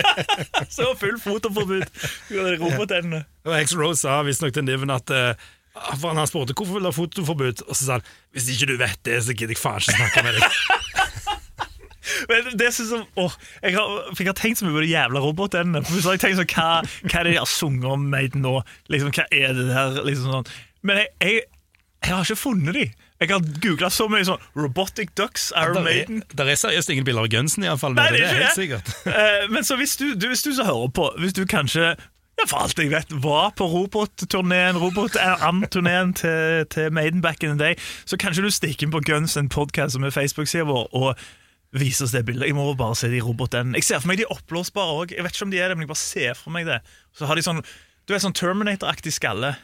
så 0.68 0.94
full 1.00 1.20
fotoforbud. 1.20 1.86
Robotendene. 2.60 3.24
Og 3.48 3.54
X-Rose 3.62 4.02
sa 4.04 4.20
visstnok 4.26 4.52
til 4.54 4.66
Niven 4.68 4.92
at 4.92 5.10
eh, 5.10 5.48
for 6.00 6.12
Han 6.12 6.26
spurte 6.26 6.56
hvorfor 6.56 6.76
vil 6.76 6.84
du 6.84 6.90
ha 6.90 6.94
fotoforbud, 6.94 7.62
og 7.68 7.76
så 7.76 7.84
sa 7.84 7.98
han 7.98 8.08
hvis 8.34 8.50
ikke 8.52 8.72
du 8.72 8.76
vet 8.80 9.00
det, 9.06 9.22
så 9.24 9.34
gidder 9.34 9.54
jeg 9.54 9.62
faen 9.62 9.80
ikke 9.80 9.96
snakke 9.96 10.24
med 10.26 10.36
deg. 10.36 10.44
Men 12.28 12.48
det 12.58 12.70
synes 12.74 12.90
jeg, 12.92 13.04
åh, 13.20 13.34
jeg, 13.62 13.74
har, 13.76 13.92
for 14.12 14.22
jeg 14.22 14.30
har 14.30 14.38
tenkt 14.38 14.60
så 14.60 14.66
mye 14.66 14.76
på 14.76 14.84
de 14.84 14.90
jævla 14.90 15.20
robotendene. 15.22 15.82
For 15.86 16.00
så 16.00 16.10
har 16.10 16.18
jeg 16.18 16.24
tenkt 16.24 16.40
sånn, 16.40 16.50
hva, 16.54 16.68
hva 17.04 17.20
er 17.20 17.28
det 17.28 17.34
de 17.34 17.40
har 17.40 17.50
sunget 17.50 17.88
om 17.88 18.08
nå? 18.08 18.54
Liksom, 18.92 19.12
hva 19.14 19.26
er 19.32 19.54
det 19.56 19.66
der? 19.70 20.00
Liksom 20.06 20.32
sånn. 20.32 20.50
Men 20.88 21.02
jeg, 21.02 21.12
jeg, 21.24 21.44
jeg 22.04 22.14
har 22.14 22.26
ikke 22.26 22.40
funnet 22.40 22.78
de. 22.78 22.86
Jeg 23.18 23.32
har 23.32 23.42
googla 23.64 23.88
så 23.90 24.06
mye 24.10 24.22
sånn 24.28 24.42
Robotic 24.54 25.10
Ducks, 25.18 25.48
Iron 25.58 25.82
Maiden. 25.82 26.20
er, 26.22 26.36
der 26.38 26.52
er 26.52 26.58
seriøst 26.60 26.92
ingen 26.94 27.06
bilder 27.08 27.26
av 27.26 27.32
gunsen, 27.32 27.64
iallfall. 27.66 27.96
Nei, 27.98 28.04
Det, 28.12 28.20
det 28.20 28.28
er 28.28 28.36
det 28.36 28.44
helt 28.44 28.60
sikkert. 28.60 28.92
Eh, 29.18 29.48
men 29.50 29.66
så 29.66 29.74
hvis 29.80 29.96
du, 29.98 30.12
du, 30.14 30.28
hvis 30.30 30.44
du 30.46 30.52
så 30.54 30.64
hører 30.68 30.92
på, 30.94 31.08
hvis 31.18 31.34
du 31.34 31.42
kanskje 31.50 31.96
ja, 32.38 32.44
for 32.46 32.62
alt 32.62 32.78
jeg 32.78 32.92
vet, 32.92 33.10
var 33.24 33.50
på 33.58 33.66
robotturneen 33.66 34.78
robot-turneen 34.78 36.12
til, 36.14 36.62
til 36.70 36.92
Maiden 36.94 37.20
back 37.24 37.42
in 37.42 37.56
the 37.56 37.58
day, 37.58 37.74
så 38.06 38.14
kanskje 38.20 38.44
du 38.46 38.50
stikker 38.54 38.86
inn 38.86 38.94
på 38.94 39.00
Guns 39.08 39.34
and 39.40 39.50
Podcast 39.50 39.96
som 39.96 40.06
er 40.06 40.14
Facebook-sida 40.14 40.68
vår, 40.68 40.86
og 40.94 41.18
viser 41.74 42.06
oss 42.06 42.14
det 42.14 42.22
bildet. 42.28 42.46
Jeg 42.48 42.54
må 42.56 42.68
bare 42.78 42.94
se 42.96 43.10
de 43.10 43.18
robotene. 43.24 43.74
Jeg 43.76 43.84
ser 43.88 43.98
for 44.00 44.12
meg 44.12 44.22
de 44.22 44.28
oppblåsbare 44.30 44.94
òg. 45.02 45.16
Jeg 45.16 45.26
vet 45.26 45.34
ikke 45.34 45.48
om 45.48 45.52
de 45.52 45.58
er 45.60 45.68
det, 45.72 45.76
men 45.80 45.84
jeg 45.88 45.90
bare 45.90 46.04
ser 46.04 46.38
for 46.38 46.54
meg 46.54 46.68
det. 46.70 46.78
Så 47.18 47.26
har 47.28 47.34
de 47.36 47.44
sånn 47.44 47.60
Du 48.08 48.14
er 48.16 48.22
sånn 48.22 48.32
Terminator-aktig 48.32 49.12
skalle. 49.12 49.56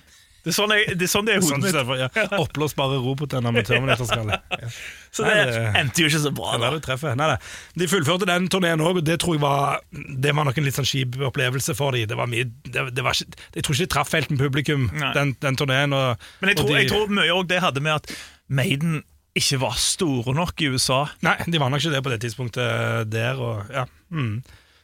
Det 0.45 0.53
er 0.53 0.57
sånn, 0.59 0.73
jeg, 0.77 0.95
det 1.01 1.07
er 1.07 1.11
sånn 1.11 1.25
det 1.29 1.35
er 1.35 1.41
Sånn 1.41 1.57
hodet 1.57 1.63
mitt. 1.63 1.71
istedenfor, 1.73 2.01
ja. 2.03 2.09
Oppblåsbare 2.45 2.99
roboter 3.01 3.45
med 3.45 3.65
Terminator-skalle. 3.69 4.41
Ja. 4.65 4.69
Så 5.15 5.23
Nei, 5.23 5.35
det 5.39 5.53
det- 5.55 5.73
endte 5.79 6.03
jo 6.03 6.09
ikke 6.11 6.21
så 6.25 6.31
bra. 6.35 6.57
Da 6.59 6.71
det. 6.75 7.13
Nei, 7.17 7.27
nei. 7.31 7.37
De 7.79 7.87
fullførte 7.89 8.27
den 8.29 8.49
turneen 8.51 8.83
òg, 8.83 8.99
og 8.99 9.05
det 9.07 9.17
tror 9.23 9.37
jeg 9.37 9.43
var 9.45 9.79
Det 9.95 10.33
var 10.35 10.49
nok 10.49 10.59
en 10.59 10.67
litt 10.67 10.75
sånn 10.75 10.89
kjip 10.91 11.17
opplevelse 11.31 11.77
for 11.79 11.95
dem. 11.95 12.09
Det 12.11 12.19
var 12.19 12.27
mye, 12.31 12.49
det, 12.67 12.85
det 12.97 13.05
var 13.07 13.15
ikke, 13.15 13.39
jeg 13.55 13.63
tror 13.65 13.77
ikke 13.79 13.87
de 13.87 13.93
traff 13.95 14.13
helt 14.19 14.33
med 14.35 14.43
publikum, 14.43 14.89
Nei. 14.93 15.13
den, 15.15 15.33
den 15.45 15.57
turneen. 15.61 15.95
Men 15.95 16.51
jeg 16.51 16.59
tror, 16.59 16.69
de, 16.73 16.77
jeg 16.81 16.91
tror 16.91 17.15
mye 17.15 17.37
òg 17.39 17.47
det 17.53 17.63
hadde 17.63 17.85
med 17.85 17.95
at 18.03 18.11
Maiden 18.51 19.01
ikke 19.39 19.59
var 19.63 19.79
store 19.81 20.35
nok 20.37 20.61
i 20.63 20.69
USA. 20.75 21.05
Nei, 21.27 21.37
de 21.47 21.63
var 21.63 21.71
nok 21.73 21.83
ikke 21.83 21.95
det 21.95 22.03
på 22.07 22.13
det 22.13 22.21
tidspunktet 22.27 23.09
der. 23.15 23.39
Og, 23.43 23.71
ja. 23.75 23.87
mm. 24.15 24.37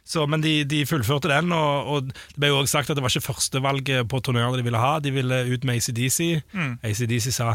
Så, 0.07 0.25
men 0.27 0.41
de, 0.41 0.63
de 0.65 0.81
fullførte 0.89 1.29
den, 1.29 1.51
og, 1.53 1.87
og 1.93 2.07
det 2.09 2.39
ble 2.41 2.49
jo 2.49 2.57
også 2.63 2.79
sagt 2.79 2.89
at 2.89 2.97
det 2.97 3.03
var 3.05 3.13
ikke 3.13 3.27
førstevalget 3.29 4.07
på 4.09 4.19
turneen 4.25 4.57
de 4.57 4.65
ville 4.65 4.81
ha. 4.81 4.95
De 4.99 5.11
ville 5.13 5.43
ut 5.53 5.63
med 5.67 5.77
ACDC. 5.77 6.41
ACDC 6.83 7.29
sa 7.35 7.51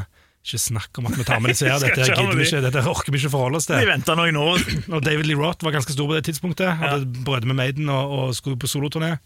ikke 0.47 0.61
snakk 0.63 1.01
om 1.03 1.09
at 1.11 1.17
vi 1.19 1.25
tar 1.27 1.41
med 1.43 1.51
disse 1.51 1.67
her, 1.67 1.81
dette, 1.83 2.07
gidder 2.07 2.39
vi 2.39 2.45
ikke, 2.47 2.61
dette 2.63 2.85
orker 2.87 3.11
vi 3.11 3.19
ikke 3.19 3.33
forholde 3.35 3.59
oss 3.59 3.67
De 3.67 3.75
til. 3.81 3.89
venta 3.91 4.15
noen 4.15 4.37
år. 4.39 4.63
Og 4.95 5.03
David 5.03 5.27
Lee 5.27 5.37
Roth 5.41 5.67
var 5.67 5.75
ganske 5.75 5.93
stor 5.97 6.07
på 6.07 6.15
det 6.15 6.23
tidspunktet. 6.31 6.71
Hadde 6.79 7.25
brødre 7.27 7.51
med 7.51 7.59
Maiden 7.59 7.91
og, 7.91 8.15
og 8.21 8.37
skulle 8.39 8.59
på 8.63 8.71
soloturné. 8.71 9.17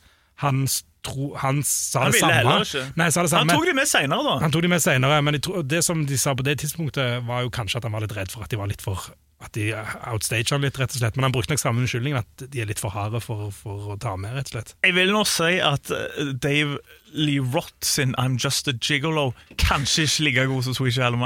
Han, 0.41 0.65
tro, 1.07 1.31
han 1.41 1.63
sa 1.67 2.07
Han 2.07 2.13
det 2.15 2.21
samme. 2.21 2.93
Nei, 2.97 3.09
sa 3.11 3.23
det 3.25 3.31
Han 3.31 3.49
samme. 3.49 3.57
tok 3.57 3.67
de 3.71 3.75
med 3.79 3.89
seinere, 3.89 4.27
da. 4.27 4.37
Han 4.45 4.55
tok 4.55 4.63
de 4.67 4.71
med 4.73 4.85
senere, 4.85 5.23
men 5.25 5.41
tror, 5.41 5.65
det 5.67 5.83
som 5.87 6.05
de 6.07 6.19
sa 6.21 6.35
på 6.37 6.47
det 6.47 6.59
tidspunktet, 6.63 7.27
var 7.27 7.45
jo 7.47 7.51
kanskje 7.55 7.81
at 7.81 7.89
han 7.89 7.97
var 7.97 8.05
litt 8.07 8.17
redd 8.17 8.33
for 8.33 8.45
at 8.45 8.53
de 8.53 8.61
var 8.61 8.71
litt 8.71 8.85
for 8.85 9.11
at 9.41 9.55
de 9.57 9.71
outstager 10.11 10.53
han 10.53 10.65
litt, 10.67 10.77
rett 10.77 10.93
og 10.93 11.01
slett. 11.01 11.17
Men 11.17 11.25
han 11.29 11.33
brukte 11.33 11.55
nok 11.55 11.63
samme 11.63 11.81
unnskyldning, 11.81 12.17
at 12.19 12.45
de 12.53 12.61
er 12.61 12.69
litt 12.69 12.81
for 12.83 12.93
harde 12.93 13.23
for, 13.25 13.49
for 13.57 13.95
å 13.95 13.97
ta 14.01 14.13
med, 14.21 14.35
rett 14.37 14.51
og 14.51 14.59
slett. 14.59 14.75
Jeg 14.85 14.97
vil 14.99 15.13
nå 15.15 15.23
si 15.29 15.55
at 15.65 15.93
eh, 15.97 16.35
Dave 16.37 16.77
Lee 17.17 17.41
Roth 17.41 17.81
sin 17.87 18.13
I'm 18.21 18.37
Just 18.41 18.69
a 18.69 18.75
Gigolo 18.77 19.31
kanskje 19.57 20.05
ikke 20.07 20.27
like 20.29 20.47
god 20.53 20.69
som 20.69 20.77
Sweet 20.77 20.99
Child 20.99 21.17
of 21.17 21.25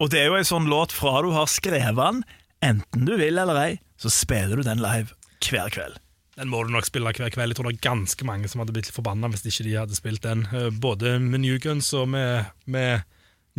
Og 0.00 0.08
det 0.08 0.22
er 0.22 0.30
jo 0.30 0.38
en 0.40 0.48
sånn 0.48 0.70
låt 0.72 0.94
fra 0.96 1.20
du 1.20 1.28
har 1.36 1.48
skrevet 1.50 1.98
den, 1.98 2.22
enten 2.64 3.04
du 3.04 3.18
vil 3.20 3.36
eller 3.36 3.60
ei, 3.60 3.72
så 4.00 4.08
spiller 4.12 4.56
du 4.56 4.64
den 4.64 4.80
live 4.80 5.12
hver 5.44 5.68
kveld. 5.72 6.00
Den 6.38 6.48
må 6.52 6.62
du 6.64 6.70
nok 6.72 6.86
spille 6.86 7.10
hver 7.10 7.32
kveld. 7.34 7.50
Jeg 7.52 7.58
tror 7.58 7.68
det 7.70 7.78
er 7.78 7.86
ganske 7.90 8.26
mange 8.28 8.48
som 8.48 8.62
hadde 8.62 8.72
blitt 8.76 8.88
litt 8.88 8.96
forbanna 8.96 9.28
hvis 9.32 9.42
ikke 9.50 9.66
de 9.66 9.74
hadde 9.80 9.96
spilt 9.98 10.22
den. 10.24 10.46
Eh, 10.54 10.68
Både 10.70 11.16
med 11.20 11.42
New 11.42 11.58
Guns 11.62 11.90
og 11.98 12.08
med, 12.14 12.46
med 12.70 13.02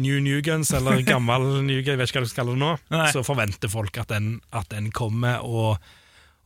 New 0.02 0.22
New 0.24 0.40
Guns, 0.42 0.72
eller 0.74 1.02
gammel 1.14 1.50
New 1.68 1.82
Guns, 1.84 1.92
jeg 1.92 2.00
vet 2.00 2.10
ikke 2.14 2.22
hva 2.22 2.28
du 2.28 2.32
skal 2.32 2.44
kalle 2.46 2.56
det 2.56 2.62
nå. 2.64 2.70
Nei. 2.96 3.10
Så 3.14 3.26
forventer 3.28 3.70
folk 3.72 4.00
at 4.02 4.14
den, 4.14 4.38
at 4.56 4.70
den 4.72 4.88
kommer, 4.96 5.44
og, 5.44 5.84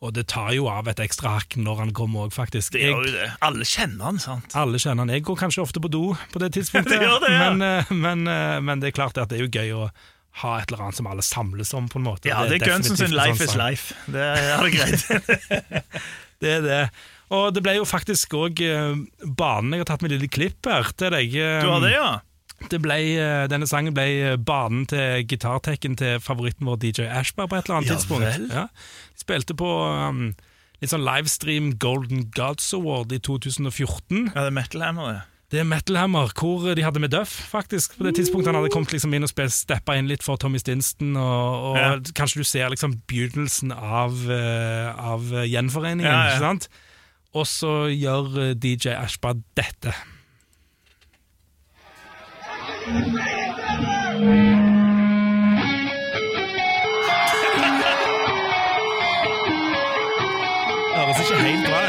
og 0.01 0.15
det 0.17 0.25
tar 0.33 0.49
jo 0.57 0.65
av 0.71 0.89
et 0.91 0.99
ekstra 1.05 1.35
hakk 1.37 1.55
når 1.61 1.83
han 1.83 1.93
kommer 1.95 2.25
òg, 2.25 2.33
faktisk. 2.35 2.73
Det 2.75 2.89
gjør 2.89 3.05
jo 3.05 3.13
det. 3.15 3.29
Alle 3.45 3.67
kjenner 3.69 4.09
han, 4.09 4.19
sant? 4.19 4.57
Alle 4.59 4.81
kjenner 4.81 5.05
han. 5.05 5.13
Jeg 5.13 5.23
går 5.29 5.39
kanskje 5.45 5.63
ofte 5.63 5.83
på 5.85 5.93
do 5.93 6.03
på 6.33 6.41
det 6.41 6.51
tidspunktet, 6.57 6.97
Det 6.97 7.13
det, 7.27 7.31
ja. 7.37 7.47
men, 7.53 7.63
eh, 7.69 7.93
men, 7.95 8.25
eh, 8.33 8.57
men 8.65 8.81
det 8.83 8.91
er 8.91 8.97
klart 8.97 9.21
at 9.21 9.29
det 9.31 9.39
er 9.39 9.45
jo 9.45 9.53
gøy 9.53 9.71
å 9.77 9.87
ha 10.41 10.53
et 10.59 10.67
eller 10.71 10.81
annet 10.85 10.97
som 10.97 11.07
alle 11.07 11.23
samles 11.23 11.69
om, 11.77 11.85
på 11.91 11.99
en 12.01 12.05
måte. 12.09 12.27
Ja, 12.27 12.41
det 12.49 12.57
er 12.61 12.65
Gunsen 12.73 12.97
sin 12.99 13.13
Life 13.15 13.39
sånn 13.39 13.53
is. 13.53 13.55
Life. 13.55 13.95
Det 14.11 14.21
er 14.21 14.63
det 14.63 14.71
greit. 14.75 15.83
Det 16.43 16.49
er 16.57 16.63
det. 16.65 16.79
Og 17.33 17.53
det 17.55 17.61
ble 17.63 17.77
jo 17.77 17.85
faktisk 17.87 18.33
òg 18.37 18.59
banen 19.39 19.71
Jeg 19.73 19.81
har 19.81 19.87
tatt 19.87 20.03
med 20.03 20.11
lite 20.11 20.27
klipp 20.29 20.67
her 20.69 20.89
til 20.99 21.13
deg. 21.15 21.31
eh, 21.39 21.61
Du 21.63 21.69
har 21.71 21.79
det, 21.81 21.93
ja? 21.95 22.09
det 22.71 22.79
ble, 22.83 22.97
eh, 23.19 23.45
denne 23.51 23.65
sangen 23.67 23.95
ble 23.95 24.03
eh, 24.33 24.35
banen 24.37 24.83
til 24.91 25.23
gitartekken 25.27 25.95
til 25.99 26.19
favoritten 26.23 26.67
vår 26.67 26.77
DJ 26.83 27.07
Ashbar 27.07 27.47
på 27.51 27.57
et 27.57 27.65
eller 27.69 27.79
annet 27.79 27.89
Ja 27.89 27.95
tidspunkt. 27.95 28.27
vel. 28.27 28.45
Ja. 28.51 28.67
Spilte 29.19 29.55
på 29.57 29.71
um, 30.11 30.21
litt 30.83 30.91
sånn 30.91 31.03
livestream 31.07 31.71
Golden 31.81 32.27
Gods 32.35 32.67
Award 32.77 33.15
i 33.15 33.19
2014. 33.23 34.33
Ja, 34.35 34.43
det 34.45 34.51
er 34.51 34.55
Metal 34.59 34.83
Hammer, 34.85 35.15
det. 35.15 35.23
Det 35.51 35.59
er 35.61 35.63
Metal 35.69 35.95
Hammer, 35.99 36.31
hvor 36.39 36.73
de 36.75 36.83
hadde 36.83 36.99
med 36.99 37.09
Duff, 37.13 37.29
faktisk. 37.51 37.97
På 37.99 38.03
det 38.07 38.15
tidspunktet 38.17 38.49
han 38.49 38.57
hadde 38.57 38.71
kommet 38.73 38.91
liksom 38.95 39.13
inn 39.13 39.23
og 39.27 39.29
steppa 39.53 39.93
inn 39.99 40.09
litt 40.09 40.23
for 40.25 40.41
Tommy 40.41 40.57
Stinston, 40.57 41.13
og, 41.21 41.67
og 41.69 41.77
Ja. 41.77 41.91
kanskje 42.17 42.41
du 42.41 42.43
ser 42.49 42.69
liksom 42.73 42.97
begynnelsen 43.07 43.71
av, 43.75 44.17
eh, 44.31 44.89
av 44.97 45.21
gjenforeningen, 45.45 46.09
Ja, 46.09 46.25
ja. 46.25 46.33
ikke 46.33 46.45
sant? 46.47 46.67
Og 47.35 47.45
så 47.45 47.75
gjør 47.93 48.49
eh, 48.49 48.53
DJ 48.55 48.95
Ashba 48.97 49.35
dette. 49.55 49.93
Høres 60.95 61.19
ikke 61.29 61.41
helt 61.43 61.67
bra 61.69 61.79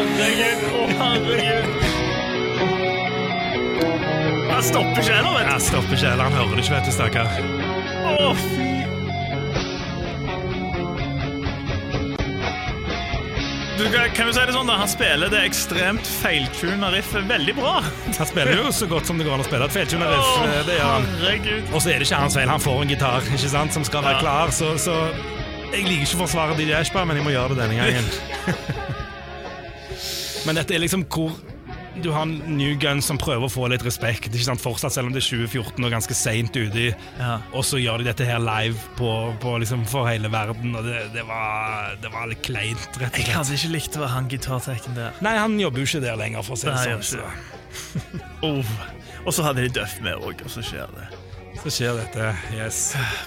herregud. 0.00 0.60
Å, 0.70 0.82
herregud. 1.00 1.66
Han 4.50 4.62
stopper 4.66 4.98
ikke 5.00 5.14
heller, 5.14 5.32
vet 5.36 5.46
du. 5.46 5.52
Jeg 5.54 5.62
stopper 5.68 5.94
ikke 5.96 6.08
heller, 6.10 6.24
han 6.24 6.36
hører 6.40 6.56
det 6.58 6.64
ikke, 6.64 6.74
vet 6.74 6.84
du, 6.84 6.92
stakkar. 6.92 7.26
du. 7.36 7.42
Å, 8.10 8.34
fy. 8.40 8.68
Du, 13.80 13.86
kan 14.14 14.26
vi 14.28 14.32
si 14.36 14.42
det 14.44 14.52
sånn 14.52 14.68
da, 14.68 14.74
Han 14.82 14.90
spiller 14.92 15.30
det 15.32 15.38
ekstremt 15.48 16.04
feiltuna 16.20 16.90
riffet 16.92 17.24
veldig 17.30 17.54
bra. 17.56 17.78
Han 18.18 18.28
spiller 18.28 18.58
jo 18.58 18.72
så 18.76 18.84
godt 18.90 19.08
som 19.08 19.16
det 19.16 19.24
går 19.24 19.38
an 19.38 19.44
å 19.44 19.46
spille 19.48 19.64
et 19.70 19.72
feiltuna 19.72 20.10
riff. 20.10 20.28
Eh, 20.44 20.58
Det 20.68 20.76
gjør 20.76 20.90
han. 20.90 21.06
herregud. 21.22 21.70
Og 21.72 21.80
så 21.80 21.94
er 21.94 22.02
det 22.02 22.08
ikke 22.10 22.20
hans 22.26 22.36
feil, 22.36 22.50
han 22.52 22.60
får 22.60 22.82
en 22.84 22.92
gitar 22.92 23.30
ikke 23.32 23.52
sant, 23.54 23.72
som 23.72 23.86
skal 23.88 24.04
være 24.04 24.18
Ja. 24.18 24.20
klar, 24.26 24.52
så, 24.52 24.74
så 24.76 24.98
jeg 25.72 25.86
liker 25.88 26.04
ikke 26.04 26.18
å 26.20 26.22
forsvare 26.26 26.58
DJ 26.60 26.76
Ashbar, 26.82 27.08
men 27.08 27.16
jeg 27.16 27.24
må 27.24 27.32
gjøre 27.32 27.56
det 27.56 27.62
denne 27.64 27.80
gangen. 27.80 28.04
men 30.46 30.56
dette 30.60 30.74
er 30.76 30.82
liksom 30.82 31.04
hvor 31.10 31.34
du 32.00 32.10
har 32.14 32.22
en 32.22 32.36
New 32.56 32.76
Gun 32.80 33.02
som 33.02 33.18
prøver 33.20 33.44
å 33.44 33.50
få 33.50 33.66
litt 33.68 33.82
respekt, 33.84 34.30
ikke 34.30 34.46
sant, 34.46 34.62
fortsatt 34.62 34.94
selv 34.94 35.10
om 35.10 35.12
det 35.14 35.20
er 35.20 35.26
2014 35.26 35.84
og 35.84 35.92
ganske 35.92 36.14
seint 36.16 36.54
uti. 36.56 36.86
Ja. 37.18 37.40
og 37.52 37.64
så 37.66 37.80
gjør 37.82 38.00
de 38.00 38.06
dette 38.08 38.24
her 38.24 38.38
live 38.40 38.78
på, 38.96 39.10
på 39.42 39.56
liksom 39.60 39.82
for 39.90 40.08
hele 40.08 40.30
verden, 40.32 40.72
og 40.78 40.86
det, 40.86 41.10
det, 41.16 41.26
var, 41.28 41.96
det 42.00 42.12
var 42.14 42.30
litt 42.30 42.42
kleint, 42.46 42.86
rett 43.02 43.18
og 43.18 43.20
Jeg 43.20 43.36
hadde 43.36 43.58
ikke 43.58 43.72
likt 43.74 43.98
å 43.98 44.04
være 44.04 44.14
han 44.14 44.30
gitartekken 44.32 44.96
der. 44.96 45.18
Nei, 45.26 45.34
han 45.36 45.58
jobber 45.60 45.82
jo 45.82 45.90
ikke 45.90 46.02
der 46.06 46.20
lenger, 46.20 46.46
for 46.46 46.56
å 46.56 46.62
si 46.62 46.70
det 46.70 46.78
sånn. 46.86 47.04
Så, 47.10 47.26
Oh. 48.42 48.66
Og 49.26 49.34
så 49.36 49.44
hadde 49.44 49.62
de 49.66 49.70
Duff 49.76 49.98
med 50.02 50.16
òg, 50.16 50.40
og 50.42 50.50
så 50.50 50.62
skjer 50.64 50.88
det. 50.96 51.04
så 51.60 51.70
skjer 51.70 51.98
dette, 52.00 52.30
yes. 52.56 52.78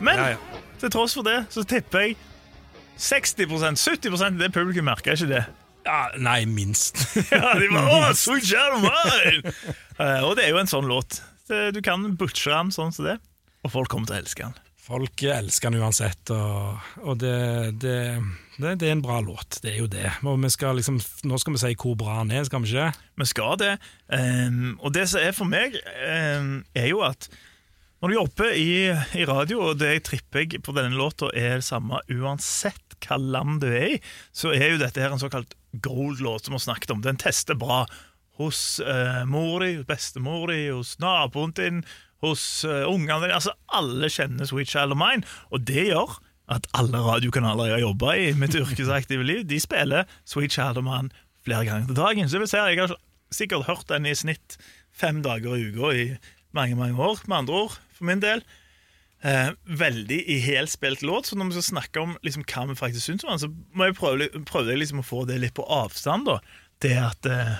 Men 0.04 0.18
Ja, 0.20 0.26
ja. 0.34 0.62
til 0.82 0.92
tross 0.92 1.14
for 1.16 1.24
det, 1.28 1.44
så 1.54 1.64
tipper 1.70 2.08
jeg 2.08 2.18
60% 2.98 3.78
70 3.78 4.18
av 4.26 4.40
det 4.42 4.50
publikum 4.56 4.90
merker 4.90 5.14
ikke 5.16 5.30
det. 5.30 5.44
Ja, 5.84 6.02
nei, 6.18 6.44
minst. 6.50 7.00
Ja, 7.34 7.54
de 7.60 7.70
bare, 7.74 8.00
Åh, 8.00 8.10
so 8.18 8.38
mine! 8.80 9.54
Eh, 10.00 10.22
og 10.24 10.38
det 10.40 10.48
er 10.48 10.54
jo 10.56 10.62
en 10.64 10.72
sånn 10.72 10.90
låt. 10.90 11.22
Du 11.48 11.82
kan 11.84 12.06
butche 12.18 12.54
den 12.54 12.72
sånn 12.72 12.94
som 12.96 13.06
det, 13.06 13.18
og 13.68 13.74
folk 13.74 13.92
kommer 13.92 14.08
til 14.10 14.16
å 14.16 14.22
elske 14.24 14.48
den. 14.48 14.64
Folk 14.84 15.22
elsker 15.24 15.72
den 15.72 15.80
uansett, 15.80 16.32
og, 16.36 16.80
og 17.08 17.20
det, 17.22 17.36
det, 17.80 18.00
det, 18.58 18.74
det 18.82 18.90
er 18.90 18.98
en 18.98 19.04
bra 19.06 19.22
låt. 19.24 19.62
Det 19.64 19.72
er 19.72 19.80
jo 19.80 19.88
det. 19.88 20.10
Og 20.28 20.44
skal 20.52 20.76
liksom, 20.76 20.98
nå 21.24 21.40
skal 21.40 21.56
vi 21.56 21.62
si 21.62 21.72
hvor 21.80 21.96
bra 22.00 22.18
den 22.20 22.34
er, 22.36 22.44
skal 22.50 22.66
vi 22.66 22.74
ikke? 22.74 22.90
Vi 23.22 23.28
skal 23.32 23.56
det. 23.62 23.72
Um, 24.12 24.74
og 24.82 24.92
det 24.98 25.06
som 25.12 25.24
er 25.24 25.32
for 25.38 25.48
meg, 25.48 25.78
um, 26.04 26.58
er 26.76 26.90
jo 26.92 27.00
at 27.08 27.30
når 28.04 28.12
du 28.12 28.18
jobber 28.18 28.58
i, 28.60 28.72
i 28.92 29.24
radio, 29.30 29.62
og 29.70 29.80
det 29.80 29.94
jeg 29.94 30.06
tripper 30.10 30.44
jeg 30.44 30.60
på 30.66 30.76
denne 30.76 31.00
låta 31.00 31.30
er 31.32 31.62
det 31.62 31.68
samme 31.70 32.04
uansett 32.12 32.98
hva 33.08 33.16
land 33.16 33.62
du 33.64 33.70
er 33.70 33.94
i, 33.94 34.02
så 34.36 34.52
er 34.52 34.74
jo 34.74 34.82
dette 34.82 35.00
her 35.00 35.16
en 35.16 35.22
såkalt 35.22 35.56
gold-låt 35.74 36.46
som 36.46 36.54
vi 36.54 36.60
har 36.60 36.68
snakket 36.68 36.92
om. 36.92 37.02
Den 37.02 37.20
tester 37.22 37.58
bra 37.58 37.84
hos 38.40 38.80
uh, 38.82 39.24
mor 39.30 39.62
di, 39.62 39.84
bestemor 39.88 40.48
di, 40.50 40.68
hos 40.74 40.96
naboen 41.02 41.54
din, 41.58 41.84
hos 42.24 42.64
uh, 42.66 42.86
ungene 42.90 43.22
dine. 43.26 43.38
Altså, 43.38 43.54
alle 43.74 44.10
kjenner 44.10 44.50
Sweet 44.50 44.72
Child 44.72 44.96
of 44.96 45.02
Mine, 45.02 45.28
og 45.54 45.66
det 45.70 45.90
gjør 45.92 46.18
at 46.54 46.68
alle 46.76 47.00
radiokanaler 47.00 47.70
jeg 47.70 47.78
har 47.78 47.86
jobba 47.86 48.16
i 48.20 48.32
mitt 48.38 48.56
yrkesaktive 48.58 49.26
liv, 49.26 49.44
de 49.48 49.60
spiller 49.64 50.10
Sweet 50.28 50.56
Child 50.56 50.82
of 50.82 50.88
Mine 50.88 51.14
flere 51.46 51.66
ganger 51.68 51.92
til 51.92 52.00
dagen. 52.00 52.30
Så 52.30 52.38
jeg, 52.38 52.44
vil 52.44 52.52
si, 52.52 52.58
jeg 52.58 52.82
har 52.82 52.98
sikkert 53.34 53.68
hørt 53.70 53.88
den 53.90 54.08
i 54.10 54.16
snitt 54.18 54.58
fem 54.94 55.22
dager 55.26 55.56
i 55.58 55.70
uka 55.72 55.94
i 55.94 56.04
mange, 56.54 56.78
mange 56.78 57.00
år, 57.02 57.24
med 57.28 57.38
andre 57.44 57.64
ord, 57.66 57.80
for 57.96 58.10
min 58.10 58.22
del. 58.22 58.44
Eh, 59.24 59.52
veldig 59.66 60.20
i 60.30 60.40
helspilt 60.44 61.02
låt. 61.06 61.30
Så 61.30 61.38
når 61.40 61.52
vi 61.52 61.60
skal 61.60 61.70
snakke 61.70 62.02
om 62.04 62.18
liksom, 62.26 62.44
hva 62.48 62.66
vi 62.70 62.76
faktisk 62.80 63.06
syns 63.08 63.24
om 63.26 63.32
den, 63.34 63.42
så 63.44 63.50
må 63.74 63.88
jeg 63.90 63.96
prøve, 64.00 64.28
prøve 64.50 64.76
liksom, 64.80 65.00
å 65.04 65.08
få 65.08 65.24
det 65.30 65.40
litt 65.42 65.56
på 65.58 65.66
avstand. 65.68 66.28
da 66.30 66.40
Det 66.84 66.94
at, 67.00 67.26
eh, 67.26 67.54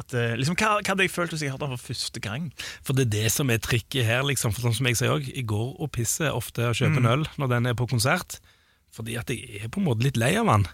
at 0.00 0.14
eh, 0.16 0.36
liksom, 0.40 0.56
hva, 0.56 0.78
hva 0.80 0.92
hadde 0.94 1.04
jeg 1.04 1.12
følt 1.14 1.34
hvis 1.34 1.42
jeg 1.44 1.52
hørte 1.52 1.68
den 1.68 1.76
for 1.78 1.92
første 1.92 2.20
gang? 2.24 2.50
For 2.82 2.96
det 2.96 3.06
er 3.08 3.12
det 3.18 3.32
som 3.32 3.50
er 3.52 3.60
trikket 3.60 4.08
her, 4.08 4.22
liksom. 4.24 4.54
For 4.56 4.64
sånn 4.64 4.76
som 4.78 4.86
jeg 4.88 4.96
sier 5.00 5.12
òg, 5.16 5.28
jeg 5.28 5.46
går 5.50 5.74
og 5.78 5.92
pisser 5.92 6.32
ofte 6.32 6.68
og 6.70 6.78
kjøper 6.78 7.00
Mm. 7.00 7.04
en 7.06 7.12
øl 7.12 7.26
når 7.38 7.48
den 7.54 7.66
er 7.66 7.74
på 7.74 7.88
konsert, 7.90 8.40
fordi 8.92 9.16
at 9.20 9.28
jeg 9.30 9.62
er 9.64 9.68
på 9.68 9.78
en 9.80 9.86
måte 9.86 10.02
litt 10.02 10.16
lei 10.16 10.34
av 10.36 10.46
den. 10.46 10.66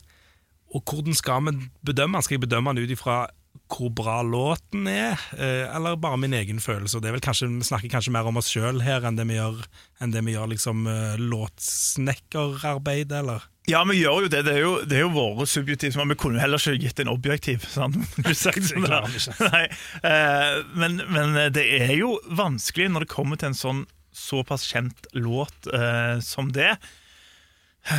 Og 0.75 0.83
hvordan 0.85 1.15
skal 1.15 1.43
vi 1.47 1.69
bedømme 1.85 2.17
den? 2.17 2.23
Skal 2.23 2.39
jeg 2.39 2.49
bedømme 2.49 2.75
den 2.75 2.85
ut 2.85 2.91
ifra 2.91 3.27
hvor 3.67 3.91
bra 3.91 4.21
låten 4.23 4.87
er, 4.87 5.19
eh, 5.37 5.67
eller 5.75 5.99
bare 5.99 6.19
min 6.21 6.35
egen 6.37 6.61
følelse? 6.63 6.97
Og 6.97 7.03
det 7.03 7.11
er 7.11 7.17
vel 7.17 7.25
kanskje, 7.25 7.49
Vi 7.51 7.67
snakker 7.67 7.91
kanskje 7.91 8.13
mer 8.15 8.29
om 8.29 8.39
oss 8.39 8.51
sjøl 8.53 8.83
her 8.83 9.05
enn 9.05 9.19
det 9.19 9.27
vi 9.27 9.39
gjør, 9.39 9.65
det 10.01 10.23
vi 10.25 10.35
gjør 10.37 10.53
liksom 10.53 10.87
eh, 10.87 11.17
låtsnekkerarbeid, 11.19 13.13
eller? 13.13 13.49
Ja, 13.67 13.83
vi 13.85 13.99
gjør 13.99 14.27
jo 14.27 14.31
det. 14.31 14.45
Det 14.47 14.55
er 14.55 14.63
jo, 14.63 14.75
det 14.87 15.01
er 15.01 15.03
jo 15.03 15.11
våre 15.11 15.47
subjektive 15.51 16.07
Vi 16.07 16.15
kunne 16.15 16.39
jo 16.39 16.45
heller 16.45 16.63
ikke 16.63 16.87
gitt 16.87 17.01
en 17.03 17.11
objektiv. 17.11 17.67
Sant? 17.67 17.99
Sagt 18.45 18.71
sånn 18.71 18.87
eh, 18.87 20.63
men, 20.79 21.03
men 21.11 21.39
det 21.53 21.67
er 21.81 21.97
jo 21.99 22.17
vanskelig 22.31 22.93
når 22.93 23.07
det 23.07 23.15
kommer 23.17 23.41
til 23.41 23.51
en 23.51 23.59
sånn 23.59 23.87
såpass 24.17 24.65
kjent 24.71 25.09
låt 25.13 25.67
eh, 25.75 26.19
som 26.25 26.49
det, 26.55 26.77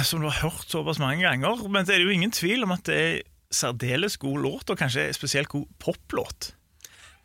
som 0.03 0.23
du 0.23 0.27
har 0.31 0.39
hørt 0.47 0.71
såpass 0.71 0.99
mange 1.03 1.21
ganger. 1.27 1.67
Men 1.69 1.85
det 1.85 1.97
er 1.97 2.07
jo 2.07 2.15
ingen 2.15 2.33
tvil 2.33 2.65
om 2.65 2.73
at 2.75 2.87
det 2.87 2.97
er 2.97 3.19
særdeles 3.53 4.17
god 4.21 4.41
låt, 4.43 4.69
og 4.69 4.79
kanskje 4.79 5.07
spesielt 5.15 5.49
god 5.51 5.65
poplåt. 5.79 6.51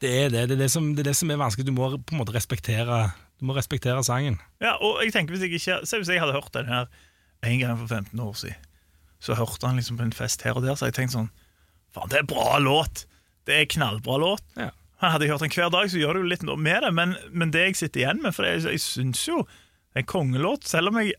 Det 0.03 0.11
er 0.25 0.33
det. 0.33 0.49
Det 0.51 0.57
er 0.57 0.63
det, 0.65 0.71
som, 0.71 0.91
det 0.95 1.05
er 1.05 1.13
det 1.13 1.19
som 1.19 1.31
er 1.31 1.39
vanskelig. 1.41 1.67
Du 1.69 1.75
må 1.77 1.93
på 1.95 2.15
en 2.15 2.21
måte 2.23 2.35
respektere, 2.35 3.05
du 3.39 3.47
må 3.47 3.55
respektere 3.57 4.03
sangen. 4.07 4.41
Ja, 4.63 4.75
og 4.83 5.03
jeg 5.05 5.15
tenker 5.15 5.35
hvis 5.35 5.45
jeg 5.47 5.55
ikke 5.55 5.81
Se 5.87 5.99
hvis 6.01 6.11
jeg 6.11 6.23
hadde 6.23 6.35
hørt 6.35 6.53
den 6.55 6.71
her 6.71 6.91
en 7.43 7.59
gang 7.59 7.79
for 7.79 7.91
15 7.91 8.21
år 8.23 8.37
siden, 8.39 8.69
så 9.23 9.35
hørte 9.39 9.67
han 9.67 9.79
liksom 9.79 9.99
på 9.99 10.07
en 10.07 10.15
fest 10.15 10.43
her 10.47 10.59
og 10.59 10.67
der, 10.67 10.75
så 10.79 10.91
jeg 10.91 10.99
tenkte 10.99 11.19
sånn 11.19 11.33
Faen, 11.93 12.09
det 12.11 12.23
er 12.23 12.29
bra 12.29 12.57
låt! 12.63 13.05
Det 13.45 13.57
er 13.59 13.67
knallbra 13.69 14.17
låt. 14.23 14.45
Ja. 14.57 14.71
Han 15.03 15.11
hadde 15.13 15.27
jeg 15.27 15.35
hørt 15.35 15.43
den 15.43 15.53
hver 15.53 15.73
dag, 15.75 15.91
så 15.91 15.99
gjør 15.99 16.15
det 16.15 16.23
jo 16.23 16.31
litt 16.31 16.45
noe 16.47 16.61
med 16.63 16.85
det, 16.87 16.93
men, 16.95 17.17
men 17.35 17.51
det 17.53 17.67
jeg 17.67 17.79
sitter 17.81 18.05
igjen 18.05 18.23
med 18.23 18.35
For 18.37 18.47
jeg, 18.47 18.63
jeg 18.71 18.83
syns 18.85 19.25
jo 19.27 19.43
det 19.43 19.99
er 19.99 20.05
en 20.05 20.09
kongelåt, 20.09 20.65
selv 20.71 20.89
om 20.89 21.01
jeg 21.03 21.13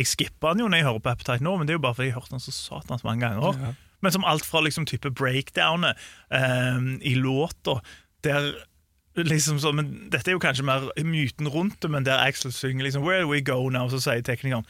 Jeg 0.00 0.08
skipper 0.08 0.56
den 0.56 0.64
jo 0.64 0.70
når 0.72 0.80
jeg 0.80 0.86
hører 0.88 1.04
på 1.04 1.12
Appetite 1.12 1.44
nå, 1.44 1.52
men 1.58 1.68
det 1.68 1.74
er 1.74 1.78
jo 1.78 1.84
bare 1.84 1.98
fordi 1.98 2.08
jeg 2.08 2.16
har 2.16 2.24
hørt 2.24 2.32
den 2.32 2.42
så 2.42 2.54
satans 2.56 3.04
mange 3.04 3.28
ganger. 3.28 3.60
Ja. 3.60 3.72
Men 4.02 4.12
som 4.12 4.24
alt 4.24 4.46
fra 4.46 4.60
liksom 4.64 4.86
type 4.86 5.10
breakdownet 5.10 5.96
eh, 6.32 6.78
i 7.02 7.14
låta, 7.14 7.80
der 8.24 8.52
liksom 9.16 9.58
så, 9.60 9.72
men 9.74 10.08
Dette 10.12 10.30
er 10.30 10.36
jo 10.36 10.42
kanskje 10.42 10.64
mer 10.64 10.86
myten 11.04 11.48
rundt 11.50 11.80
det, 11.82 11.90
men 11.90 12.04
der 12.06 12.22
Axel 12.22 12.52
synger 12.52 12.84
liksom 12.86 13.02
'Where 13.02 13.26
we 13.28 13.40
go 13.42 13.68
now?' 13.68 13.90
så 13.90 14.00
sier 14.00 14.22
teknikeren 14.22 14.64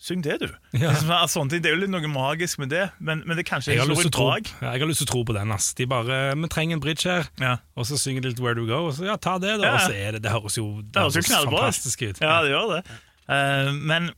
Syng 0.00 0.22
det, 0.22 0.36
du. 0.40 0.48
Ja. 0.78 0.92
Liksom, 0.92 1.10
altså, 1.10 1.42
det 1.50 1.66
er 1.66 1.72
jo 1.74 1.80
litt 1.80 1.90
noe 1.90 2.06
magisk 2.06 2.60
med 2.62 2.68
det, 2.70 2.84
men, 3.00 3.24
men 3.26 3.34
det 3.34 3.42
er 3.42 3.48
kanskje 3.48 3.72
Jeg 3.72 3.80
har, 3.80 3.88
ikke 3.88 3.96
lyst 3.96 4.04
til 4.06 4.12
å 4.12 4.14
tro, 4.14 4.26
drag. 4.30 4.50
ja, 4.62 4.70
jeg 4.70 4.80
har 4.80 4.88
lyst 4.92 5.00
til 5.02 5.08
å 5.08 5.10
tro 5.10 5.22
på 5.26 5.34
den. 5.34 5.50
ass. 5.50 5.72
De 5.74 5.86
bare, 5.90 6.36
Vi 6.38 6.48
trenger 6.54 6.76
en 6.76 6.80
bridge 6.84 7.10
her, 7.10 7.26
Ja. 7.42 7.56
og 7.74 7.86
så 7.88 7.98
synger 7.98 8.22
de 8.22 8.28
litt 8.28 8.38
Where 8.38 8.54
Do 8.54 8.62
We 8.62 8.70
Go, 8.70 8.86
og 8.86 8.94
så 8.94 9.08
ja, 9.08 9.16
ta 9.16 9.38
det, 9.42 9.56
da. 9.58 9.66
Ja. 9.66 9.72
Og 9.74 9.80
så 9.90 9.96
er 9.98 10.12
det, 10.14 10.22
det 10.22 10.30
høres 10.30 10.54
jo, 10.60 10.68
det 10.82 10.94
Det 10.94 11.02
høres 11.02 11.16
jo 11.16 11.50
fantastisk 11.50 12.02
ut. 12.06 12.20
Ja, 12.22 12.36
det 12.46 12.52
gjør 12.54 12.76
det. 12.76 12.82
Uh, 13.26 13.72
men 13.74 14.10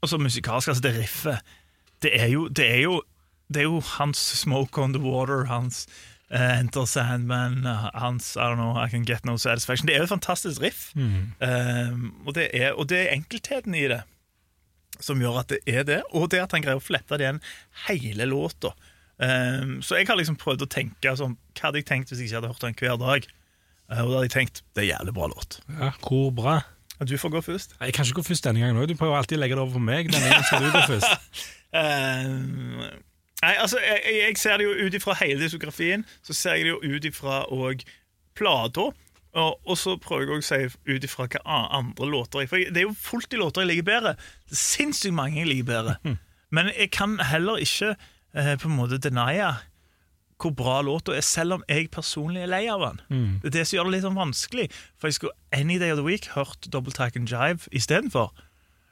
også 0.00 0.16
musikalsk, 0.18 0.68
altså 0.72 0.82
det 0.88 0.94
riffet 0.96 1.38
Det 2.02 2.14
er 2.16 2.32
jo, 2.32 2.48
det 2.48 2.64
er 2.70 2.80
jo, 2.86 3.02
det 3.52 3.62
er 3.62 3.68
jo 3.68 3.80
hans 3.96 4.18
Smoke 4.40 4.82
on 4.82 4.94
the 4.96 5.02
Water, 5.02 5.44
hans 5.50 5.86
uh, 6.32 6.58
Enter 6.58 6.84
Sandman, 6.84 7.64
eh, 7.66 7.86
hans 7.94 8.34
I 8.36 8.40
don't 8.40 8.56
know, 8.56 8.74
I 8.76 8.88
Can 8.90 9.06
Get 9.06 9.24
No 9.24 9.36
Satisfaction. 9.36 9.86
Det 9.86 9.94
er 9.94 10.02
jo 10.02 10.08
et 10.08 10.14
fantastisk 10.14 10.62
riff. 10.62 10.90
Mm. 10.94 11.32
Eh, 11.40 11.94
og, 12.26 12.34
det 12.34 12.50
er, 12.52 12.72
og 12.72 12.88
det 12.90 13.04
er 13.04 13.14
enkeltheten 13.14 13.74
i 13.74 13.86
det 13.92 14.02
som 15.00 15.20
gjør 15.20 15.42
at 15.42 15.52
det 15.52 15.60
er 15.68 15.84
det, 15.84 16.02
og 16.16 16.30
det 16.32 16.40
at 16.40 16.54
han 16.56 16.64
greier 16.64 16.80
å 16.80 16.84
flette 16.84 17.18
det 17.18 17.26
igjen 17.26 17.40
hele 17.86 18.28
låta. 18.30 18.72
Um, 19.16 19.78
så 19.84 19.96
jeg 19.96 20.08
har 20.08 20.18
liksom 20.18 20.36
prøvd 20.40 20.66
å 20.66 20.68
tenke 20.68 21.14
sånn 21.16 21.38
Hva 21.56 21.70
hadde 21.70 21.80
jeg 21.80 21.86
tenkt 21.88 22.10
hvis 22.10 22.18
jeg 22.20 22.28
ikke 22.28 22.36
hadde 22.36 22.50
hørt 22.50 22.64
den 22.66 22.74
hver 22.76 22.98
dag? 23.00 23.28
Uh, 23.88 24.02
og 24.02 24.10
da 24.10 24.18
hadde 24.18 24.26
jeg 24.26 24.32
tenkt 24.34 24.60
det 24.76 24.82
er 24.82 24.88
jævlig 24.90 25.14
bra 25.16 25.28
låt. 25.32 25.58
Ja, 25.72 25.88
hvor 26.04 26.32
bra. 26.36 26.58
Du 27.04 27.16
får 27.20 27.32
gå 27.32 27.40
først. 27.44 27.76
Jeg 27.80 27.96
kan 27.96 28.08
ikke 28.08 28.22
gå 28.22 28.26
først 28.30 28.48
denne 28.48 28.60
gangen 28.60 28.80
òg. 28.80 28.88
Du 28.88 28.96
prøver 28.96 29.18
alltid 29.18 29.36
å 29.36 29.42
legge 29.42 29.56
det 29.56 29.64
over 29.64 29.76
på 29.76 29.84
meg. 29.84 30.08
Denne 30.12 30.32
gangen 30.32 30.48
skal 30.48 30.64
du 30.64 30.72
gå 30.74 30.84
først. 30.94 31.16
Eh, 31.76 32.30
nei, 33.42 33.54
altså, 33.60 33.78
jeg, 33.78 34.00
jeg- 34.06 34.38
ser 34.38 34.56
det 34.56 34.64
jo 34.64 34.86
ut 34.86 34.94
ifra 34.94 35.14
hele 35.20 35.40
diskografien, 35.44 36.04
så 36.22 36.32
ser 36.34 36.54
jeg 36.54 36.64
det 36.64 36.70
jo 36.74 36.94
ut 36.96 37.04
ifra 37.04 37.42
og 37.52 37.82
plata. 38.34 38.90
Og, 39.36 39.60
og 39.68 39.76
så 39.76 39.96
prøver 40.00 40.30
jeg 40.32 40.40
å 40.40 40.44
si 40.46 40.94
ut 40.94 41.04
ifra 41.04 41.26
hva 41.28 41.56
andre 41.76 42.06
låter 42.08 42.40
jeg 42.40 42.48
For 42.48 42.56
jeg- 42.56 42.72
det 42.72 42.76
er 42.80 42.86
jo 42.86 42.94
fullt 42.96 43.34
i 43.34 43.36
låter 43.36 43.60
jeg 43.60 43.68
liker 43.68 43.82
bedre. 43.90 44.12
Det 44.48 44.56
er 44.56 44.62
sinnssykt 44.62 45.12
mange 45.14 45.36
jeg 45.42 45.46
liker 45.50 45.64
bedre. 45.68 45.96
Men 46.50 46.70
jeg 46.78 46.90
kan 46.90 47.18
heller 47.18 47.56
ikke 47.60 47.96
eh, 48.34 48.56
på 48.56 48.68
en 48.70 48.76
måte 48.76 48.98
denie 48.98 49.50
hvor 50.38 50.50
bra 50.56 50.82
låta 50.84 51.12
er, 51.16 51.20
selv 51.24 51.52
om 51.54 51.62
jeg 51.68 51.90
personlig 51.90 52.42
er 52.42 52.46
lei 52.52 52.66
av 52.68 52.80
den. 52.80 53.00
Det 53.42 53.48
er 53.48 53.54
det 53.58 53.66
som 53.66 53.76
gjør 53.78 53.84
det 53.88 53.92
litt 53.94 54.02
sånn 54.04 54.18
vanskelig. 54.18 54.66
For 55.00 55.08
jeg 55.08 55.14
skulle 55.14 55.32
any 55.52 55.78
day 55.78 55.90
of 55.90 55.96
the 55.96 56.04
week 56.04 56.26
hørt 56.34 56.66
Double 56.72 56.92
Talk 56.92 57.16
and 57.16 57.28
Jive 57.28 57.68
istedenfor. 57.72 58.32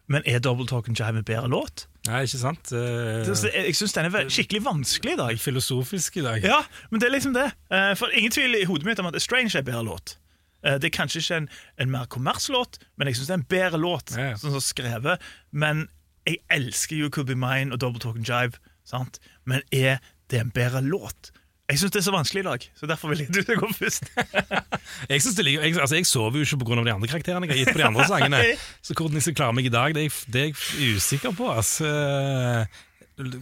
Men 0.08 0.22
er 0.26 0.38
Double 0.40 0.66
Talk 0.66 0.88
and 0.88 0.96
Jive 0.96 1.18
en 1.20 1.24
bedre 1.24 1.48
låt? 1.48 1.86
Nei, 2.04 2.24
ikke 2.26 2.40
sant? 2.42 2.68
Uh, 2.74 3.24
jeg 3.24 3.76
syns 3.78 3.94
den 3.96 4.10
er 4.10 4.28
skikkelig 4.28 4.60
vanskelig 4.66 5.14
i 5.14 5.20
dag. 5.20 5.38
Filosofisk 5.40 6.18
i 6.20 6.24
dag. 6.26 6.44
Ja, 6.44 6.58
men 6.90 7.00
det 7.00 7.08
er 7.08 7.14
liksom 7.14 7.32
det. 7.36 7.46
Uh, 7.72 7.94
For 7.96 8.12
ingen 8.12 8.34
tvil 8.34 8.58
i 8.58 8.66
hodet 8.68 8.84
mitt 8.88 9.00
om 9.00 9.08
at 9.08 9.16
Strange 9.24 9.54
er 9.54 9.62
en 9.64 9.68
bedre 9.70 9.84
låt. 9.88 10.16
Uh, 10.60 10.76
Det 10.76 10.90
er 10.90 10.94
kanskje 10.98 11.22
ikke 11.22 11.38
en, 11.42 11.48
en 11.80 11.94
mer 11.94 12.04
kommerslåt, 12.12 12.76
men 12.96 13.08
jeg 13.08 13.16
syns 13.16 13.30
det 13.30 13.36
er 13.36 13.40
en 13.40 13.48
bedre 13.56 13.80
låt. 13.80 14.12
Ja. 14.18 14.34
Sånn 14.40 14.52
som 14.56 14.64
skrevet 14.64 15.24
Men 15.52 15.86
jeg 16.28 16.40
elsker 16.52 16.96
You 16.96 17.10
Could 17.12 17.28
Be 17.28 17.36
Mine 17.36 17.72
og 17.72 17.80
Double 17.80 18.00
Talk 18.00 18.16
and 18.20 18.28
Jive. 18.28 18.60
Sant? 18.84 19.18
Men 19.48 19.64
er 19.72 19.98
det 20.32 20.40
en 20.40 20.52
bedre 20.52 20.80
låt? 20.84 21.32
Jeg 21.64 21.80
syns 21.80 21.94
det 21.94 22.00
er 22.02 22.04
så 22.04 22.12
vanskelig 22.12 22.42
i 22.42 22.44
dag, 22.44 22.64
så 22.76 22.86
derfor 22.86 23.08
vil 23.08 23.22
jeg 23.22 23.32
du 23.32 23.40
skal 23.40 23.56
gå 23.56 23.68
først. 23.72 24.10
Jeg, 25.10 25.22
synes 25.22 25.36
det 25.36 25.44
jeg, 25.48 25.76
altså, 25.80 25.96
jeg 25.96 26.06
sover 26.06 26.36
jo 26.38 26.44
ikke 26.44 26.58
pga. 26.60 26.82
de 26.84 26.92
andre 26.92 27.08
karakterene 27.08 27.46
jeg 27.48 27.54
har 27.54 27.60
gitt 27.62 27.72
på 27.72 27.80
de 27.80 27.84
andre 27.86 28.04
sangene. 28.06 28.40
Så 28.86 28.94
hvordan 28.94 29.16
jeg 29.16 29.24
skal 29.24 29.34
klare 29.34 29.54
meg 29.56 29.66
i 29.66 29.72
dag, 29.72 29.94
det 29.96 30.04
er 30.04 30.18
det 30.32 30.42
er 30.42 30.50
jeg 30.52 30.96
usikker 30.96 31.32
på. 31.36 31.48
Altså. 31.50 31.88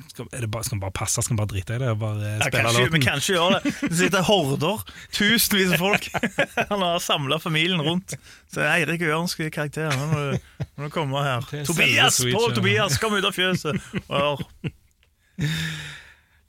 Skal, 0.09 0.29
det 0.31 0.51
bare, 0.51 0.65
skal 0.65 0.79
vi 0.79 0.81
bare 0.85 0.95
passe? 0.95 1.23
Skal 1.23 1.35
vi 1.35 1.39
bare 1.41 1.51
drite 1.51 1.75
i 1.75 1.83
det? 1.83 1.89
og 1.91 1.99
Bare 1.99 2.31
Ja, 2.31 2.39
spille 2.47 2.63
kanskje, 2.63 2.85
vi 2.93 3.01
kan 3.03 3.19
ikke 3.23 3.35
gjøre 3.35 3.59
det. 3.59 3.75
Det 3.83 3.99
sitter 3.99 4.27
horder, 4.29 4.85
tusenvis 5.19 5.75
av 5.75 5.83
folk. 5.83 6.09
Han 6.73 6.87
har 6.87 7.03
samla 7.03 7.41
familien 7.43 7.83
rundt. 7.83 8.15
Så 8.53 8.63
Eirik 8.69 9.03
og 9.03 9.13
Jørn 9.13 9.33
skal 9.33 9.49
gi 9.49 9.55
karakter. 9.59 9.91
Nå 9.99 10.09
må 10.13 10.23
du, 10.23 10.67
må 10.77 10.87
du 10.87 10.95
komme 10.95 11.27
her. 11.27 11.51
Er 11.59 11.67
Tobias! 11.67 12.23
Pål. 12.23 12.55
Tobias, 12.55 13.01
kom 13.03 13.19
ut 13.19 13.27
av 13.27 13.35
fjøset! 13.35 13.83
Og 14.13 14.47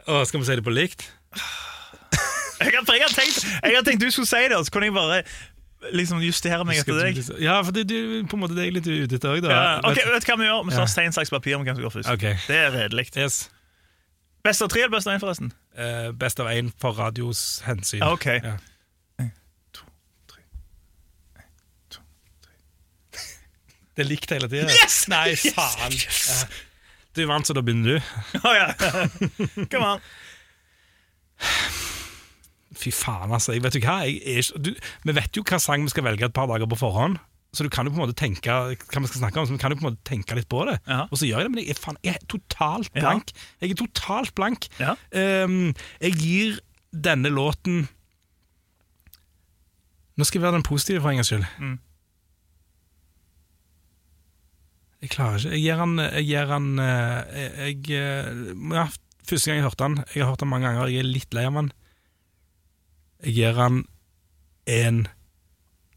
og, 0.04 0.26
skal 0.28 0.42
vi 0.42 0.48
si 0.48 0.56
det 0.60 0.66
på 0.66 0.74
likt? 0.74 1.06
Jeg 2.64 2.72
har, 2.72 2.86
jeg, 2.96 3.02
har 3.04 3.12
tenkt, 3.12 3.42
jeg 3.44 3.76
har 3.76 3.84
tenkt 3.84 4.04
du 4.04 4.12
skulle 4.14 4.30
si 4.30 4.40
det, 4.48 4.60
så 4.66 4.72
kunne 4.72 4.88
jeg 4.88 4.94
bare 4.96 5.24
liksom 5.92 6.22
justere 6.24 6.64
meg 6.64 6.80
etter 6.80 7.00
deg. 7.02 7.18
Ja, 7.44 7.58
for 7.66 7.76
det, 7.76 7.84
du, 7.90 7.98
på 8.30 8.38
en 8.38 8.44
måte 8.46 8.56
det 8.56 8.64
er 8.64 8.70
jeg 8.70 8.76
litt 8.78 8.88
ute 8.88 9.18
etter 9.20 9.34
òg, 9.34 9.42
da. 9.44 9.52
Ja, 9.52 9.64
ok, 9.84 10.00
Vet 10.14 10.24
du 10.24 10.32
hva 10.32 10.38
vi 10.40 10.48
gjør? 10.48 10.62
Vi 10.70 10.72
Ja. 10.72 10.78
tar 10.80 10.92
stein, 10.94 11.16
saks, 11.16 11.34
papir 11.34 11.58
om 11.58 11.66
hvem 11.66 11.76
som 11.76 11.84
går 11.84 11.96
først. 11.98 12.12
Okay. 12.14 12.38
Det 12.48 12.56
er 12.56 12.72
redelig. 12.72 13.10
Yes. 13.20 13.50
Best 14.44 14.64
av 14.64 14.70
tre 14.72 14.86
eller 14.86 14.96
best 14.96 15.08
av 15.08 15.18
én, 15.18 15.24
forresten? 15.24 15.52
Uh, 15.76 16.12
best 16.16 16.40
av 16.40 16.48
én 16.54 16.72
for 16.80 16.96
radios 16.96 17.62
hensyn. 17.68 18.00
Ja, 18.00 18.14
ok. 18.16 18.30
Ja. 18.44 18.56
Det 23.94 24.02
er 24.02 24.10
likt 24.10 24.32
hele 24.34 24.48
tida. 24.50 24.72
Yes! 24.74 25.04
Nei, 25.12 25.36
faen. 25.38 25.94
Yes! 25.94 26.06
Yes! 26.08 26.46
Du 27.14 27.22
vant, 27.30 27.46
så 27.46 27.54
da 27.54 27.62
begynner 27.62 28.00
du. 28.00 28.14
Å 28.42 28.54
ja. 28.58 28.68
Kom 29.70 29.84
an. 29.86 30.02
Fy 32.74 32.92
faen, 32.92 33.32
altså. 33.32 33.54
Jeg 33.54 33.64
vet 33.64 33.76
jo 33.78 33.84
hva 33.86 34.00
jeg 34.08 34.18
er, 34.26 34.48
du, 34.60 34.72
Vi 35.06 35.14
vet 35.16 35.38
jo 35.38 35.44
hva 35.46 35.60
sang 35.62 35.84
vi 35.86 35.92
skal 35.94 36.08
velge 36.08 36.26
et 36.28 36.34
par 36.36 36.50
dager 36.50 36.68
på 36.72 36.80
forhånd. 36.80 37.20
Så 37.54 37.62
du 37.62 37.70
kan 37.70 37.86
jo 37.86 37.92
på 37.94 38.00
en 38.00 38.08
måte 38.08 38.18
tenke 38.18 38.50
hva 38.50 38.72
vi 38.74 39.10
skal 39.12 39.20
snakke 39.22 39.38
om, 39.38 39.46
så 39.46 39.54
du 39.54 39.62
kan 39.62 39.70
jo 39.70 39.78
på 39.78 39.86
en 39.86 39.92
måte 39.92 40.02
tenke 40.10 40.34
litt 40.34 40.48
på 40.50 40.64
det. 40.66 40.80
Ja. 40.90 41.04
Og 41.06 41.20
så 41.22 41.28
gjør 41.30 41.44
jeg 41.44 41.46
det, 41.46 41.52
men 41.54 41.62
jeg 41.62 41.76
er, 41.76 41.82
faen, 41.84 42.00
jeg 42.02 42.16
er 42.18 42.24
totalt 42.34 42.90
Ja. 42.96 43.02
blank. 43.04 43.34
Jeg 43.62 43.76
er 43.76 43.78
totalt 43.84 44.34
blank. 44.34 44.66
Ja. 44.82 44.96
Um, 45.46 45.76
jeg 46.02 46.18
gir 46.18 46.58
denne 46.94 47.30
låten 47.34 47.88
Nå 50.14 50.26
skal 50.30 50.38
jeg 50.38 50.44
være 50.44 50.58
den 50.60 50.66
positive 50.66 51.02
for 51.02 51.10
en 51.10 51.18
gangs 51.18 51.30
skyld. 51.32 51.46
Mm. 51.58 51.78
Jeg 55.02 55.10
klarer 55.10 55.40
ikke. 55.42 55.50
Jeg 55.56 55.62
gir 55.64 55.80
han, 55.82 55.96
jeg 56.00 56.28
gir 56.28 56.52
han 56.52 56.68
jeg, 56.78 57.50
jeg, 57.58 57.78
jeg, 57.90 58.58
ja, 58.78 58.84
Første 59.24 59.50
gang 59.50 59.60
jeg 59.62 59.66
hørte 59.68 59.86
han 59.88 59.94
Jeg 60.14 60.24
har 60.24 60.32
hørt 60.34 60.42
han 60.44 60.50
mange 60.52 60.68
ganger, 60.68 60.90
jeg 60.92 61.00
er 61.04 61.08
litt 61.08 61.34
lei 61.38 61.46
av 61.48 61.56
han. 61.60 61.70
Jeg 63.24 63.36
gir 63.38 63.56
han 63.60 63.84
en 64.68 65.04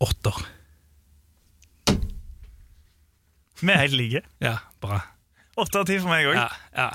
åtter. 0.04 0.36
Vi 3.62 3.72
er 3.72 3.80
helt 3.86 3.96
like. 3.96 4.22
Ja, 4.44 4.58
bra. 4.84 5.00
Åtte 5.56 5.80
av 5.80 5.86
ti 5.88 5.96
for 6.02 6.12
meg 6.12 6.26
òg. 6.28 6.36
Ja, 6.36 6.48
ja. 6.76 6.88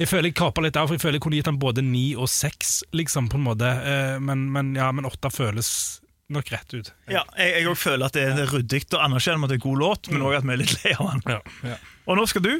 Jeg 0.00 0.08
føler 0.08 0.30
jeg 0.30 0.36
kapa 0.38 0.62
litt 0.64 0.76
av, 0.80 0.88
for 0.88 0.96
jeg 0.96 1.02
føler 1.02 1.18
jeg 1.18 1.22
kunne 1.26 1.38
gitt 1.38 1.48
han 1.50 1.58
både 1.60 1.82
ni 1.84 2.12
og 2.16 2.28
seks, 2.32 2.78
liksom, 2.96 3.28
på 3.30 3.38
en 3.38 3.44
måte. 3.44 3.68
Eh, 3.68 4.16
Men, 4.24 4.46
men, 4.54 4.72
ja, 4.78 4.88
men 4.92 5.06
åtte 5.08 5.30
føles 5.30 6.00
nok 6.32 6.48
rett 6.54 6.72
ut. 6.74 6.88
Ja, 7.12 7.22
jeg, 7.36 7.50
jeg 7.60 7.68
også 7.68 7.90
føler 7.90 8.08
at 8.08 8.16
det 8.16 8.22
er 8.32 8.48
ryddig 8.50 8.82
å 8.96 9.02
anerkjenne 9.04 9.44
at 9.44 9.52
det 9.52 9.58
er 9.58 9.60
en 9.60 9.66
god 9.68 9.80
låt, 9.82 10.08
men 10.10 10.24
òg 10.24 10.38
at 10.38 10.46
vi 10.48 10.54
er 10.54 10.60
litt 10.62 10.74
lei 10.80 10.94
av 10.96 11.10
den. 11.12 11.22
Ja, 11.28 11.40
ja. 11.74 11.76
Og 12.08 12.16
nå 12.18 12.24
skal 12.30 12.44
du, 12.46 12.52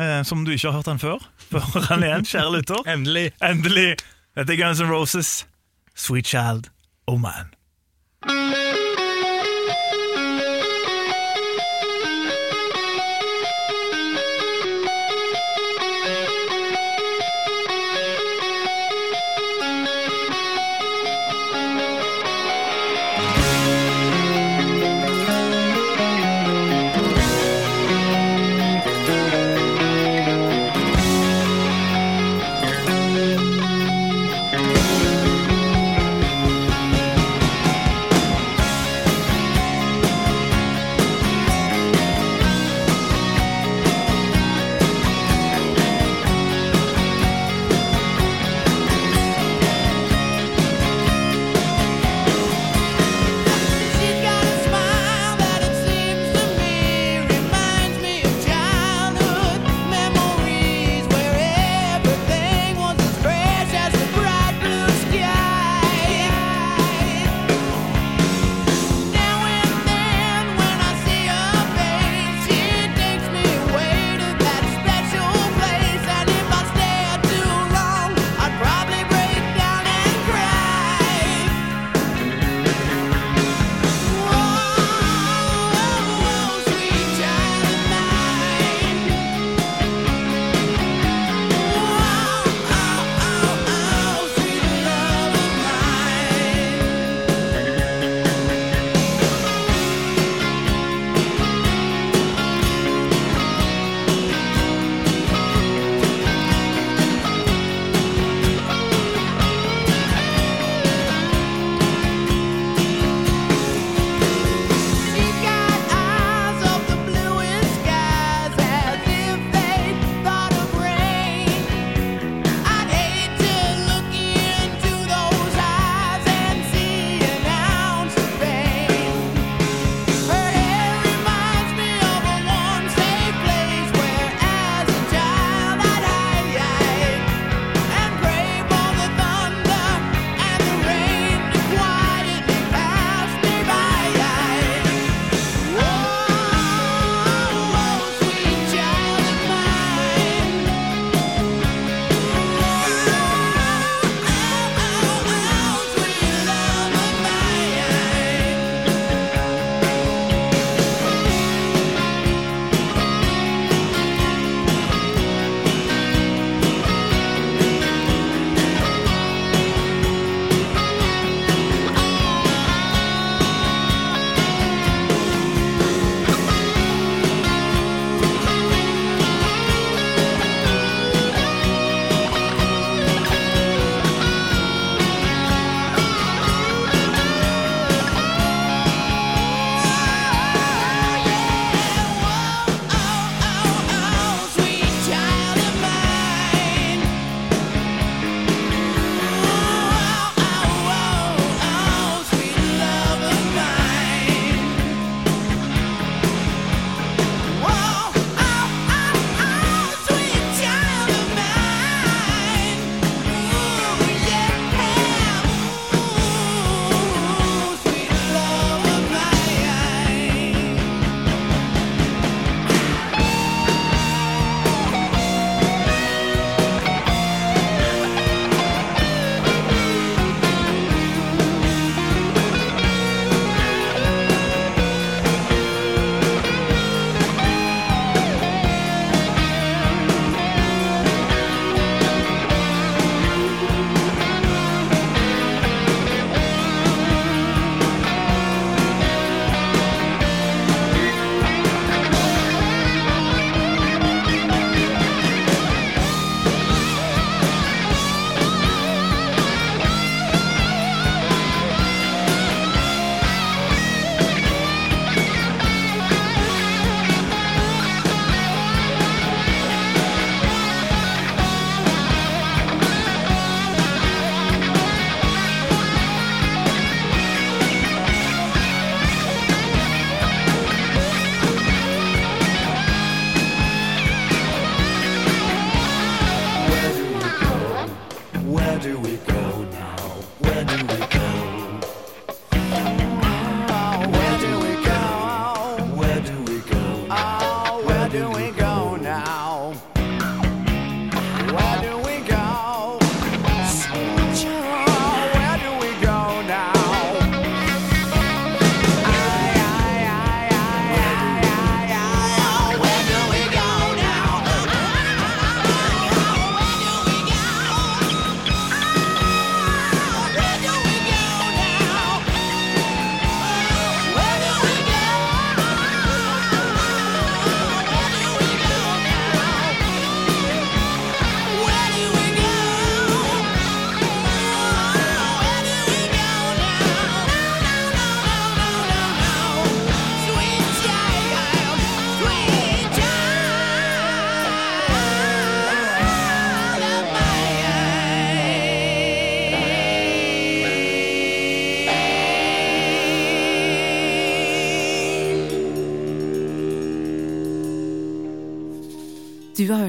eh, 0.00 0.22
som 0.24 0.44
du 0.46 0.52
ikke 0.54 0.70
har 0.70 0.78
hørt 0.80 0.88
den 0.90 0.98
før, 1.02 1.22
Før 1.50 1.80
han 1.90 2.04
igjen, 2.06 2.26
kjære 2.32 2.56
lytter. 2.56 2.82
Endelig. 2.94 3.28
Endelig. 3.44 3.88
Dette 4.38 4.54
er 4.56 4.60
Guns 4.64 4.80
N' 4.80 4.90
Roses, 4.92 5.32
Sweet 5.94 6.26
Child, 6.32 6.70
Oh 7.10 7.18
Man. 7.20 7.50